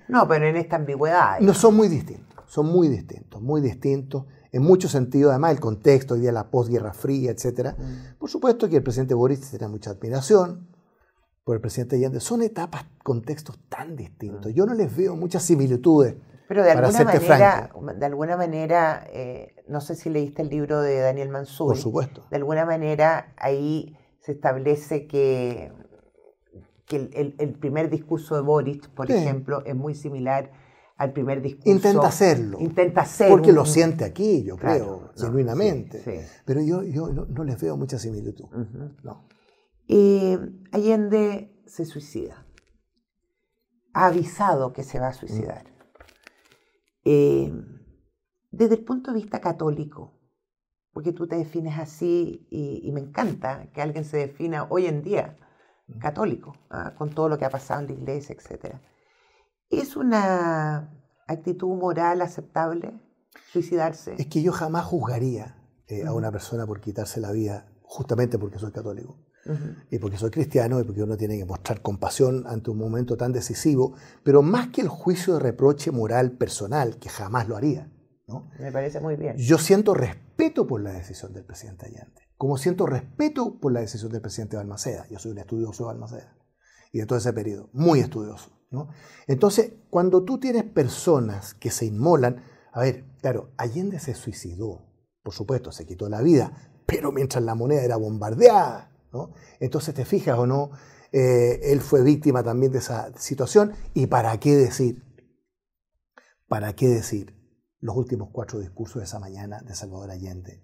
No, 0.07 0.27
pero 0.27 0.47
en 0.47 0.57
esta 0.57 0.77
ambigüedad. 0.77 1.39
No, 1.39 1.53
son 1.53 1.75
muy 1.75 1.87
distintos, 1.87 2.43
son 2.47 2.65
muy 2.65 2.87
distintos, 2.87 3.41
muy 3.41 3.61
distintos. 3.61 4.25
En 4.51 4.63
muchos 4.63 4.91
sentidos, 4.91 5.29
además, 5.29 5.51
el 5.51 5.59
contexto, 5.59 6.15
hoy 6.15 6.21
día 6.21 6.31
la 6.31 6.49
posguerra 6.49 6.91
fría, 6.91 7.29
etc. 7.29 7.75
Mm. 7.77 8.17
Por 8.17 8.31
supuesto 8.31 8.67
que 8.67 8.77
el 8.77 8.83
presidente 8.83 9.13
Boric 9.13 9.47
tenía 9.47 9.67
mucha 9.67 9.91
admiración, 9.91 10.67
por 11.49 11.55
el 11.55 11.61
presidente 11.61 11.95
Allende. 11.95 12.19
Son 12.19 12.43
etapas, 12.43 12.85
contextos 13.01 13.57
tan 13.69 13.95
distintos. 13.95 14.51
Mm. 14.51 14.55
Yo 14.55 14.67
no 14.67 14.75
les 14.75 14.95
veo 14.95 15.15
muchas 15.15 15.41
similitudes. 15.41 16.13
Pero 16.47 16.63
de 16.63 16.69
alguna 16.69 17.03
manera, 17.03 17.71
de 17.97 18.05
alguna 18.05 18.37
manera, 18.37 19.03
eh, 19.11 19.55
no 19.67 19.81
sé 19.81 19.95
si 19.95 20.11
leíste 20.11 20.43
el 20.43 20.49
libro 20.49 20.79
de 20.79 20.99
Daniel 20.99 21.29
Mansur. 21.29 21.69
Por 21.69 21.77
supuesto. 21.77 22.27
De 22.29 22.37
alguna 22.37 22.65
manera 22.65 23.33
ahí 23.35 23.97
se 24.19 24.33
establece 24.33 25.07
que, 25.07 25.71
que 26.85 27.09
el, 27.39 27.53
primer 27.53 27.89
discurso 27.89 28.35
de 28.35 28.41
Boric, 28.41 28.87
por 28.89 29.09
ejemplo, 29.09 29.65
es 29.65 29.73
muy 29.73 29.95
similar 29.95 30.51
al 30.97 31.13
primer 31.13 31.41
discurso. 31.41 31.71
Intenta 31.71 32.09
hacerlo. 32.09 32.59
Intenta 32.59 33.01
hacerlo. 33.01 33.37
Porque 33.37 33.53
lo 33.53 33.65
siente 33.65 34.05
aquí, 34.05 34.43
yo 34.43 34.55
creo, 34.55 35.09
genuinamente. 35.17 36.27
Pero 36.45 36.61
yo, 36.61 36.83
yo 36.83 37.09
no, 37.09 37.43
les 37.43 37.59
veo 37.59 37.75
mucha 37.75 37.97
similitud. 37.97 38.45
No. 39.01 39.23
Eh, 39.91 40.37
Allende 40.71 41.63
se 41.65 41.83
suicida. 41.83 42.45
Ha 43.93 44.05
avisado 44.05 44.71
que 44.71 44.83
se 44.83 44.99
va 44.99 45.07
a 45.07 45.13
suicidar. 45.13 45.65
Eh, 47.03 47.51
desde 48.51 48.75
el 48.75 48.85
punto 48.85 49.11
de 49.11 49.19
vista 49.19 49.41
católico, 49.41 50.13
porque 50.93 51.11
tú 51.11 51.27
te 51.27 51.37
defines 51.37 51.79
así 51.79 52.47
y, 52.51 52.91
me 52.91 52.99
encanta 52.99 53.71
que 53.71 53.81
alguien 53.81 54.05
se 54.05 54.17
defina 54.17 54.67
hoy 54.69 54.85
en 54.85 55.01
día 55.01 55.39
católico, 55.99 56.55
¿ah? 56.69 56.93
con 56.95 57.09
todo 57.09 57.27
lo 57.27 57.39
que 57.39 57.45
ha 57.45 57.49
pasado 57.49 57.81
en 57.81 57.87
la 57.87 57.93
iglesia, 57.93 58.35
etc. 58.35 58.75
¿Es 59.71 59.95
una 59.95 61.03
actitud 61.27 61.75
moral 61.75 62.21
aceptable 62.21 63.01
suicidarse? 63.51 64.13
Es 64.19 64.27
que 64.27 64.43
yo 64.43 64.51
jamás 64.51 64.85
juzgaría 64.85 65.57
eh, 65.87 66.05
a 66.05 66.13
una 66.13 66.31
persona 66.31 66.67
por 66.67 66.79
quitarse 66.79 67.19
la 67.19 67.31
vida 67.31 67.71
justamente 67.81 68.37
porque 68.37 68.59
soy 68.59 68.71
católico 68.71 69.28
y 69.89 69.97
porque 69.99 70.17
soy 70.17 70.29
cristiano 70.29 70.79
y 70.79 70.83
porque 70.83 71.03
uno 71.03 71.17
tiene 71.17 71.37
que 71.37 71.45
mostrar 71.45 71.81
compasión 71.81 72.45
ante 72.47 72.69
un 72.69 72.77
momento 72.77 73.17
tan 73.17 73.31
decisivo, 73.31 73.93
pero 74.23 74.41
más 74.41 74.69
que 74.69 74.81
el 74.81 74.87
juicio 74.87 75.35
de 75.35 75.39
reproche 75.39 75.91
moral 75.91 76.31
personal, 76.31 76.97
que 76.97 77.09
jamás 77.09 77.47
lo 77.47 77.55
haría. 77.55 77.91
¿no? 78.27 78.51
Me 78.59 78.71
parece 78.71 78.99
muy 78.99 79.15
bien. 79.15 79.35
Yo 79.37 79.57
siento 79.57 79.93
respeto 79.93 80.67
por 80.67 80.81
la 80.81 80.93
decisión 80.93 81.33
del 81.33 81.45
presidente 81.45 81.87
Allende, 81.87 82.21
como 82.37 82.57
siento 82.57 82.85
respeto 82.85 83.59
por 83.59 83.71
la 83.71 83.79
decisión 83.79 84.11
del 84.11 84.21
presidente 84.21 84.57
Balmaceda. 84.57 85.07
Yo 85.09 85.17
soy 85.17 85.31
un 85.31 85.39
estudioso 85.39 85.83
de 85.83 85.87
Balmaceda 85.87 86.37
y 86.91 86.99
de 86.99 87.05
todo 87.05 87.17
ese 87.17 87.33
periodo, 87.33 87.69
muy 87.73 87.99
estudioso. 87.99 88.51
¿no? 88.69 88.89
Entonces, 89.27 89.73
cuando 89.89 90.23
tú 90.23 90.39
tienes 90.39 90.63
personas 90.63 91.55
que 91.55 91.71
se 91.71 91.85
inmolan, 91.85 92.43
a 92.71 92.81
ver, 92.81 93.05
claro, 93.21 93.51
Allende 93.57 93.99
se 93.99 94.13
suicidó, 94.13 94.85
por 95.23 95.33
supuesto, 95.33 95.71
se 95.71 95.85
quitó 95.85 96.07
la 96.07 96.21
vida, 96.21 96.71
pero 96.85 97.11
mientras 97.11 97.43
la 97.43 97.55
moneda 97.55 97.83
era 97.83 97.97
bombardeada, 97.97 98.88
entonces, 99.59 99.93
¿te 99.93 100.05
fijas 100.05 100.37
o 100.37 100.45
no? 100.45 100.71
Eh, 101.11 101.71
él 101.71 101.81
fue 101.81 102.03
víctima 102.03 102.43
también 102.43 102.71
de 102.71 102.79
esa 102.79 103.11
situación. 103.17 103.73
¿Y 103.93 104.07
para 104.07 104.39
qué 104.39 104.55
decir? 104.55 105.03
¿Para 106.47 106.73
qué 106.73 106.87
decir 106.87 107.35
los 107.79 107.95
últimos 107.95 108.29
cuatro 108.31 108.59
discursos 108.59 109.01
de 109.01 109.05
esa 109.05 109.19
mañana 109.19 109.61
de 109.61 109.75
Salvador 109.75 110.11
Allende? 110.11 110.63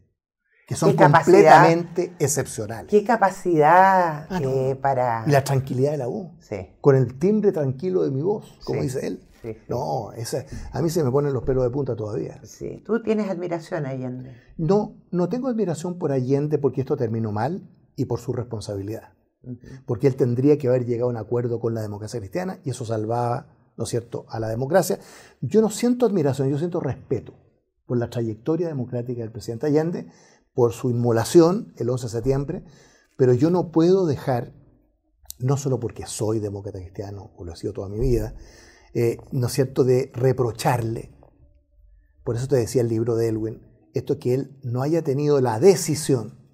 Que 0.68 0.76
son 0.76 0.96
completamente 0.96 2.16
excepcionales. 2.18 2.90
Qué 2.90 3.04
capacidad 3.04 4.26
ah, 4.28 4.40
eh, 4.42 4.76
para... 4.76 5.24
Y 5.28 5.32
la 5.32 5.44
tranquilidad 5.44 5.92
de 5.92 5.98
la 5.98 6.08
voz. 6.08 6.32
Con 6.82 6.96
el 6.96 7.20
timbre 7.20 7.52
tranquilo 7.52 8.02
de 8.02 8.10
mi 8.10 8.24
voz, 8.24 8.60
como 8.64 8.82
dice 8.82 9.06
él. 9.06 9.22
No, 9.68 10.10
a 10.72 10.82
mí 10.82 10.90
se 10.90 11.04
me 11.04 11.12
ponen 11.12 11.32
los 11.32 11.44
pelos 11.44 11.64
de 11.64 11.70
punta 11.70 11.96
todavía. 11.96 12.42
Sí. 12.44 12.82
¿Tú 12.84 13.04
tienes 13.04 13.30
admiración 13.30 13.86
a 13.86 13.90
Allende? 13.90 14.36
No, 14.58 14.96
no 15.12 15.30
tengo 15.30 15.50
admiración 15.50 16.00
por 16.00 16.12
Allende 16.12 16.58
porque 16.58 16.82
esto 16.82 16.98
terminó 16.98 17.32
mal 17.32 17.62
y 17.96 18.06
por 18.06 18.20
su 18.20 18.34
responsabilidad. 18.34 19.14
Porque 19.86 20.08
él 20.08 20.16
tendría 20.16 20.58
que 20.58 20.68
haber 20.68 20.86
llegado 20.86 21.10
a 21.10 21.12
un 21.12 21.18
acuerdo 21.18 21.60
con 21.60 21.74
la 21.74 21.82
democracia 21.82 22.20
cristiana 22.20 22.60
y 22.64 22.72
eso 22.72 22.86
salvaba, 22.86 23.48
¿no 23.78 23.84
es 23.84 23.90
cierto?, 23.90 24.26
a 24.30 24.40
la 24.40 24.50
democracia. 24.50 25.00
Yo 25.42 25.62
no 25.62 25.70
siento 25.70 26.06
admiración, 26.06 26.50
yo 26.50 26.58
siento 26.58 26.80
respeto 26.80 27.36
por 27.86 27.98
la 27.98 28.10
trayectoria 28.10 28.68
democrática 28.68 29.22
del 29.22 29.32
presidente 29.32 29.68
Allende, 29.68 30.08
por 30.54 30.74
su 30.74 30.90
inmolación 30.90 31.74
el 31.78 31.90
11 31.90 32.06
de 32.06 32.10
septiembre, 32.10 32.64
pero 33.18 33.34
yo 33.34 33.50
no 33.50 33.72
puedo 33.72 34.06
dejar, 34.06 34.54
no 35.38 35.58
solo 35.58 35.80
porque 35.80 36.06
soy 36.08 36.40
demócrata 36.40 36.80
cristiano, 36.80 37.32
o 37.38 37.46
lo 37.46 37.54
he 37.54 37.56
sido 37.56 37.74
toda 37.74 37.90
mi 37.90 38.00
vida, 38.00 38.36
eh, 38.94 39.18
¿no 39.32 39.48
es 39.48 39.54
cierto?, 39.54 39.84
de 39.84 40.12
reprocharle. 40.14 41.12
Por 42.24 42.36
eso 42.36 42.48
te 42.48 42.56
decía 42.56 42.82
el 42.82 42.88
libro 42.88 43.16
de 43.16 43.30
Elwin, 43.30 43.62
esto 43.94 44.18
que 44.18 44.34
él 44.34 44.60
no 44.64 44.82
haya 44.82 45.04
tenido 45.04 45.40
la 45.42 45.60
decisión 45.60 46.45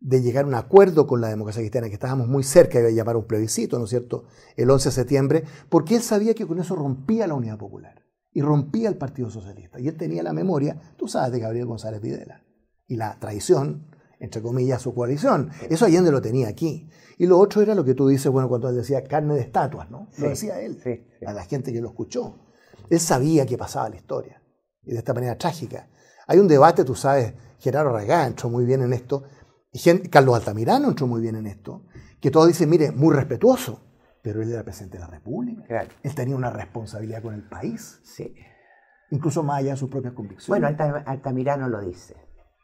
de 0.00 0.22
llegar 0.22 0.44
a 0.44 0.48
un 0.48 0.54
acuerdo 0.54 1.06
con 1.06 1.20
la 1.20 1.28
democracia 1.28 1.60
cristiana, 1.60 1.88
que 1.88 1.94
estábamos 1.94 2.26
muy 2.26 2.42
cerca 2.42 2.80
de 2.80 2.94
llamar 2.94 3.16
un 3.16 3.26
plebiscito, 3.26 3.78
¿no 3.78 3.84
es 3.84 3.90
cierto?, 3.90 4.24
el 4.56 4.70
11 4.70 4.88
de 4.88 4.94
septiembre, 4.94 5.44
porque 5.68 5.96
él 5.96 6.02
sabía 6.02 6.34
que 6.34 6.46
con 6.46 6.58
eso 6.58 6.74
rompía 6.74 7.26
la 7.26 7.34
unidad 7.34 7.58
popular. 7.58 8.00
y 8.32 8.42
rompía 8.42 8.88
el 8.88 8.96
Partido 8.96 9.28
Socialista. 9.28 9.80
Y 9.80 9.88
él 9.88 9.96
tenía 9.96 10.22
la 10.22 10.32
memoria, 10.32 10.80
tú 10.96 11.08
sabes, 11.08 11.32
de 11.32 11.40
Gabriel 11.40 11.66
González 11.66 12.00
Videla. 12.00 12.44
Y 12.86 12.94
la 12.94 13.18
traición, 13.18 13.88
entre 14.20 14.40
comillas, 14.40 14.80
su 14.80 14.94
coalición. 14.94 15.50
Eso 15.68 15.84
Allende 15.84 16.12
lo 16.12 16.22
tenía 16.22 16.46
aquí. 16.46 16.88
Y 17.18 17.26
lo 17.26 17.40
otro 17.40 17.60
era 17.60 17.74
lo 17.74 17.84
que 17.84 17.94
tú 17.94 18.06
dices, 18.06 18.30
bueno, 18.30 18.48
cuando 18.48 18.68
él 18.68 18.76
decía 18.76 19.02
carne 19.02 19.34
de 19.34 19.40
estatuas, 19.40 19.90
¿no? 19.90 20.08
lo 20.16 20.28
decía 20.28 20.60
él, 20.60 20.80
a 21.26 21.32
la 21.32 21.44
gente 21.44 21.72
que 21.72 21.80
lo 21.80 21.88
escuchó. 21.88 22.36
Él 22.88 23.00
sabía 23.00 23.44
que 23.46 23.58
pasaba 23.58 23.88
la 23.88 23.96
historia. 23.96 24.40
Y 24.84 24.92
de 24.92 24.98
esta 24.98 25.12
manera 25.12 25.36
trágica. 25.36 25.88
Hay 26.28 26.38
un 26.38 26.46
debate, 26.46 26.84
tú 26.84 26.94
sabes, 26.94 27.34
Gerardo 27.58 27.92
Regá 27.92 28.26
entró 28.28 28.48
muy 28.48 28.64
bien 28.64 28.82
en 28.82 28.92
esto, 28.92 29.24
Carlos 30.10 30.36
Altamirano 30.36 30.88
entró 30.88 31.06
muy 31.06 31.20
bien 31.20 31.36
en 31.36 31.46
esto, 31.46 31.82
que 32.20 32.30
todos 32.30 32.48
dicen, 32.48 32.68
mire, 32.68 32.90
muy 32.90 33.14
respetuoso, 33.14 33.80
pero 34.22 34.42
él 34.42 34.50
era 34.52 34.64
presidente 34.64 34.98
de 34.98 35.04
la 35.04 35.10
República. 35.10 35.86
Él 36.02 36.14
tenía 36.14 36.36
una 36.36 36.50
responsabilidad 36.50 37.22
con 37.22 37.34
el 37.34 37.42
país. 37.42 38.00
Sí. 38.02 38.34
Incluso 39.10 39.42
más 39.42 39.58
allá 39.58 39.72
de 39.72 39.76
sus 39.76 39.88
propias 39.90 40.14
convicciones. 40.14 40.48
Bueno, 40.48 41.02
Altamirano 41.06 41.68
lo 41.68 41.80
dice, 41.80 42.16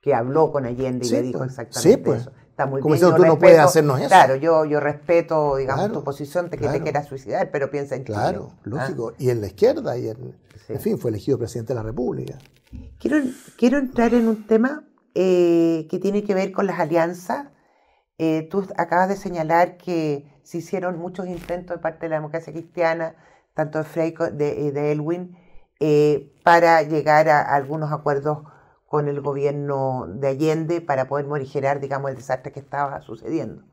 que 0.02 0.14
habló 0.14 0.52
con 0.52 0.64
Allende 0.64 1.06
y 1.06 1.10
le 1.10 1.22
dijo 1.22 1.38
pues. 1.38 1.50
exactamente 1.50 1.98
pues. 2.04 2.20
eso. 2.22 2.32
Está 2.50 2.64
muy 2.64 2.80
Como 2.80 2.94
bien, 2.94 3.14
tú 3.14 3.22
no 3.22 3.38
puedes 3.38 3.58
hacernos 3.58 3.98
eso. 4.00 4.08
Claro, 4.08 4.36
yo, 4.36 4.64
yo 4.64 4.80
respeto, 4.80 5.56
digamos, 5.56 5.92
tu 5.92 6.02
posición 6.02 6.48
de 6.48 6.56
que 6.56 6.66
te 6.68 6.82
quieras 6.82 7.06
suicidar, 7.06 7.50
pero 7.50 7.70
piensa 7.70 7.96
en 7.96 8.04
Claro, 8.04 8.52
¿ah? 8.52 8.60
lógico. 8.64 9.12
Y 9.18 9.28
en 9.28 9.42
la 9.42 9.48
izquierda, 9.48 9.98
y 9.98 10.08
en, 10.08 10.34
en 10.68 10.80
fin, 10.80 10.98
fue 10.98 11.10
elegido 11.10 11.38
presidente 11.38 11.74
de 11.74 11.74
la 11.74 11.82
República. 11.82 12.38
Quiero, 12.98 13.18
quiero 13.58 13.76
entrar 13.78 14.14
en 14.14 14.26
un 14.26 14.46
tema 14.46 14.85
eh, 15.18 15.86
que 15.88 15.98
tiene 15.98 16.24
que 16.24 16.34
ver 16.34 16.52
con 16.52 16.66
las 16.66 16.78
alianzas. 16.78 17.48
Eh, 18.18 18.48
tú 18.50 18.66
acabas 18.76 19.08
de 19.08 19.16
señalar 19.16 19.78
que 19.78 20.30
se 20.42 20.58
hicieron 20.58 20.98
muchos 20.98 21.26
intentos 21.26 21.76
de 21.76 21.82
parte 21.82 22.00
de 22.00 22.10
la 22.10 22.16
democracia 22.16 22.52
cristiana, 22.52 23.16
tanto 23.54 23.78
de 23.78 23.84
Frey 23.84 24.14
de, 24.32 24.72
de 24.72 24.92
Elwin, 24.92 25.34
eh, 25.80 26.34
para 26.44 26.82
llegar 26.82 27.30
a, 27.30 27.40
algunos 27.40 27.92
acuerdos 27.92 28.40
con 28.86 29.08
el 29.08 29.22
gobierno 29.22 30.06
de 30.06 30.28
Allende 30.28 30.82
para 30.82 31.08
poder 31.08 31.26
morigerar, 31.26 31.80
digamos, 31.80 32.10
el 32.10 32.16
desastre 32.16 32.52
que 32.52 32.60
estaba 32.60 33.00
sucediendo. 33.00 33.64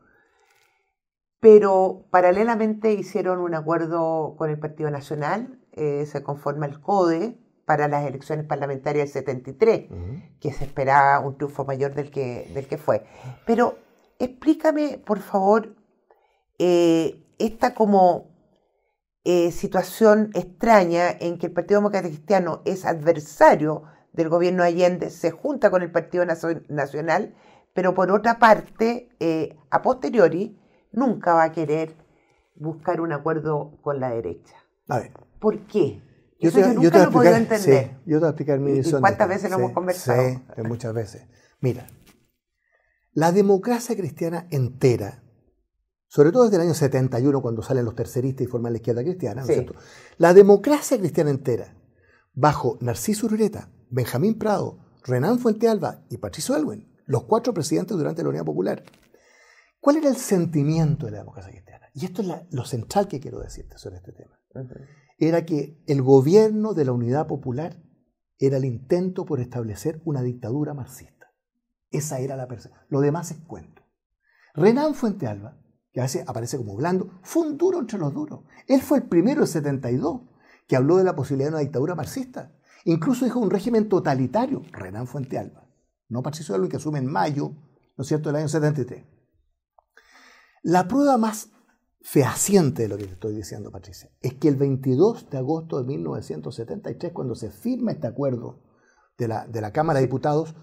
Pero 1.42 2.06
paralelamente 2.10 2.94
hicieron 2.94 3.40
un 3.40 3.54
acuerdo 3.54 4.36
con 4.38 4.50
el 4.50 4.60
Partido 4.60 4.90
Nacional, 4.92 5.60
se 5.74 6.24
conforma 6.24 6.68
el 6.68 6.80
CODE, 6.80 7.43
para 7.66 7.88
las 7.88 8.06
elecciones 8.06 8.46
parlamentarias 8.46 9.14
del 9.14 9.26
73, 9.26 9.90
que 10.40 10.52
se 10.52 10.66
esperaba 10.66 11.20
un 11.20 11.38
triunfo 11.38 11.66
mayor 11.66 11.94
del 11.94 12.12
que, 12.12 12.50
del 12.54 12.68
que 12.68 12.78
fue. 12.78 13.06
Pero 13.46 13.78
explícame, 14.20 15.02
por 15.06 15.20
favor, 15.20 15.76
eh, 16.60 17.24
esta 17.40 17.74
como 17.74 18.34
eh, 19.24 19.52
situación 19.52 20.32
extraña 20.34 21.10
en 21.10 21.38
que 21.38 21.48
el 21.48 21.54
Partido 21.54 21.80
Demócrata 21.80 22.08
Cristiano 22.08 22.62
es 22.66 22.86
adversario 22.86 23.84
del 24.12 24.30
gobierno 24.30 24.64
Allende, 24.64 25.10
se 25.10 25.32
junta 25.32 25.72
con 25.72 25.82
el 25.82 25.92
Partido 25.92 26.26
Nacional, 26.26 27.34
pero 27.74 27.96
por 27.96 28.12
otra 28.12 28.38
parte, 28.38 29.10
eh, 29.20 29.58
a 29.72 29.82
posteriori, 29.82 30.60
nunca 30.92 31.34
va 31.34 31.46
a 31.46 31.52
querer 31.52 31.96
buscar 32.56 33.02
un 33.02 33.14
acuerdo 33.14 33.78
con 33.82 34.00
la 34.00 34.12
derecha. 34.12 34.56
A 34.88 35.00
ver. 35.00 35.12
¿Por 35.40 35.66
qué? 35.68 36.02
Yo, 36.44 36.52
te, 36.52 36.60
yo 36.60 36.74
nunca 36.74 36.98
lo 36.98 37.10
he 37.10 37.12
podido 37.12 37.36
entender. 37.36 37.84
Sí, 37.86 37.92
yo 38.06 38.18
te 38.18 38.20
voy 38.20 38.26
a 38.26 38.30
explicar 38.30 38.60
mi 38.60 38.72
visión. 38.74 39.00
¿Y 39.00 39.02
cuántas 39.02 39.30
veces 39.30 39.50
lo 39.50 39.58
hemos 39.58 39.72
conversado? 39.72 40.22
Sí, 40.56 40.62
muchas 40.64 40.94
veces. 40.94 41.24
Mira, 41.62 41.88
la 43.14 43.32
democracia 43.32 43.96
cristiana 43.96 44.48
entera, 44.52 45.24
sobre 46.08 46.32
todo 46.32 46.44
desde 46.44 46.58
el 46.58 46.64
año 46.64 46.74
71, 46.74 47.42
cuando 47.42 47.62
salen 47.62 47.86
los 47.86 47.96
terceristas 47.96 48.46
y 48.46 48.50
forman 48.50 48.74
la 48.74 48.80
izquierda 48.80 49.04
cristiana, 49.04 49.42
¿no 49.42 49.48
es 49.48 49.54
cierto? 49.54 49.76
La 50.18 50.34
democracia 50.34 50.98
cristiana 50.98 51.30
entera, 51.30 51.78
bajo 52.34 52.78
Narciso 52.82 53.28
Ureta, 53.28 53.70
Benjamín 53.90 54.38
Prado, 54.38 54.80
Renán 55.06 55.40
Fuentealba 55.40 56.04
y 56.10 56.18
Patricio 56.18 56.58
Elwin, 56.58 56.92
los 57.06 57.24
cuatro 57.24 57.54
presidentes 57.54 57.96
durante 57.96 58.22
la 58.22 58.30
Unidad 58.30 58.46
Popular. 58.46 58.84
¿Cuál 59.80 59.98
era 59.98 60.10
el 60.10 60.18
sentimiento 60.18 61.06
de 61.06 61.14
la 61.14 61.20
democracia 61.20 61.52
cristiana? 61.52 61.88
Y 61.94 62.06
esto 62.06 62.22
es 62.22 62.28
lo 62.52 62.66
central 62.66 63.08
que 63.08 63.20
quiero 63.20 63.40
decirte 63.40 63.78
sobre 63.78 63.98
este 63.98 64.12
tema 64.12 64.40
era 65.18 65.46
que 65.46 65.84
el 65.88 66.02
gobierno 66.02 66.74
de 66.74 66.86
la 66.86 66.92
Unidad 66.92 67.28
Popular 67.28 67.82
era 68.40 68.58
el 68.58 68.66
intento 68.66 69.26
por 69.26 69.40
establecer 69.40 70.02
una 70.06 70.22
dictadura 70.22 70.74
marxista. 70.74 71.34
Esa 71.92 72.20
era 72.20 72.36
la 72.36 72.48
percepción. 72.48 72.84
Lo 72.90 73.02
demás 73.02 73.32
es 73.32 73.38
cuento. 73.38 73.84
Renan 74.56 74.96
Fuentealba, 74.96 75.58
que 75.92 76.00
a 76.00 76.04
veces 76.04 76.28
aparece 76.28 76.58
como 76.58 76.76
blando, 76.76 77.20
fue 77.22 77.44
un 77.48 77.58
duro 77.58 77.80
entre 77.80 78.00
los 78.00 78.14
duros. 78.14 78.42
Él 78.68 78.82
fue 78.82 78.98
el 79.00 79.04
primero 79.04 79.42
en 79.42 79.48
72 79.48 80.22
que 80.68 80.76
habló 80.76 80.98
de 80.98 81.04
la 81.04 81.16
posibilidad 81.16 81.50
de 81.50 81.56
una 81.56 81.62
dictadura 81.62 81.96
marxista. 81.96 82.52
Incluso 82.86 83.26
dijo 83.26 83.40
un 83.40 83.52
régimen 83.52 83.88
totalitario, 83.88 84.64
Renan 84.72 85.08
Fuentealba. 85.08 85.70
No 86.10 86.22
Patricio 86.22 86.54
Alba, 86.54 86.68
que 86.68 86.78
asume 86.78 87.00
en 87.00 87.08
mayo, 87.08 87.56
¿no 87.98 88.02
es 88.02 88.08
cierto?, 88.08 88.30
del 88.30 88.38
año 88.38 88.48
73. 88.48 89.06
La 90.62 90.88
prueba 90.88 91.18
más 91.18 91.50
fehaciente 92.04 92.84
de 92.84 92.90
lo 92.90 92.98
que 92.98 93.06
te 93.06 93.14
estoy 93.14 93.34
diciendo, 93.34 93.72
Patricia, 93.72 94.10
es 94.22 94.34
que 94.34 94.50
el 94.50 94.58
22 94.58 95.30
de 95.30 95.38
agosto 95.38 95.80
de 95.82 95.88
1973, 95.88 97.14
cuando 97.14 97.34
se 97.34 97.50
firma 97.50 97.92
este 97.92 98.08
acuerdo 98.08 98.60
de 99.18 99.30
la, 99.30 99.48
de 99.48 99.62
la 99.62 99.72
Cámara 99.72 100.00
de 100.00 100.06
Diputados, 100.06 100.54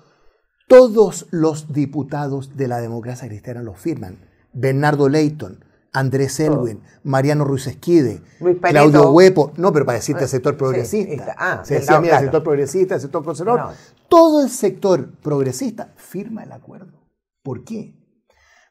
todos 0.68 1.26
los 1.30 1.72
diputados 1.72 2.56
de 2.56 2.68
la 2.68 2.80
democracia 2.80 3.26
cristiana 3.26 3.62
lo 3.62 3.74
firman. 3.74 4.18
Bernardo 4.52 5.08
Leighton, 5.08 5.64
Andrés 5.92 6.38
Elwin, 6.40 6.82
Mariano 7.02 7.44
Ruiz 7.44 7.66
Esquide, 7.66 8.22
Claudio 8.60 9.10
Huepo, 9.10 9.52
no, 9.56 9.72
pero 9.72 9.86
para 9.86 9.98
decirte 9.98 10.24
el 10.24 10.28
sector 10.28 10.56
progresista. 10.56 11.34
ah, 11.38 11.62
se 11.64 11.74
decía, 11.74 12.00
mira, 12.00 12.18
el 12.18 12.24
sector 12.24 12.44
progresista, 12.44 12.96
el 12.96 13.00
sector 13.00 13.24
conservador. 13.24 13.74
Todo 14.08 14.42
el 14.42 14.50
sector 14.50 15.10
progresista 15.20 15.92
firma 15.96 16.44
el 16.44 16.52
acuerdo. 16.52 17.00
¿Por 17.42 17.64
qué? 17.64 17.99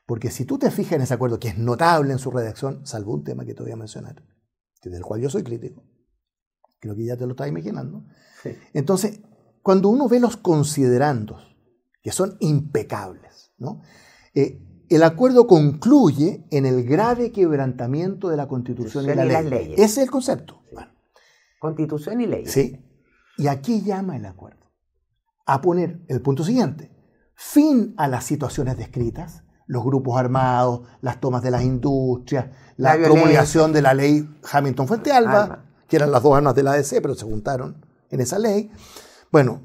Porque 0.09 0.31
si 0.31 0.43
tú 0.43 0.57
te 0.57 0.71
fijas 0.71 0.93
en 0.93 1.01
ese 1.03 1.13
acuerdo, 1.13 1.39
que 1.39 1.49
es 1.49 1.57
notable 1.59 2.11
en 2.11 2.17
su 2.17 2.31
redacción, 2.31 2.83
salvo 2.83 3.13
un 3.13 3.23
tema 3.23 3.45
que 3.45 3.53
te 3.53 3.61
voy 3.61 3.71
a 3.71 3.75
mencionar, 3.75 4.23
del 4.83 5.03
cual 5.03 5.21
yo 5.21 5.29
soy 5.29 5.43
crítico, 5.43 5.83
creo 6.79 6.95
que 6.95 7.05
ya 7.05 7.15
te 7.15 7.27
lo 7.27 7.33
estás 7.33 7.47
imaginando. 7.47 8.05
Entonces, 8.73 9.21
cuando 9.61 9.87
uno 9.87 10.09
ve 10.09 10.19
los 10.19 10.35
considerandos, 10.35 11.55
que 12.01 12.11
son 12.11 12.37
impecables, 12.39 13.51
¿no? 13.59 13.83
Eh, 14.33 14.59
el 14.89 15.03
acuerdo 15.03 15.45
concluye 15.45 16.47
en 16.49 16.65
el 16.65 16.85
grave 16.85 17.31
quebrantamiento 17.31 18.29
de 18.29 18.37
la 18.37 18.47
Constitución 18.47 19.05
y, 19.05 19.13
la 19.13 19.25
ley. 19.25 19.47
leyes. 19.47 19.73
Ese 19.73 19.83
es 19.83 19.97
el 19.99 20.09
concepto. 20.09 20.63
Constitución 21.59 22.19
y 22.19 22.25
ley. 22.25 22.47
Sí. 22.47 22.83
Y 23.37 23.45
aquí 23.45 23.83
llama 23.83 24.17
el 24.17 24.25
acuerdo 24.25 24.71
a 25.45 25.61
poner 25.61 26.03
el 26.07 26.19
punto 26.23 26.43
siguiente, 26.43 26.91
fin 27.35 27.93
a 27.95 28.07
las 28.07 28.23
situaciones 28.23 28.75
descritas, 28.75 29.43
los 29.69 29.83
grupos 29.83 30.17
armados, 30.19 30.81
las 31.01 31.21
tomas 31.21 31.43
de 31.43 31.51
las 31.51 31.63
industrias, 31.63 32.47
la, 32.75 32.97
promulgación 32.97 33.71
de 33.71 33.83
la 33.83 33.93
ley 33.93 34.27
Hamilton 34.51 34.87
Fuente 34.87 35.11
Alba, 35.11 35.63
que 35.87 35.95
eran 35.95 36.11
las 36.11 36.23
dos 36.23 36.35
armas 36.35 36.55
de 36.55 36.63
la 36.63 36.71
ADC, 36.71 36.99
pero 37.03 37.13
se 37.13 37.25
juntaron 37.25 37.85
en 38.09 38.19
esa 38.19 38.39
ley. 38.39 38.71
Bueno, 39.31 39.61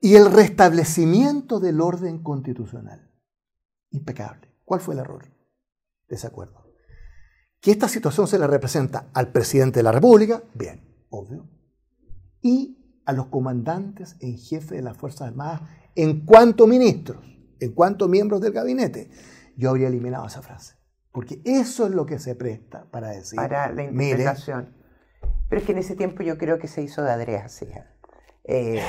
y 0.00 0.14
el 0.14 0.30
restablecimiento 0.30 1.58
del 1.58 1.80
orden 1.80 2.22
constitucional. 2.22 3.10
Impecable. 3.90 4.48
¿Cuál 4.64 4.80
fue 4.80 4.94
el 4.94 5.00
error 5.00 5.24
de 6.08 6.14
ese 6.14 6.28
acuerdo? 6.28 6.72
Que 7.60 7.72
esta 7.72 7.88
situación 7.88 8.28
se 8.28 8.38
le 8.38 8.46
representa 8.46 9.08
al 9.12 9.32
presidente 9.32 9.80
de 9.80 9.82
la 9.82 9.92
República, 9.92 10.40
bien, 10.54 11.04
obvio, 11.10 11.48
y 12.40 13.00
a 13.06 13.12
los 13.12 13.26
comandantes 13.26 14.14
en 14.20 14.38
jefe 14.38 14.76
de 14.76 14.82
las 14.82 14.96
Fuerzas 14.96 15.22
Armadas 15.22 15.62
en 15.96 16.24
cuanto 16.24 16.68
ministros, 16.68 17.26
en 17.58 17.72
cuanto 17.72 18.06
miembros 18.06 18.40
del 18.40 18.52
gabinete 18.52 19.10
yo 19.58 19.70
habría 19.70 19.88
eliminado 19.88 20.26
esa 20.26 20.40
frase. 20.40 20.76
Porque 21.12 21.42
eso 21.44 21.86
es 21.86 21.92
lo 21.92 22.06
que 22.06 22.18
se 22.18 22.34
presta 22.36 22.86
para 22.90 23.08
decir. 23.10 23.36
Para 23.36 23.72
la 23.72 23.82
interpretación. 23.82 24.74
pero 25.48 25.60
es 25.60 25.66
que 25.66 25.72
en 25.72 25.78
ese 25.78 25.96
tiempo 25.96 26.22
yo 26.22 26.38
creo 26.38 26.58
que 26.58 26.68
se 26.68 26.80
hizo 26.80 27.02
de 27.02 27.10
Adrián 27.10 27.50
sí. 27.50 27.66
Eh, 28.44 28.78
eh, 28.78 28.82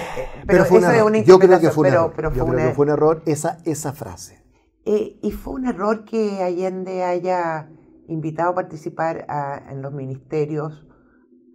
pero, 0.48 0.64
fue 0.64 0.78
una 0.78 1.20
yo 1.22 1.38
creo 1.38 1.60
que 1.60 1.70
fue 1.70 1.90
un 1.90 1.94
error. 1.94 2.14
yo 2.34 2.46
creo 2.46 2.68
que 2.70 2.74
fue 2.74 2.86
un 2.86 2.92
error 2.92 3.24
esa, 3.26 3.58
esa 3.66 3.94
frase. 3.94 4.42
Eh, 4.86 5.20
y 5.22 5.32
fue 5.32 5.56
un 5.56 5.66
error 5.66 6.06
que 6.06 6.42
Allende 6.42 7.04
haya 7.04 7.70
invitado 8.08 8.52
a 8.52 8.56
participar 8.56 9.26
en 9.70 9.82
los 9.82 9.92
ministerios 9.92 10.86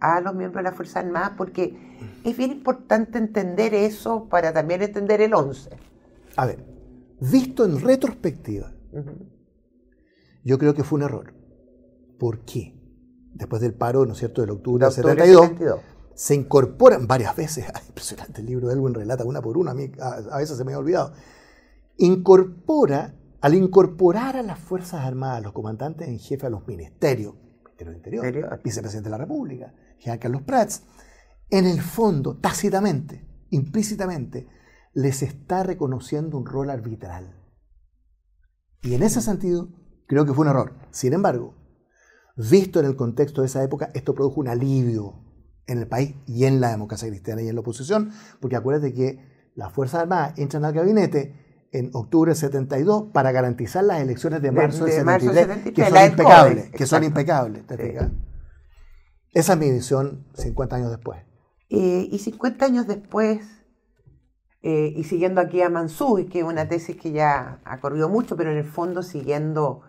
a 0.01 0.21
los 0.21 0.35
miembros 0.35 0.63
de 0.63 0.69
la 0.69 0.75
Fuerza 0.75 0.99
Armada, 0.99 1.33
porque 1.35 1.75
es 2.23 2.37
bien 2.37 2.51
importante 2.51 3.17
entender 3.17 3.73
eso 3.73 4.27
para 4.29 4.53
también 4.53 4.81
entender 4.83 5.21
el 5.21 5.33
11. 5.33 5.69
A 6.35 6.45
ver, 6.45 6.63
visto 7.19 7.65
en 7.65 7.81
retrospectiva, 7.81 8.74
yo 10.43 10.57
creo 10.57 10.73
que 10.73 10.83
fue 10.83 10.97
un 10.97 11.03
error. 11.03 11.33
¿Por 12.19 12.45
qué? 12.45 12.79
Después 13.33 13.61
del 13.61 13.73
paro, 13.73 14.05
¿no 14.05 14.13
es 14.13 14.19
cierto?, 14.19 14.41
del 14.41 14.51
octubre, 14.51 14.85
del 14.85 14.93
72, 14.93 15.51
se 16.13 16.33
incorporan 16.33 17.07
varias 17.07 17.35
veces, 17.35 17.65
impresionante, 17.87 18.41
el 18.41 18.47
libro 18.47 18.67
de 18.67 18.75
Elwin 18.75 18.93
relata 18.93 19.25
una 19.25 19.41
por 19.41 19.57
una, 19.57 19.71
a, 19.71 20.37
veces 20.37 20.57
se 20.57 20.63
me 20.63 20.73
ha 20.73 20.79
olvidado, 20.79 21.13
incorpora, 21.97 23.15
al 23.41 23.53
incorporar 23.53 24.37
a 24.37 24.41
las 24.41 24.57
Fuerzas 24.57 25.05
Armadas, 25.05 25.43
los 25.43 25.53
comandantes 25.53 26.07
en 26.07 26.17
jefe 26.19 26.47
a 26.47 26.49
los 26.49 26.65
ministerios, 26.67 27.35
Ministerio 27.35 27.87
del 27.89 27.97
Interior, 27.97 28.25
Interior. 28.25 28.61
vicepresidente 28.63 29.07
de 29.07 29.11
la 29.11 29.17
República, 29.17 29.73
Jean 29.99 30.17
Carlos 30.17 30.41
Prats, 30.43 30.83
en 31.49 31.65
el 31.65 31.81
fondo, 31.81 32.37
tácitamente, 32.37 33.27
implícitamente, 33.49 34.47
les 34.93 35.21
está 35.21 35.63
reconociendo 35.63 36.37
un 36.37 36.45
rol 36.45 36.69
arbitral. 36.69 37.34
Y 38.81 38.93
en 38.93 39.03
ese 39.03 39.21
sentido, 39.21 39.69
creo 40.07 40.25
que 40.25 40.33
fue 40.33 40.43
un 40.45 40.51
error. 40.51 40.73
Sin 40.91 41.13
embargo, 41.13 41.55
visto 42.35 42.79
en 42.79 42.85
el 42.85 42.95
contexto 42.95 43.41
de 43.41 43.47
esa 43.47 43.63
época, 43.63 43.91
esto 43.93 44.13
produjo 44.13 44.39
un 44.39 44.47
alivio 44.47 45.21
en 45.67 45.79
el 45.79 45.87
país 45.87 46.15
y 46.27 46.45
en 46.45 46.61
la 46.61 46.69
democracia 46.69 47.07
cristiana 47.07 47.41
y 47.41 47.47
en 47.47 47.55
la 47.55 47.61
oposición, 47.61 48.11
porque 48.39 48.55
acuérdate 48.55 48.93
que 48.93 49.51
las 49.55 49.71
Fuerzas 49.71 50.01
Armadas 50.01 50.37
entran 50.37 50.65
al 50.65 50.73
gabinete 50.73 51.67
en 51.71 51.89
octubre 51.93 52.29
del 52.29 52.37
72 52.37 53.05
para 53.11 53.31
garantizar 53.31 53.83
las 53.83 54.01
elecciones 54.01 54.41
de 54.41 54.51
marzo, 54.51 54.85
del 54.85 54.93
73, 54.93 55.73
que 55.73 55.85
son 55.85 56.05
impecables, 56.05 56.69
que 56.71 56.85
son 56.85 57.03
impecables, 57.03 57.63
Esa 59.33 59.53
es 59.53 59.59
mi 59.59 59.71
visión 59.71 60.25
50 60.35 60.75
años 60.75 60.91
después. 60.91 61.19
Eh, 61.69 62.07
y 62.11 62.19
50 62.19 62.65
años 62.65 62.87
después, 62.87 63.39
eh, 64.67 64.91
y 64.95 65.03
siguiendo 65.03 65.41
aquí 65.41 65.61
a 65.61 65.69
Mansur, 65.69 66.27
que 66.27 66.39
es 66.39 66.43
una 66.43 66.67
tesis 66.67 66.97
que 66.97 67.11
ya 67.11 67.59
ha 67.63 67.79
corrido 67.79 68.09
mucho, 68.09 68.35
pero 68.35 68.51
en 68.51 68.57
el 68.57 68.65
fondo 68.65 69.03
siguiendo 69.03 69.81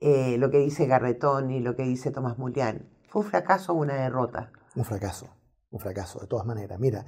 eh, 0.00 0.34
lo 0.36 0.50
que 0.50 0.58
dice 0.58 0.86
Garretón 0.86 1.52
y 1.52 1.60
lo 1.60 1.76
que 1.76 1.84
dice 1.84 2.10
Tomás 2.10 2.36
Mulián, 2.36 2.88
¿fue 3.08 3.22
un 3.22 3.28
fracaso 3.28 3.72
o 3.72 3.76
una 3.76 3.94
derrota? 3.94 4.50
Un 4.74 4.84
fracaso, 4.84 5.28
un 5.70 5.78
fracaso, 5.78 6.18
de 6.18 6.26
todas 6.26 6.44
maneras. 6.44 6.80
Mira, 6.80 7.04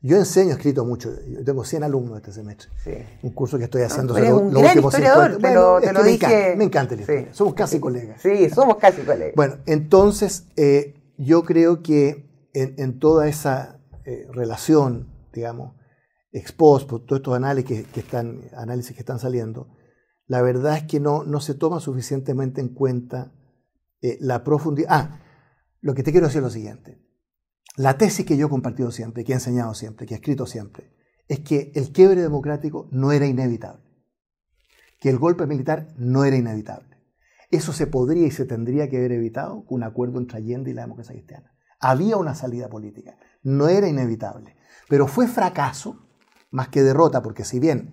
yo 0.00 0.16
enseño, 0.16 0.50
he 0.50 0.52
escrito 0.52 0.84
mucho, 0.84 1.10
yo 1.26 1.42
tengo 1.42 1.64
100 1.64 1.82
alumnos 1.82 2.18
este 2.18 2.30
semestre. 2.30 2.70
Un 3.24 3.30
curso 3.30 3.58
que 3.58 3.64
estoy 3.64 3.82
haciendo. 3.82 4.16
No, 4.16 4.38
un 4.38 4.54
gran 4.54 4.78
historiador, 4.78 5.38
te 5.38 5.52
lo, 5.52 5.80
te 5.80 5.92
lo 5.92 6.04
dije. 6.04 6.54
Me 6.56 6.62
encanta, 6.62 6.94
el 6.94 7.34
Somos 7.34 7.54
casi 7.54 7.80
colegas. 7.80 8.22
Sí, 8.22 8.48
somos 8.50 8.76
casi 8.76 9.02
colegas. 9.02 9.34
Bueno, 9.34 9.56
entonces 9.66 10.44
yo 11.16 11.42
creo 11.42 11.82
que 11.82 12.30
en, 12.52 13.00
toda 13.00 13.26
esa 13.26 13.80
relación, 14.32 15.08
digamos, 15.32 15.72
expuesto 16.34 16.88
por 16.88 17.06
todos 17.06 17.20
estos 17.20 17.36
análisis 17.36 17.86
que, 17.86 18.00
están, 18.00 18.42
análisis 18.56 18.92
que 18.92 19.00
están 19.00 19.20
saliendo, 19.20 19.68
la 20.26 20.42
verdad 20.42 20.76
es 20.76 20.82
que 20.82 20.98
no, 21.00 21.22
no 21.22 21.40
se 21.40 21.54
toma 21.54 21.80
suficientemente 21.80 22.60
en 22.60 22.74
cuenta 22.74 23.32
eh, 24.02 24.18
la 24.20 24.42
profundidad. 24.42 24.88
Ah, 24.90 25.20
lo 25.80 25.94
que 25.94 26.02
te 26.02 26.10
quiero 26.10 26.26
decir 26.26 26.38
es 26.38 26.44
lo 26.44 26.50
siguiente. 26.50 27.00
La 27.76 27.98
tesis 27.98 28.26
que 28.26 28.36
yo 28.36 28.46
he 28.46 28.50
compartido 28.50 28.90
siempre, 28.90 29.24
que 29.24 29.32
he 29.32 29.36
enseñado 29.36 29.74
siempre, 29.74 30.06
que 30.06 30.14
he 30.14 30.16
escrito 30.16 30.46
siempre, 30.46 30.92
es 31.28 31.40
que 31.40 31.72
el 31.74 31.92
quiebre 31.92 32.20
democrático 32.22 32.88
no 32.90 33.12
era 33.12 33.26
inevitable, 33.26 33.84
que 35.00 35.10
el 35.10 35.18
golpe 35.18 35.46
militar 35.46 35.88
no 35.96 36.24
era 36.24 36.36
inevitable. 36.36 36.96
Eso 37.50 37.72
se 37.72 37.86
podría 37.86 38.26
y 38.26 38.30
se 38.32 38.44
tendría 38.44 38.88
que 38.88 38.96
haber 38.96 39.12
evitado 39.12 39.64
con 39.66 39.76
un 39.76 39.82
acuerdo 39.84 40.18
entre 40.18 40.38
Allende 40.38 40.70
y 40.70 40.74
la 40.74 40.82
democracia 40.82 41.14
cristiana. 41.14 41.54
Había 41.78 42.16
una 42.16 42.34
salida 42.34 42.68
política, 42.68 43.18
no 43.42 43.68
era 43.68 43.88
inevitable, 43.88 44.56
pero 44.88 45.06
fue 45.06 45.28
fracaso 45.28 46.04
más 46.54 46.68
que 46.68 46.82
derrota, 46.82 47.20
porque 47.20 47.44
si 47.44 47.58
bien 47.58 47.92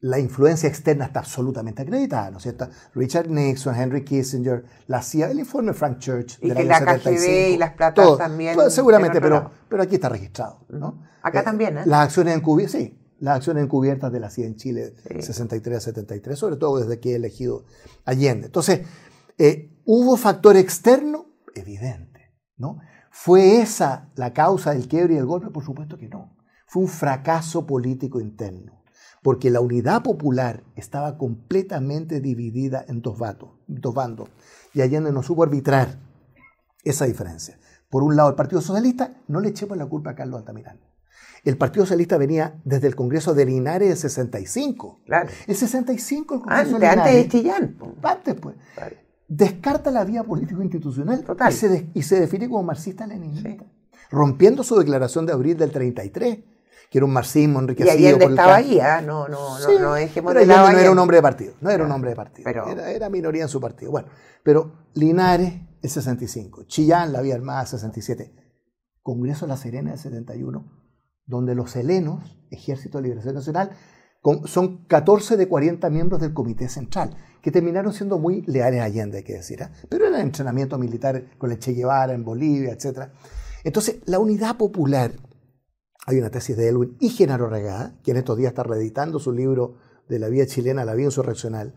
la 0.00 0.18
influencia 0.18 0.66
externa 0.66 1.04
está 1.04 1.20
absolutamente 1.20 1.82
acreditada, 1.82 2.30
¿no 2.30 2.38
es 2.38 2.44
cierto? 2.44 2.66
Richard 2.94 3.28
Nixon, 3.28 3.76
Henry 3.76 4.02
Kissinger, 4.02 4.64
la 4.86 5.02
CIA, 5.02 5.30
el 5.30 5.40
informe 5.40 5.74
Frank 5.74 5.98
Church 5.98 6.38
y 6.40 6.50
que 6.50 6.64
la 6.64 6.80
KGB 6.80 7.50
y 7.50 7.56
las 7.58 7.74
platas 7.74 8.16
también. 8.16 8.58
seguramente, 8.70 9.20
pero, 9.20 9.50
pero 9.68 9.82
aquí 9.82 9.96
está 9.96 10.08
registrado, 10.08 10.64
¿no? 10.70 11.02
Acá 11.22 11.40
eh, 11.40 11.42
también, 11.42 11.76
¿eh? 11.76 11.82
Las 11.84 12.06
acciones 12.06 12.34
encubiertas, 12.34 12.80
sí, 12.80 12.98
las 13.18 13.36
acciones 13.36 13.64
encubiertas 13.64 14.10
de 14.10 14.20
la 14.20 14.30
CIA 14.30 14.46
en 14.46 14.56
Chile, 14.56 14.94
63 15.20 15.76
a 15.76 15.80
73, 15.80 16.38
sobre 16.38 16.56
todo 16.56 16.78
desde 16.78 16.98
que 17.00 17.12
he 17.12 17.16
elegido 17.16 17.66
Allende. 18.06 18.46
Entonces, 18.46 18.86
eh, 19.36 19.78
¿hubo 19.84 20.16
factor 20.16 20.56
externo? 20.56 21.26
Evidente, 21.54 22.34
¿no? 22.56 22.78
¿Fue 23.10 23.60
esa 23.60 24.08
la 24.14 24.32
causa 24.32 24.72
del 24.72 24.88
quiebre 24.88 25.14
y 25.14 25.18
el 25.18 25.26
golpe? 25.26 25.50
Por 25.50 25.64
supuesto 25.64 25.98
que 25.98 26.08
no 26.08 26.39
fue 26.70 26.82
un 26.82 26.88
fracaso 26.88 27.66
político 27.66 28.20
interno, 28.20 28.80
porque 29.22 29.50
la 29.50 29.60
unidad 29.60 30.04
popular 30.04 30.62
estaba 30.76 31.18
completamente 31.18 32.20
dividida 32.20 32.84
en 32.86 33.02
dos, 33.02 33.18
bandos, 33.18 34.28
y 34.72 34.80
Allende 34.80 35.10
no 35.10 35.24
supo 35.24 35.42
arbitrar 35.42 35.98
esa 36.84 37.06
diferencia. 37.06 37.58
Por 37.88 38.04
un 38.04 38.14
lado, 38.14 38.28
el 38.28 38.36
Partido 38.36 38.60
Socialista, 38.60 39.16
no 39.26 39.40
le 39.40 39.48
echemos 39.48 39.76
la 39.76 39.86
culpa 39.86 40.10
a 40.10 40.14
Carlos 40.14 40.38
Altamirano. 40.38 40.78
El 41.42 41.56
Partido 41.56 41.86
Socialista 41.86 42.16
venía 42.18 42.60
desde 42.64 42.86
el 42.86 42.94
Congreso 42.94 43.34
de 43.34 43.46
Linares 43.46 43.88
del 43.88 43.98
65. 43.98 45.00
Claro. 45.06 45.28
El 45.48 45.56
65 45.56 46.34
el 46.36 46.40
Congreso 46.40 46.72
de 46.74 46.78
Linares. 46.78 46.98
Antes 46.98 47.14
de 47.14 47.28
Chillán. 47.28 47.78
Antes, 48.00 48.34
pues. 48.36 48.54
Descarta 49.26 49.90
la 49.90 50.04
vía 50.04 50.22
político-institucional 50.22 51.24
y 51.48 51.52
se, 51.52 51.90
y 51.94 52.02
se 52.04 52.20
define 52.20 52.48
como 52.48 52.62
marxista-leninista. 52.62 53.64
Rompiendo 54.08 54.62
su 54.62 54.78
declaración 54.78 55.26
de 55.26 55.32
abril 55.32 55.56
del 55.56 55.72
33 55.72 56.38
que 56.90 56.98
era 56.98 57.04
un 57.04 57.12
marxismo 57.12 57.60
enriquecido. 57.60 57.96
Y 57.96 58.06
Allende 58.06 58.24
estaba 58.24 58.56
ahí, 58.56 58.78
¿eh? 58.78 59.02
no, 59.06 59.28
no, 59.28 59.58
no, 59.60 59.78
no 59.78 59.94
dejemos 59.94 60.32
pero 60.32 60.40
de 60.40 60.46
lado. 60.46 60.72
no 60.72 60.78
era 60.78 60.90
un 60.90 60.98
hombre 60.98 61.18
de 61.18 61.22
partido, 61.22 61.54
no 61.60 61.70
era 61.70 61.84
un 61.84 61.92
hombre 61.92 62.10
de 62.10 62.16
partido. 62.16 62.44
Pero, 62.44 62.68
era, 62.68 63.08
minoría 63.08 63.42
en 63.42 63.48
su 63.48 63.60
partido. 63.60 63.92
Bueno, 63.92 64.08
pero 64.42 64.88
Linares, 64.94 65.54
el 65.80 65.88
65, 65.88 66.64
Chillán, 66.64 67.12
la 67.12 67.20
Vía 67.20 67.36
Armada, 67.36 67.64
67, 67.64 68.34
Congreso 69.02 69.46
de 69.46 69.50
La 69.50 69.56
Serena, 69.56 69.92
el 69.92 69.98
71, 69.98 70.64
donde 71.26 71.54
los 71.54 71.76
helenos, 71.76 72.44
Ejército 72.50 72.98
de 72.98 73.02
Liberación 73.02 73.36
Nacional, 73.36 73.70
son 74.46 74.84
14 74.86 75.36
de 75.36 75.48
40 75.48 75.88
miembros 75.90 76.20
del 76.20 76.34
Comité 76.34 76.68
Central, 76.68 77.16
que 77.40 77.52
terminaron 77.52 77.92
siendo 77.92 78.18
muy 78.18 78.42
leales 78.42 78.80
a 78.80 78.84
Allende, 78.84 79.18
hay 79.18 79.24
que 79.24 79.34
decir, 79.34 79.62
¿eh? 79.62 79.68
pero 79.88 80.08
era 80.08 80.20
entrenamiento 80.20 80.76
militar 80.76 81.38
con 81.38 81.52
el 81.52 81.58
Che 81.60 81.72
Guevara 81.72 82.12
en 82.12 82.24
Bolivia, 82.24 82.72
etc. 82.72 83.10
Entonces, 83.62 84.00
la 84.06 84.18
unidad 84.18 84.56
popular 84.56 85.12
hay 86.06 86.18
una 86.18 86.30
tesis 86.30 86.56
de 86.56 86.68
Elwin 86.68 86.96
y 87.00 87.10
Genaro 87.10 87.48
Regada, 87.48 87.98
que 88.02 88.10
en 88.10 88.16
estos 88.16 88.36
días 88.36 88.50
está 88.50 88.62
reeditando 88.62 89.18
su 89.18 89.32
libro 89.32 89.76
de 90.08 90.18
la 90.18 90.28
vía 90.28 90.46
chilena, 90.46 90.84
la 90.84 90.94
vía 90.94 91.06
insurreccional. 91.06 91.74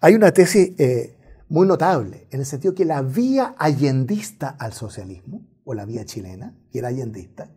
Hay 0.00 0.14
una 0.14 0.32
tesis 0.32 0.72
eh, 0.78 1.16
muy 1.48 1.66
notable, 1.66 2.28
en 2.30 2.40
el 2.40 2.46
sentido 2.46 2.74
que 2.74 2.84
la 2.84 3.02
vía 3.02 3.54
allendista 3.58 4.48
al 4.48 4.72
socialismo, 4.72 5.46
o 5.64 5.74
la 5.74 5.84
vía 5.84 6.04
chilena, 6.04 6.56
que 6.70 6.78
era 6.78 6.88
allendista, 6.88 7.50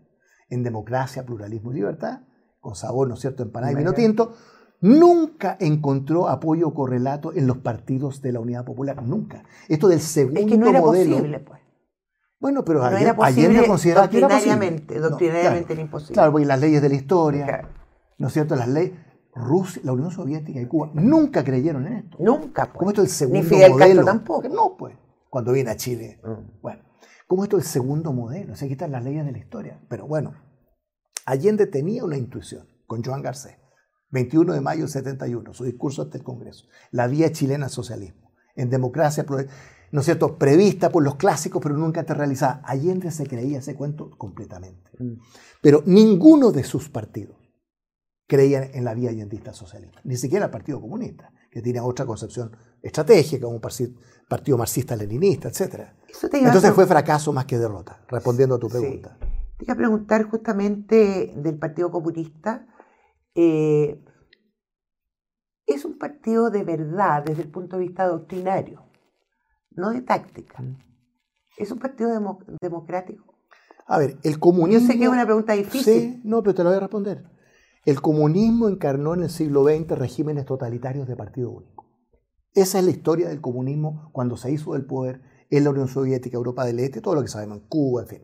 en 0.50 0.64
democracia, 0.64 1.26
pluralismo 1.26 1.72
y 1.72 1.76
libertad, 1.76 2.22
con 2.60 2.76
sabor, 2.76 3.08
¿no 3.08 3.14
es 3.14 3.22
cierto?, 3.22 3.44
empanada 3.44 3.72
y 3.72 3.76
vino 3.76 3.94
tinto, 3.94 4.36
nunca 4.82 5.56
encontró 5.60 6.28
apoyo 6.28 6.74
correlato 6.74 7.32
en 7.34 7.48
los 7.48 7.60
partidos 7.60 8.22
de 8.22 8.34
la 8.34 8.40
Unidad 8.40 8.66
Popular, 8.66 9.02
nunca. 9.02 9.44
Esto 9.70 9.88
del 9.88 10.02
segundo 10.02 10.40
es 10.40 10.46
que 10.46 10.58
no 10.58 10.68
era 10.68 10.82
modelo. 10.82 11.16
Posible, 11.16 11.40
pues. 11.40 11.61
Bueno, 12.42 12.66
pero 12.66 12.80
no 12.80 12.86
ayer, 12.88 13.02
era 13.04 13.16
posible 13.16 13.68
consideraba 13.68 14.10
que 14.10 14.18
era 14.18 14.28
doctrinariamente, 14.28 15.00
doctrinariamente 15.00 15.74
era 15.74 15.82
imposible. 15.84 16.14
Claro, 16.16 16.32
porque 16.32 16.48
las 16.48 16.60
leyes 16.60 16.82
de 16.82 16.90
la 16.90 16.96
historia, 16.96 17.70
¿no 18.18 18.28
es 18.28 18.34
cierto? 18.34 18.56
Las 18.56 18.68
leyes, 18.68 18.94
Rusia, 19.36 19.80
la 19.86 19.94
Unión 19.94 20.10
Soviética 20.10 20.60
y 20.60 20.66
Cuba 20.66 20.90
nunca 20.96 21.44
creyeron 21.44 21.86
en 21.86 21.94
esto. 21.94 22.18
Nunca, 22.20 22.66
pues. 22.66 22.78
¿Cómo 22.80 22.90
esto 22.90 23.04
es 23.04 23.10
el 23.10 23.16
segundo 23.16 23.44
Ni 23.44 23.46
Fidel 23.48 23.72
modelo? 23.74 24.04
tampoco. 24.04 24.50
No, 24.50 24.76
pues, 24.76 24.96
cuando 25.30 25.52
viene 25.52 25.70
a 25.70 25.76
Chile. 25.76 26.20
Mm. 26.24 26.62
Bueno, 26.64 26.82
¿cómo 27.28 27.44
esto 27.44 27.60
es 27.60 27.66
el 27.66 27.70
segundo 27.70 28.12
modelo? 28.12 28.54
O 28.54 28.56
sea, 28.56 28.66
aquí 28.66 28.74
están 28.74 28.92
las 28.92 29.04
leyes 29.04 29.24
de 29.24 29.32
la 29.32 29.38
historia. 29.38 29.80
Pero 29.88 30.08
bueno, 30.08 30.34
Allende 31.28 31.68
tenía 31.68 32.04
una 32.04 32.18
intuición 32.18 32.66
con 32.88 33.04
Joan 33.04 33.22
Garcés. 33.22 33.56
21 34.10 34.54
de 34.54 34.62
mayo 34.62 34.82
del 34.82 34.90
71, 34.90 35.54
su 35.54 35.64
discurso 35.64 36.02
ante 36.02 36.18
el 36.18 36.24
Congreso. 36.24 36.66
La 36.90 37.06
vía 37.06 37.32
chilena 37.32 37.66
al 37.66 37.72
socialismo. 37.72 38.32
En 38.56 38.72
democracia, 38.72 39.26
¿no 39.92 40.00
es 40.00 40.06
cierto?, 40.06 40.38
prevista 40.38 40.90
por 40.90 41.04
los 41.04 41.16
clásicos, 41.16 41.62
pero 41.62 41.76
nunca 41.78 42.04
te 42.04 42.14
realizada. 42.14 42.62
Allende 42.66 43.12
se 43.12 43.28
creía 43.28 43.60
ese 43.60 43.76
cuento 43.76 44.12
completamente. 44.18 44.92
Mm. 45.00 45.20
Pero 45.62 45.84
ninguno 45.86 46.52
de 46.52 46.64
sus 46.64 46.90
partidos 46.90 47.38
creía 48.28 48.64
en 48.64 48.86
la 48.86 48.94
vía 48.94 49.10
allendista 49.10 49.54
socialista, 49.54 50.00
ni 50.06 50.16
siquiera 50.16 50.46
el 50.46 50.52
Partido 50.52 50.80
Comunista, 50.80 51.34
que 51.52 51.62
tiene 51.62 51.82
otra 51.82 52.06
concepción 52.06 52.56
estratégica, 52.82 53.44
como 53.44 53.56
un 53.56 53.62
partido 53.62 54.58
marxista-leninista, 54.58 55.50
etc. 55.50 55.90
Entonces 56.32 56.72
fue 56.72 56.88
fracaso 56.88 57.34
más 57.34 57.46
que 57.46 57.58
derrota, 57.58 58.06
respondiendo 58.08 58.56
a 58.56 58.60
tu 58.60 58.70
pregunta. 58.70 59.18
Te 59.20 59.66
iba 59.66 59.74
a 59.74 59.78
preguntar 59.78 60.24
justamente 60.24 61.34
del 61.36 61.60
Partido 61.60 61.92
Comunista. 61.92 62.66
Eh, 63.36 64.02
es 65.66 65.86
un 65.86 65.98
partido 65.98 66.50
de 66.50 66.64
verdad 66.64 67.24
desde 67.26 67.44
el 67.44 67.52
punto 67.52 67.78
de 67.78 67.84
vista 67.84 68.08
doctrinario 68.08 68.91
no 69.72 69.92
de 69.92 70.02
táctica. 70.02 70.64
¿Es 71.58 71.72
un 71.72 71.80
partido 71.80 72.10
democrático? 72.62 73.38
A 73.88 73.98
ver, 73.98 74.18
el 74.24 74.40
comunismo... 74.40 74.82
Yo 74.82 74.88
sé 74.88 74.98
que 74.98 75.04
es 75.04 75.10
una 75.10 75.26
pregunta 75.26 75.54
difícil. 75.54 75.94
Sí, 75.94 76.22
no, 76.24 76.42
pero 76.42 76.56
te 76.56 76.64
lo 76.64 76.70
voy 76.70 76.78
a 76.78 76.82
responder. 76.82 77.24
El 77.86 78.02
comunismo 78.02 78.70
encarnó 78.70 79.14
en 79.14 79.24
el 79.24 79.30
siglo 79.30 79.64
XX 79.64 79.98
regímenes 79.98 80.46
totalitarios 80.46 81.08
de 81.08 81.16
partido 81.16 81.52
único. 81.52 81.90
Esa 82.54 82.80
es 82.80 82.86
la 82.86 82.92
historia 82.92 83.30
del 83.30 83.42
comunismo 83.42 84.10
cuando 84.12 84.38
se 84.38 84.52
hizo 84.52 84.74
del 84.74 84.86
poder 84.86 85.22
en 85.50 85.64
la 85.64 85.72
Unión 85.72 85.88
Soviética, 85.88 86.38
Europa 86.38 86.66
del 86.66 86.80
Este, 86.80 87.02
todo 87.02 87.16
lo 87.16 87.22
que 87.22 87.28
sabemos, 87.28 87.58
en 87.58 87.68
Cuba, 87.68 88.04
en 88.04 88.08
fin. 88.08 88.24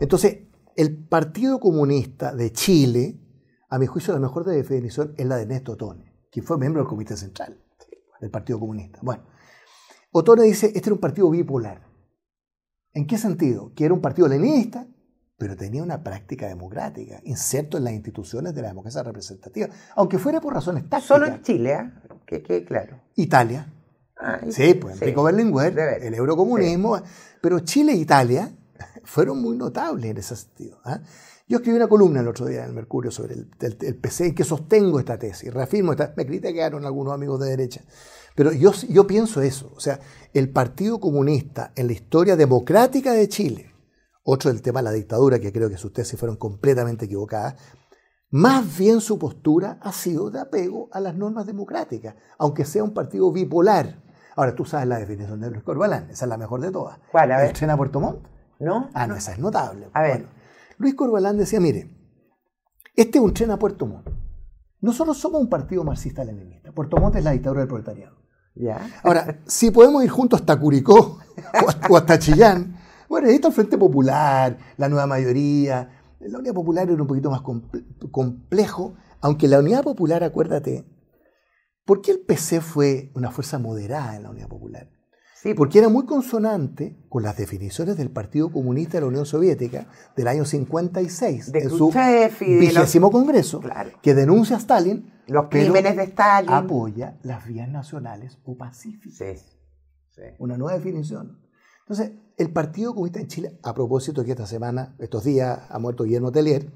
Entonces, 0.00 0.48
el 0.74 1.06
Partido 1.06 1.60
Comunista 1.60 2.34
de 2.34 2.52
Chile, 2.52 3.20
a 3.68 3.78
mi 3.78 3.86
juicio, 3.86 4.14
la 4.14 4.20
mejor 4.20 4.44
definición 4.44 5.14
es 5.16 5.26
la 5.26 5.36
de 5.36 5.46
Néstor 5.46 5.76
Tone, 5.76 6.12
que 6.30 6.40
fue 6.42 6.58
miembro 6.58 6.82
del 6.82 6.88
Comité 6.88 7.16
Central 7.16 7.60
del 8.20 8.30
Partido 8.30 8.58
Comunista. 8.58 8.98
Bueno, 9.02 9.24
Otone 10.10 10.42
dice, 10.44 10.66
este 10.66 10.80
era 10.88 10.94
un 10.94 11.00
partido 11.00 11.30
bipolar. 11.30 11.82
¿En 12.94 13.06
qué 13.06 13.18
sentido? 13.18 13.72
Que 13.74 13.84
era 13.84 13.94
un 13.94 14.00
partido 14.00 14.28
leninista 14.28 14.86
pero 15.40 15.54
tenía 15.54 15.84
una 15.84 16.02
práctica 16.02 16.48
democrática, 16.48 17.20
inserto 17.22 17.78
en 17.78 17.84
las 17.84 17.92
instituciones 17.92 18.52
de 18.56 18.60
la 18.60 18.68
democracia 18.70 19.04
representativa, 19.04 19.68
aunque 19.94 20.18
fuera 20.18 20.40
por 20.40 20.52
razones 20.52 20.82
tácticas. 20.88 21.04
Solo 21.04 21.26
en 21.26 21.42
Chile, 21.42 21.74
¿eh? 21.74 21.92
que, 22.26 22.42
que 22.42 22.64
claro. 22.64 23.00
Italia. 23.14 23.72
Ah, 24.16 24.40
Sí, 24.50 24.74
pues 24.74 24.98
sí. 24.98 25.04
Enrico 25.04 25.22
Berlinguer, 25.22 25.72
De 25.72 25.84
ver- 25.84 26.02
el 26.02 26.14
eurocomunismo, 26.14 27.00
pero 27.40 27.60
Chile 27.60 27.92
e 27.92 27.98
Italia 27.98 28.50
fueron 29.04 29.40
muy 29.40 29.56
notables 29.56 30.06
en 30.10 30.16
ese 30.18 30.34
sentido. 30.34 30.80
¿ah? 30.84 30.98
Yo 31.46 31.58
escribí 31.58 31.76
una 31.76 31.86
columna 31.86 32.18
el 32.18 32.26
otro 32.26 32.46
día 32.46 32.62
en 32.64 32.70
el 32.70 32.74
Mercurio 32.74 33.12
sobre 33.12 33.34
el, 33.34 33.48
el- 33.60 33.78
el 33.80 33.94
PC 33.96 34.26
en 34.26 34.34
que 34.34 34.42
sostengo 34.42 34.98
esta 34.98 35.20
tesis, 35.20 35.54
reafirmo 35.54 35.92
esta, 35.92 36.14
me 36.16 36.26
criticaron 36.26 36.84
algunos 36.84 37.14
amigos 37.14 37.38
de 37.38 37.50
derecha, 37.50 37.82
pero 38.38 38.52
yo, 38.52 38.70
yo 38.88 39.04
pienso 39.04 39.42
eso, 39.42 39.72
o 39.74 39.80
sea, 39.80 39.98
el 40.32 40.52
Partido 40.52 41.00
Comunista 41.00 41.72
en 41.74 41.88
la 41.88 41.92
historia 41.92 42.36
democrática 42.36 43.12
de 43.12 43.28
Chile, 43.28 43.72
otro 44.22 44.52
del 44.52 44.62
tema 44.62 44.78
de 44.78 44.84
la 44.84 44.92
dictadura, 44.92 45.40
que 45.40 45.52
creo 45.52 45.68
que 45.68 45.76
sus 45.76 45.92
tesis 45.92 46.16
fueron 46.16 46.36
completamente 46.36 47.06
equivocadas, 47.06 47.56
más 48.30 48.78
bien 48.78 49.00
su 49.00 49.18
postura 49.18 49.80
ha 49.82 49.90
sido 49.90 50.30
de 50.30 50.38
apego 50.38 50.88
a 50.92 51.00
las 51.00 51.16
normas 51.16 51.46
democráticas, 51.46 52.14
aunque 52.38 52.64
sea 52.64 52.84
un 52.84 52.94
partido 52.94 53.32
bipolar. 53.32 54.04
Ahora, 54.36 54.54
tú 54.54 54.64
sabes 54.64 54.86
la 54.86 55.00
definición 55.00 55.40
de 55.40 55.50
Luis 55.50 55.64
Corbalán, 55.64 56.08
esa 56.08 56.26
es 56.26 56.28
la 56.28 56.38
mejor 56.38 56.60
de 56.60 56.70
todas. 56.70 57.00
¿Cuál? 57.10 57.32
A 57.32 57.38
ver. 57.38 57.46
¿El 57.48 57.52
tren 57.54 57.70
a 57.70 57.76
Puerto 57.76 57.98
Montt? 57.98 58.24
¿No? 58.60 58.88
Ah, 58.94 59.08
no, 59.08 59.16
esa 59.16 59.32
es 59.32 59.40
notable. 59.40 59.90
A 59.92 60.02
ver. 60.02 60.12
Bueno, 60.12 60.28
Luis 60.78 60.94
Corbalán 60.94 61.38
decía, 61.38 61.58
mire, 61.58 61.90
este 62.94 63.18
es 63.18 63.24
un 63.24 63.34
tren 63.34 63.50
a 63.50 63.58
Puerto 63.58 63.84
Montt. 63.84 64.08
Nosotros 64.80 65.18
somos 65.18 65.40
un 65.40 65.48
partido 65.48 65.82
marxista-leninista. 65.82 66.70
Puerto 66.70 66.98
Montt 66.98 67.16
es 67.16 67.24
la 67.24 67.32
dictadura 67.32 67.62
del 67.62 67.68
proletariado. 67.68 68.27
Ya. 68.58 69.00
Ahora, 69.02 69.40
si 69.46 69.70
podemos 69.70 70.02
ir 70.04 70.10
juntos 70.10 70.40
hasta 70.40 70.58
Curicó 70.58 71.18
o 71.90 71.96
hasta, 71.96 72.18
Chillán, 72.18 72.76
bueno, 73.08 73.28
ahí 73.28 73.36
está 73.36 73.48
el 73.48 73.54
Frente 73.54 73.78
Popular, 73.78 74.58
la 74.76 74.88
nueva 74.88 75.06
mayoría. 75.06 75.90
La 76.20 76.38
Unidad 76.38 76.54
Popular 76.54 76.90
era 76.90 77.00
un 77.00 77.06
poquito 77.08 77.30
más 77.30 77.40
comple- 77.40 77.84
complejo, 78.10 78.94
aunque 79.20 79.46
la 79.48 79.60
Unidad 79.60 79.84
Popular, 79.84 80.24
acuérdate, 80.24 80.84
¿por 81.84 82.00
qué 82.02 82.10
el 82.10 82.20
PC 82.20 82.60
fue 82.60 83.12
una 83.14 83.30
fuerza 83.30 83.58
moderada 83.58 84.16
en 84.16 84.24
la 84.24 84.30
Unidad 84.30 84.48
Popular? 84.48 84.90
Sí, 85.40 85.54
Porque 85.54 85.78
era 85.78 85.88
muy 85.88 86.04
consonante 86.04 86.98
con 87.08 87.22
las 87.22 87.36
definiciones 87.36 87.96
del 87.96 88.10
Partido 88.10 88.50
Comunista 88.50 88.94
de 88.96 89.02
la 89.02 89.06
Unión 89.06 89.24
Soviética 89.24 89.86
del 90.16 90.26
año 90.26 90.44
56, 90.44 91.52
De 91.52 91.60
en 91.60 91.70
su 91.70 91.92
vigésimo 92.40 93.12
congreso, 93.12 93.60
Claro. 93.60 93.90
que 94.02 94.14
denuncia 94.16 94.56
a 94.56 94.58
Stalin, 94.58 95.12
Los 95.28 95.48
crímenes 95.48 95.96
de 95.96 96.04
Stalin. 96.04 96.50
apoya 96.50 97.18
las 97.22 97.46
vías 97.46 97.68
nacionales 97.68 98.38
o 98.44 98.56
pacíficas. 98.56 99.18
Sí. 99.18 99.44
sí. 100.14 100.22
Una 100.38 100.56
nueva 100.56 100.76
definición. 100.76 101.38
Entonces, 101.80 102.12
el 102.36 102.52
Partido 102.52 102.92
Comunista 102.92 103.20
en 103.20 103.28
Chile, 103.28 103.58
a 103.62 103.74
propósito 103.74 104.24
que 104.24 104.30
esta 104.30 104.46
semana, 104.46 104.94
estos 104.98 105.24
días, 105.24 105.60
ha 105.68 105.78
muerto 105.78 106.04
Guillermo 106.04 106.32
Tellier, 106.32 106.72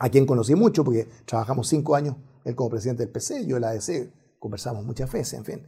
a 0.00 0.08
quien 0.08 0.26
conocí 0.26 0.54
mucho 0.54 0.84
porque 0.84 1.08
trabajamos 1.24 1.68
cinco 1.68 1.94
años, 1.94 2.16
él 2.44 2.54
como 2.54 2.70
presidente 2.70 3.02
del 3.02 3.12
PC, 3.12 3.46
yo 3.46 3.56
en 3.56 3.62
la 3.62 3.68
ADC, 3.70 4.38
conversamos 4.38 4.84
muchas 4.84 5.12
veces, 5.12 5.34
en 5.34 5.44
fin. 5.44 5.66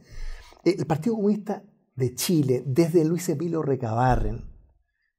El 0.63 0.85
Partido 0.85 1.15
Comunista 1.15 1.63
de 1.95 2.13
Chile, 2.15 2.63
desde 2.65 3.03
Luis 3.03 3.27
Emilio 3.29 3.61
Recabarren, 3.61 4.37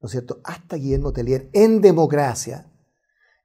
¿no 0.01 0.05
es 0.05 0.11
cierto?, 0.11 0.39
hasta 0.43 0.77
Guillermo 0.77 1.11
Tellier, 1.11 1.49
en 1.53 1.81
democracia, 1.81 2.71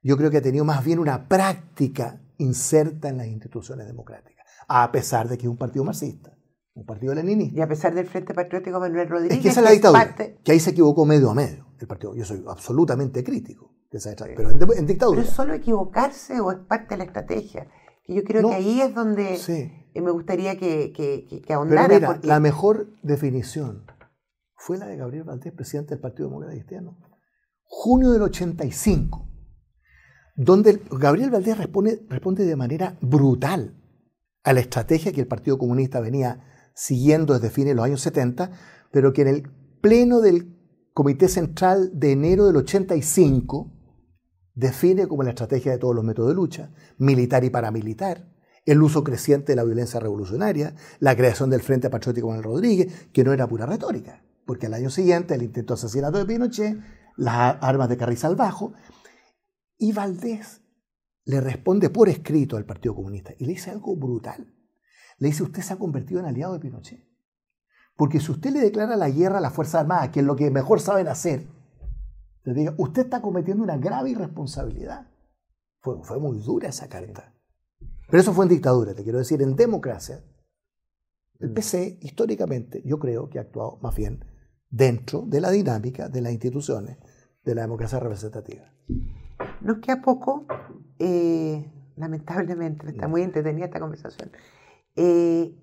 yo 0.01 0.17
creo 0.17 0.29
que 0.29 0.37
ha 0.37 0.41
tenido 0.41 0.65
más 0.65 0.83
bien 0.85 0.99
una 0.99 1.27
práctica 1.27 2.21
inserta 2.37 3.09
en 3.09 3.17
las 3.17 3.27
instituciones 3.27 3.87
democráticas, 3.87 4.45
a 4.67 4.91
pesar 4.91 5.27
de 5.29 5.37
que 5.37 5.43
es 5.43 5.49
un 5.49 5.57
partido 5.57 5.83
marxista, 5.85 6.37
un 6.73 6.85
partido 6.85 7.13
leninista. 7.15 7.57
Y 7.57 7.61
a 7.61 7.67
pesar 7.67 7.93
del 7.95 8.07
Frente 8.07 8.33
Patriótico 8.33 8.79
Manuel 8.79 9.07
Rodríguez. 9.09 9.37
Es 9.37 9.43
que 9.43 9.49
esa 9.49 9.59
es 9.61 9.63
la 9.65 9.71
dictadura, 9.71 10.05
parte- 10.05 10.39
que 10.43 10.51
ahí 10.51 10.59
se 10.59 10.71
equivocó 10.71 11.05
medio 11.05 11.29
a 11.29 11.33
medio 11.35 11.65
el 11.79 11.87
partido. 11.87 12.15
Yo 12.15 12.25
soy 12.25 12.43
absolutamente 12.47 13.23
crítico 13.23 13.71
de 13.91 13.97
esa 13.97 14.09
estrategia, 14.11 14.37
pero 14.37 14.51
en, 14.51 14.59
de- 14.59 14.79
en 14.79 14.85
dictadura. 14.87 15.17
Pero 15.19 15.29
es 15.29 15.35
solo 15.35 15.53
equivocarse 15.53 16.39
o 16.39 16.51
es 16.51 16.57
parte 16.59 16.95
de 16.95 16.97
la 16.99 17.03
estrategia. 17.05 17.67
Que 18.03 18.13
yo 18.13 18.23
creo 18.23 18.41
No. 18.43 18.49
que 18.49 18.55
ahí 18.55 18.81
es 18.81 18.93
donde 18.93 19.37
Sí. 19.37 19.71
eh, 19.93 20.01
me 20.01 20.11
gustaría 20.11 20.57
que, 20.57 20.91
que, 20.93 21.25
que- 21.27 21.41
que 21.41 21.43
Pero 21.47 21.59
ahondara. 21.59 21.87
mira, 21.87 22.07
porque- 22.07 22.27
la 22.27 22.39
mejor 22.39 22.87
definición 23.03 23.85
fue 24.55 24.77
la 24.77 24.85
de 24.87 24.97
Gabriel 24.97 25.23
Valdés, 25.23 25.53
presidente 25.53 25.91
del 25.95 26.01
Partido 26.01 26.27
Demócrata 26.27 26.53
Cristiano. 26.53 26.97
Junio 27.63 28.11
del 28.11 28.21
85, 28.21 29.27
donde 30.35 30.71
el- 30.71 30.81
Gabriel 30.91 31.29
Valdés 31.31 31.57
responde, 31.57 32.05
responde 32.09 32.45
de 32.45 32.55
manera 32.55 32.97
brutal 33.01 33.75
a 34.43 34.53
la 34.53 34.59
estrategia 34.59 35.11
que 35.11 35.21
el 35.21 35.27
Partido 35.27 35.57
Comunista 35.57 35.99
venía 35.99 36.43
siguiendo 36.73 37.33
desde 37.33 37.49
fines 37.49 37.69
de 37.71 37.75
los 37.75 37.85
años 37.85 38.01
70, 38.01 38.51
pero 38.91 39.13
que 39.13 39.21
en 39.23 39.27
el 39.29 39.49
pleno 39.81 40.19
del 40.21 40.53
Comité 40.93 41.27
Central 41.27 41.91
de 41.93 42.11
enero 42.11 42.45
del 42.45 42.57
85 42.57 43.71
define 44.53 45.07
como 45.07 45.23
la 45.23 45.29
estrategia 45.31 45.71
de 45.71 45.77
todos 45.77 45.95
los 45.95 46.03
métodos 46.03 46.29
de 46.29 46.35
lucha, 46.35 46.71
militar 46.97 47.43
y 47.43 47.49
paramilitar, 47.49 48.31
el 48.65 48.81
uso 48.81 49.03
creciente 49.03 49.51
de 49.51 49.57
la 49.57 49.63
violencia 49.63 49.99
revolucionaria, 49.99 50.75
la 50.99 51.15
creación 51.15 51.49
del 51.49 51.61
Frente 51.61 51.89
Patriótico 51.89 52.27
Manuel 52.27 52.45
Rodríguez, 52.45 53.07
que 53.13 53.23
no 53.23 53.33
era 53.33 53.47
pura 53.47 53.65
retórica, 53.65 54.23
porque 54.45 54.67
al 54.67 54.73
año 54.73 54.89
siguiente 54.89 55.35
el 55.35 55.43
intento 55.43 55.73
de 55.73 55.79
asesinato 55.79 56.17
de 56.17 56.25
Pinochet, 56.25 56.77
las 57.17 57.57
armas 57.61 57.89
de 57.89 57.97
Carrizal 57.97 58.35
Bajo, 58.35 58.73
y 59.77 59.91
Valdés 59.91 60.61
le 61.25 61.41
responde 61.41 61.89
por 61.89 62.07
escrito 62.07 62.57
al 62.57 62.65
Partido 62.65 62.95
Comunista 62.95 63.33
y 63.37 63.45
le 63.45 63.53
dice 63.53 63.71
algo 63.71 63.95
brutal. 63.95 64.53
Le 65.17 65.29
dice, 65.29 65.43
usted 65.43 65.61
se 65.61 65.73
ha 65.73 65.79
convertido 65.79 66.19
en 66.19 66.27
aliado 66.27 66.53
de 66.53 66.59
Pinochet. 66.59 67.03
Porque 67.95 68.19
si 68.19 68.31
usted 68.31 68.51
le 68.51 68.59
declara 68.59 68.95
la 68.95 69.09
guerra 69.09 69.37
a 69.37 69.41
las 69.41 69.53
Fuerzas 69.53 69.81
Armadas, 69.81 70.09
que 70.09 70.19
es 70.19 70.25
lo 70.25 70.35
que 70.35 70.51
mejor 70.51 70.81
saben 70.81 71.07
hacer, 71.07 71.47
le 72.43 72.53
diga, 72.53 72.75
usted 72.77 73.03
está 73.03 73.21
cometiendo 73.21 73.63
una 73.63 73.77
grave 73.77 74.11
irresponsabilidad. 74.11 75.07
Fue, 75.79 76.03
fue 76.03 76.19
muy 76.19 76.39
dura 76.39 76.69
esa 76.69 76.87
carta. 76.87 77.33
Pero 78.07 78.21
eso 78.21 78.33
fue 78.33 78.45
en 78.45 78.49
dictadura, 78.49 78.93
te 78.93 79.03
quiero 79.03 79.17
decir, 79.17 79.41
en 79.41 79.55
democracia. 79.55 80.23
El 81.39 81.51
PC, 81.51 81.99
históricamente, 82.01 82.81
yo 82.85 82.99
creo 82.99 83.29
que 83.29 83.39
ha 83.39 83.43
actuado 83.43 83.79
más 83.81 83.95
bien 83.95 84.23
dentro 84.69 85.21
de 85.21 85.41
la 85.41 85.49
dinámica 85.51 86.09
de 86.09 86.21
las 86.21 86.31
instituciones 86.31 86.97
de 87.43 87.55
la 87.55 87.61
democracia 87.61 87.99
representativa. 87.99 88.71
Nos 89.61 89.79
queda 89.79 90.01
poco, 90.01 90.45
eh, 90.99 91.71
lamentablemente, 91.95 92.87
está 92.89 93.07
muy 93.07 93.21
entretenida 93.21 93.65
esta 93.65 93.79
conversación. 93.79 94.31
Eh, 94.95 95.57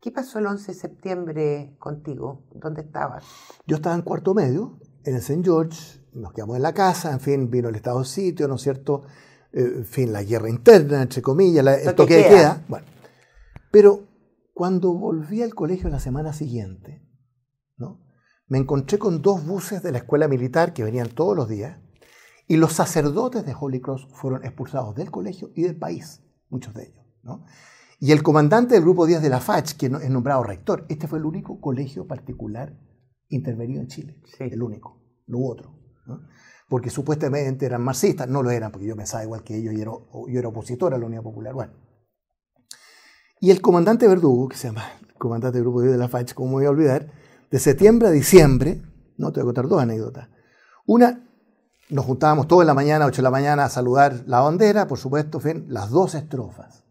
¿Qué 0.00 0.10
pasó 0.10 0.38
el 0.38 0.46
11 0.46 0.72
de 0.72 0.78
septiembre 0.78 1.76
contigo? 1.78 2.46
¿Dónde 2.54 2.82
estabas? 2.82 3.24
Yo 3.66 3.76
estaba 3.76 3.94
en 3.94 4.02
cuarto 4.02 4.34
medio, 4.34 4.78
en 5.04 5.14
el 5.14 5.20
St. 5.20 5.42
George, 5.42 6.00
nos 6.12 6.32
quedamos 6.32 6.56
en 6.56 6.62
la 6.62 6.74
casa, 6.74 7.12
en 7.12 7.20
fin, 7.20 7.50
vino 7.50 7.68
el 7.70 7.74
estado 7.76 8.00
de 8.00 8.04
sitio, 8.04 8.46
¿no 8.46 8.56
es 8.56 8.62
cierto? 8.62 9.02
Eh, 9.52 9.62
en 9.78 9.84
fin, 9.86 10.12
la 10.12 10.22
guerra 10.22 10.48
interna, 10.50 11.00
entre 11.02 11.22
comillas, 11.22 11.64
la- 11.64 11.74
el 11.76 11.94
Toque 11.94 12.16
de 12.16 12.22
queda. 12.24 12.30
queda. 12.36 12.64
Bueno, 12.68 12.86
pero 13.70 14.04
cuando 14.52 14.92
volví 14.92 15.42
al 15.42 15.54
colegio 15.54 15.88
la 15.88 16.00
semana 16.00 16.32
siguiente, 16.32 17.02
¿no? 17.78 18.00
me 18.46 18.58
encontré 18.58 18.98
con 18.98 19.22
dos 19.22 19.44
buses 19.46 19.82
de 19.82 19.90
la 19.90 19.98
escuela 19.98 20.28
militar 20.28 20.74
que 20.74 20.84
venían 20.84 21.08
todos 21.08 21.34
los 21.34 21.48
días 21.48 21.78
y 22.46 22.56
los 22.56 22.72
sacerdotes 22.72 23.44
de 23.46 23.54
Holy 23.58 23.80
Cross 23.80 24.08
fueron 24.12 24.44
expulsados 24.44 24.94
del 24.94 25.10
colegio 25.10 25.50
y 25.54 25.62
del 25.62 25.76
país, 25.76 26.22
muchos 26.50 26.74
de 26.74 26.84
ellos. 26.84 27.04
¿no? 27.22 27.44
Y 28.00 28.12
el 28.12 28.22
comandante 28.22 28.74
del 28.74 28.82
grupo 28.82 29.06
10 29.06 29.22
de 29.22 29.30
la 29.30 29.40
FACH, 29.40 29.76
que 29.76 29.86
es 29.86 30.10
nombrado 30.10 30.42
rector, 30.42 30.84
este 30.88 31.08
fue 31.08 31.18
el 31.18 31.24
único 31.24 31.60
colegio 31.60 32.06
particular 32.06 32.78
intervenido 33.28 33.80
en 33.80 33.88
Chile, 33.88 34.20
Sí. 34.36 34.44
el 34.44 34.62
único, 34.62 35.00
no 35.26 35.38
hubo 35.38 35.52
otro. 35.52 35.78
¿no? 36.06 36.20
Porque 36.68 36.90
supuestamente 36.90 37.64
eran 37.66 37.82
marxistas, 37.82 38.28
no 38.28 38.42
lo 38.42 38.50
eran, 38.50 38.70
porque 38.72 38.86
yo 38.86 38.96
pensaba 38.96 39.22
igual 39.24 39.42
que 39.42 39.56
ellos, 39.56 39.74
y 39.74 39.80
era, 39.80 39.92
yo 39.92 40.38
era 40.38 40.48
opositor 40.48 40.92
a 40.94 40.98
la 40.98 41.06
Unidad 41.06 41.22
Popular. 41.22 41.54
Bueno. 41.54 41.72
Y 43.40 43.50
el 43.50 43.60
comandante 43.60 44.06
Verdugo, 44.08 44.48
que 44.48 44.56
se 44.56 44.68
llama 44.68 44.84
el 45.06 45.14
comandante 45.14 45.56
del 45.58 45.64
grupo 45.64 45.80
10 45.80 45.92
de 45.92 45.98
la 45.98 46.08
FACH, 46.08 46.34
como 46.34 46.52
voy 46.52 46.66
a 46.66 46.70
olvidar, 46.70 47.10
de 47.50 47.58
septiembre 47.58 48.08
a 48.08 48.10
diciembre, 48.10 48.82
no 49.16 49.32
te 49.32 49.40
voy 49.40 49.44
a 49.44 49.46
contar 49.46 49.68
dos 49.68 49.80
anécdotas. 49.82 50.28
Una, 50.86 51.28
nos 51.90 52.04
juntábamos 52.04 52.48
todos 52.48 52.62
en 52.62 52.66
la 52.68 52.74
mañana, 52.74 53.06
8 53.06 53.16
de 53.16 53.22
la 53.22 53.30
mañana, 53.30 53.64
a 53.64 53.68
saludar 53.68 54.22
la 54.26 54.40
bandera, 54.40 54.86
por 54.86 54.98
supuesto, 54.98 55.40
fin, 55.40 55.66
las 55.68 55.90
dos 55.90 56.14
estrofas. 56.14 56.84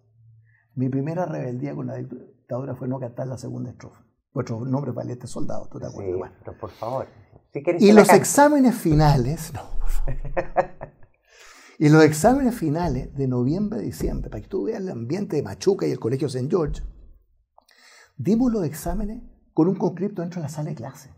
Mi 0.75 0.89
primera 0.89 1.25
rebeldía 1.25 1.75
con 1.75 1.87
la 1.87 1.95
dictadura 1.95 2.75
fue 2.75 2.87
no 2.87 2.99
cantar 2.99 3.27
la 3.27 3.37
segunda 3.37 3.69
estrofa. 3.71 4.03
Vuestro 4.33 4.63
nombre 4.65 4.91
Valiente 4.91 5.27
Soldado, 5.27 5.67
¿tú 5.71 5.79
te 5.79 5.85
acuerdas? 5.87 6.13
Sí, 6.13 6.17
Bueno. 6.19 6.35
pero 6.39 6.57
por 6.57 6.71
favor. 6.71 7.07
Si 7.53 7.61
Y 7.87 7.91
los 7.91 8.09
exámenes 8.09 8.75
finales, 8.75 9.51
no, 9.53 9.61
por 9.79 9.89
favor. 9.89 10.15
Y 11.79 11.89
los 11.89 12.03
exámenes 12.03 12.55
finales 12.55 13.13
de 13.15 13.27
noviembre 13.27 13.79
a 13.79 13.81
diciembre, 13.81 14.29
para 14.29 14.41
que 14.41 14.47
tú 14.47 14.65
veas 14.65 14.79
el 14.79 14.89
ambiente 14.89 15.35
de 15.35 15.43
Machuca 15.43 15.85
y 15.87 15.91
el 15.91 15.99
colegio 15.99 16.27
St. 16.27 16.47
George, 16.49 16.81
dimos 18.15 18.51
los 18.53 18.63
exámenes 18.63 19.23
con 19.53 19.67
un 19.67 19.75
conscripto 19.75 20.21
dentro 20.21 20.39
de 20.39 20.43
la 20.43 20.49
sala 20.49 20.69
de 20.69 20.75
clase, 20.75 21.09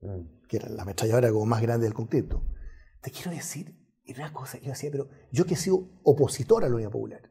Mm. 0.00 0.46
que 0.46 0.58
era 0.58 0.68
la 0.68 0.82
ametralladora 0.82 1.32
como 1.32 1.46
más 1.46 1.62
grande 1.62 1.86
del 1.86 1.94
conscripto. 1.94 2.42
Te 3.00 3.10
quiero 3.10 3.30
decir, 3.30 3.76
y 4.04 4.14
una 4.14 4.32
cosa, 4.32 4.58
yo 4.58 4.70
decía, 4.70 4.90
pero 4.90 5.08
yo 5.30 5.44
que 5.44 5.54
he 5.54 5.56
sido 5.56 5.88
opositor 6.02 6.64
a 6.64 6.68
la 6.68 6.74
Unidad 6.74 6.90
Popular, 6.90 7.30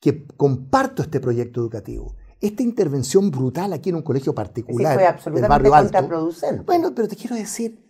que 0.00 0.26
comparto 0.26 1.02
este 1.02 1.20
proyecto 1.20 1.60
educativo, 1.60 2.16
esta 2.40 2.62
intervención 2.62 3.30
brutal 3.30 3.72
aquí 3.72 3.90
en 3.90 3.96
un 3.96 4.02
colegio 4.02 4.34
particular 4.34 4.94
fue 4.94 5.02
del 5.02 5.12
absolutamente 5.12 5.48
barrio 5.48 5.74
alto, 5.74 5.92
contraproducente. 5.92 6.62
bueno, 6.64 6.94
pero 6.94 7.06
te 7.06 7.16
quiero 7.16 7.36
decir, 7.36 7.86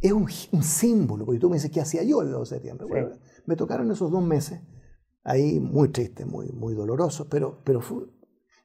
es 0.00 0.12
un, 0.12 0.28
símbolo, 0.62 1.24
porque 1.24 1.40
tú 1.40 1.48
me 1.48 1.56
dices, 1.56 1.70
¿qué 1.70 1.80
hacía 1.80 2.02
yo 2.02 2.20
el 2.20 2.30
2 2.30 2.50
de 2.50 2.56
septiembre? 2.56 2.86
Bueno, 2.86 3.10
me 3.46 3.56
tocaron 3.56 3.90
esos 3.90 4.10
dos 4.10 4.22
meses 4.22 4.60
ahí 5.24 5.58
muy 5.58 5.88
tristes, 5.88 6.26
muy, 6.26 6.48
muy 6.52 6.74
dolorosos, 6.74 7.26
pero, 7.28 7.60
pero 7.64 7.80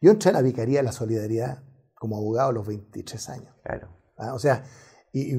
yo 0.01 0.11
entré 0.11 0.29
a 0.29 0.33
la 0.33 0.41
Vicaría 0.41 0.79
de 0.79 0.83
la 0.83 0.91
Solidaridad 0.91 1.63
como 1.95 2.17
abogado 2.17 2.49
a 2.49 2.53
los 2.53 2.67
23 2.67 3.29
años. 3.29 3.55
Claro. 3.63 3.89
Ah, 4.17 4.33
o 4.33 4.39
sea, 4.39 4.63
y, 5.13 5.33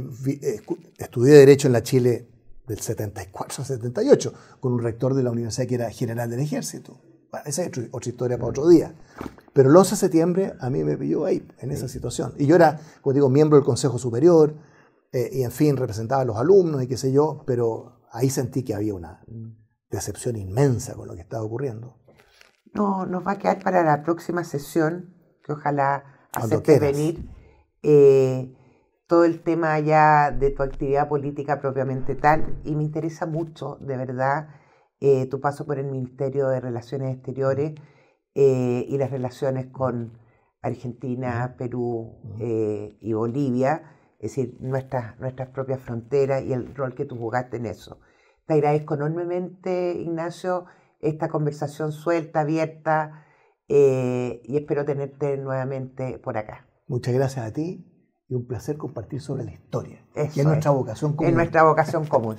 estudié 0.99 1.35
Derecho 1.35 1.67
en 1.69 1.73
la 1.73 1.83
Chile 1.83 2.29
del 2.67 2.79
74 2.79 3.63
al 3.63 3.67
78, 3.67 4.35
con 4.61 4.73
un 4.73 4.83
rector 4.83 5.15
de 5.15 5.23
la 5.23 5.31
universidad 5.31 5.67
que 5.67 5.75
era 5.75 5.91
general 5.91 6.31
del 6.31 6.41
ejército. 6.41 7.01
esa 7.45 7.65
es 7.65 7.71
otra 7.91 8.11
historia 8.11 8.37
para 8.39 8.51
otro 8.51 8.69
día. 8.69 8.95
Pero 9.53 9.71
el 9.71 9.77
11 9.77 9.91
de 9.91 9.97
septiembre 9.97 10.55
a 10.61 10.71
mí 10.71 10.85
me 10.85 10.97
pilló 10.97 11.25
ahí, 11.25 11.47
en 11.59 11.71
esa 11.71 11.89
situación. 11.89 12.35
Y 12.39 12.47
yo 12.47 12.57
era, 12.57 12.81
como 13.01 13.15
digo, 13.15 13.29
miembro 13.29 13.57
del 13.57 13.65
Consejo 13.65 13.99
Superior, 13.99 14.55
eh, 15.13 15.29
y 15.33 15.43
en 15.43 15.53
fin, 15.53 15.77
representaba 15.77 16.23
a 16.23 16.25
los 16.25 16.37
alumnos 16.37 16.83
y 16.83 16.87
qué 16.87 16.97
sé 16.97 17.13
yo, 17.13 17.43
pero 17.47 18.01
ahí 18.13 18.31
sentí 18.31 18.63
que 18.63 18.75
había 18.75 18.95
una 18.95 19.23
decepción 19.91 20.37
inmensa 20.37 20.95
con 20.95 21.09
lo 21.09 21.15
que 21.15 21.21
estaba 21.21 21.43
ocurriendo. 21.43 21.99
No, 22.73 23.05
nos 23.05 23.27
va 23.27 23.33
a 23.33 23.39
quedar 23.39 23.63
para 23.63 23.85
la 23.85 24.03
próxima 24.03 24.45
sesión, 24.45 25.15
que 25.45 25.53
ojalá 25.53 26.05
aceptes 26.33 26.81
venir. 26.81 27.29
Eh, 27.83 28.55
todo 29.13 29.27
el 29.27 29.43
tema 29.43 29.79
ya 29.79 30.31
de 30.31 30.53
tu 30.53 30.63
actividad 30.63 31.07
política 31.07 31.61
propiamente 31.61 32.15
tal, 32.15 32.59
y 32.65 32.75
me 32.75 32.83
interesa 32.83 33.27
mucho, 33.27 33.77
de 33.83 33.99
verdad, 33.99 34.49
eh, 35.01 35.27
tu 35.27 35.39
paso 35.39 35.67
por 35.67 35.79
el 35.79 35.85
Ministerio 35.85 36.49
de 36.49 36.61
Relaciones 36.61 37.17
Exteriores 37.17 37.75
eh, 38.35 38.87
y 38.89 38.97
las 38.97 39.11
relaciones 39.11 39.67
con 39.67 40.17
Argentina, 40.63 41.57
Perú 41.59 42.23
eh, 42.41 42.97
y 43.03 43.13
Bolivia, 43.13 43.83
es 44.19 44.35
decir, 44.35 44.57
nuestras, 44.61 45.21
nuestras 45.21 45.51
propias 45.51 45.83
fronteras 45.83 46.43
y 46.43 46.55
el 46.55 46.75
rol 46.75 46.95
que 46.95 47.05
tú 47.05 47.19
jugaste 47.19 47.59
en 47.59 47.67
eso. 47.67 48.01
Te 48.47 48.55
agradezco 48.55 48.95
enormemente, 48.95 49.93
Ignacio, 49.93 50.65
esta 51.01 51.29
conversación 51.29 51.93
suelta, 51.93 52.41
abierta, 52.41 53.27
y 53.69 54.57
espero 54.57 54.87
tenerte 54.87 55.37
nuevamente 55.37 56.19
por 56.19 56.39
acá. 56.39 56.67
Muchas 56.87 57.13
gracias 57.13 57.47
a 57.47 57.53
ti 57.53 57.92
y 58.33 58.35
un 58.35 58.47
placer 58.47 58.79
compartir 58.79 59.21
sobre 59.21 59.45
la 59.45 59.53
historia, 59.53 59.99
que 60.15 60.23
es 60.23 60.45
nuestra 60.45 60.71
vocación 60.71 61.13
común. 61.13 61.31
Es 61.31 61.37
nuestra 61.37 61.65
vocación 61.65 62.07
común. 62.07 62.37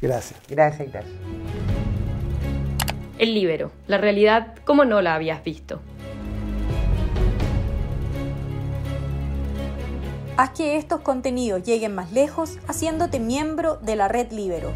gracias. 0.00 0.40
Gracias, 0.48 0.92
gracias. 0.92 1.14
El 3.18 3.34
libero, 3.34 3.72
la 3.88 3.98
realidad 3.98 4.54
como 4.64 4.84
no 4.84 5.02
la 5.02 5.16
habías 5.16 5.42
visto. 5.42 5.80
Haz 10.36 10.50
que 10.50 10.76
estos 10.76 11.00
contenidos 11.00 11.64
lleguen 11.64 11.92
más 11.92 12.12
lejos 12.12 12.58
haciéndote 12.68 13.18
miembro 13.18 13.78
de 13.78 13.96
la 13.96 14.06
red 14.06 14.30
Libero. 14.30 14.70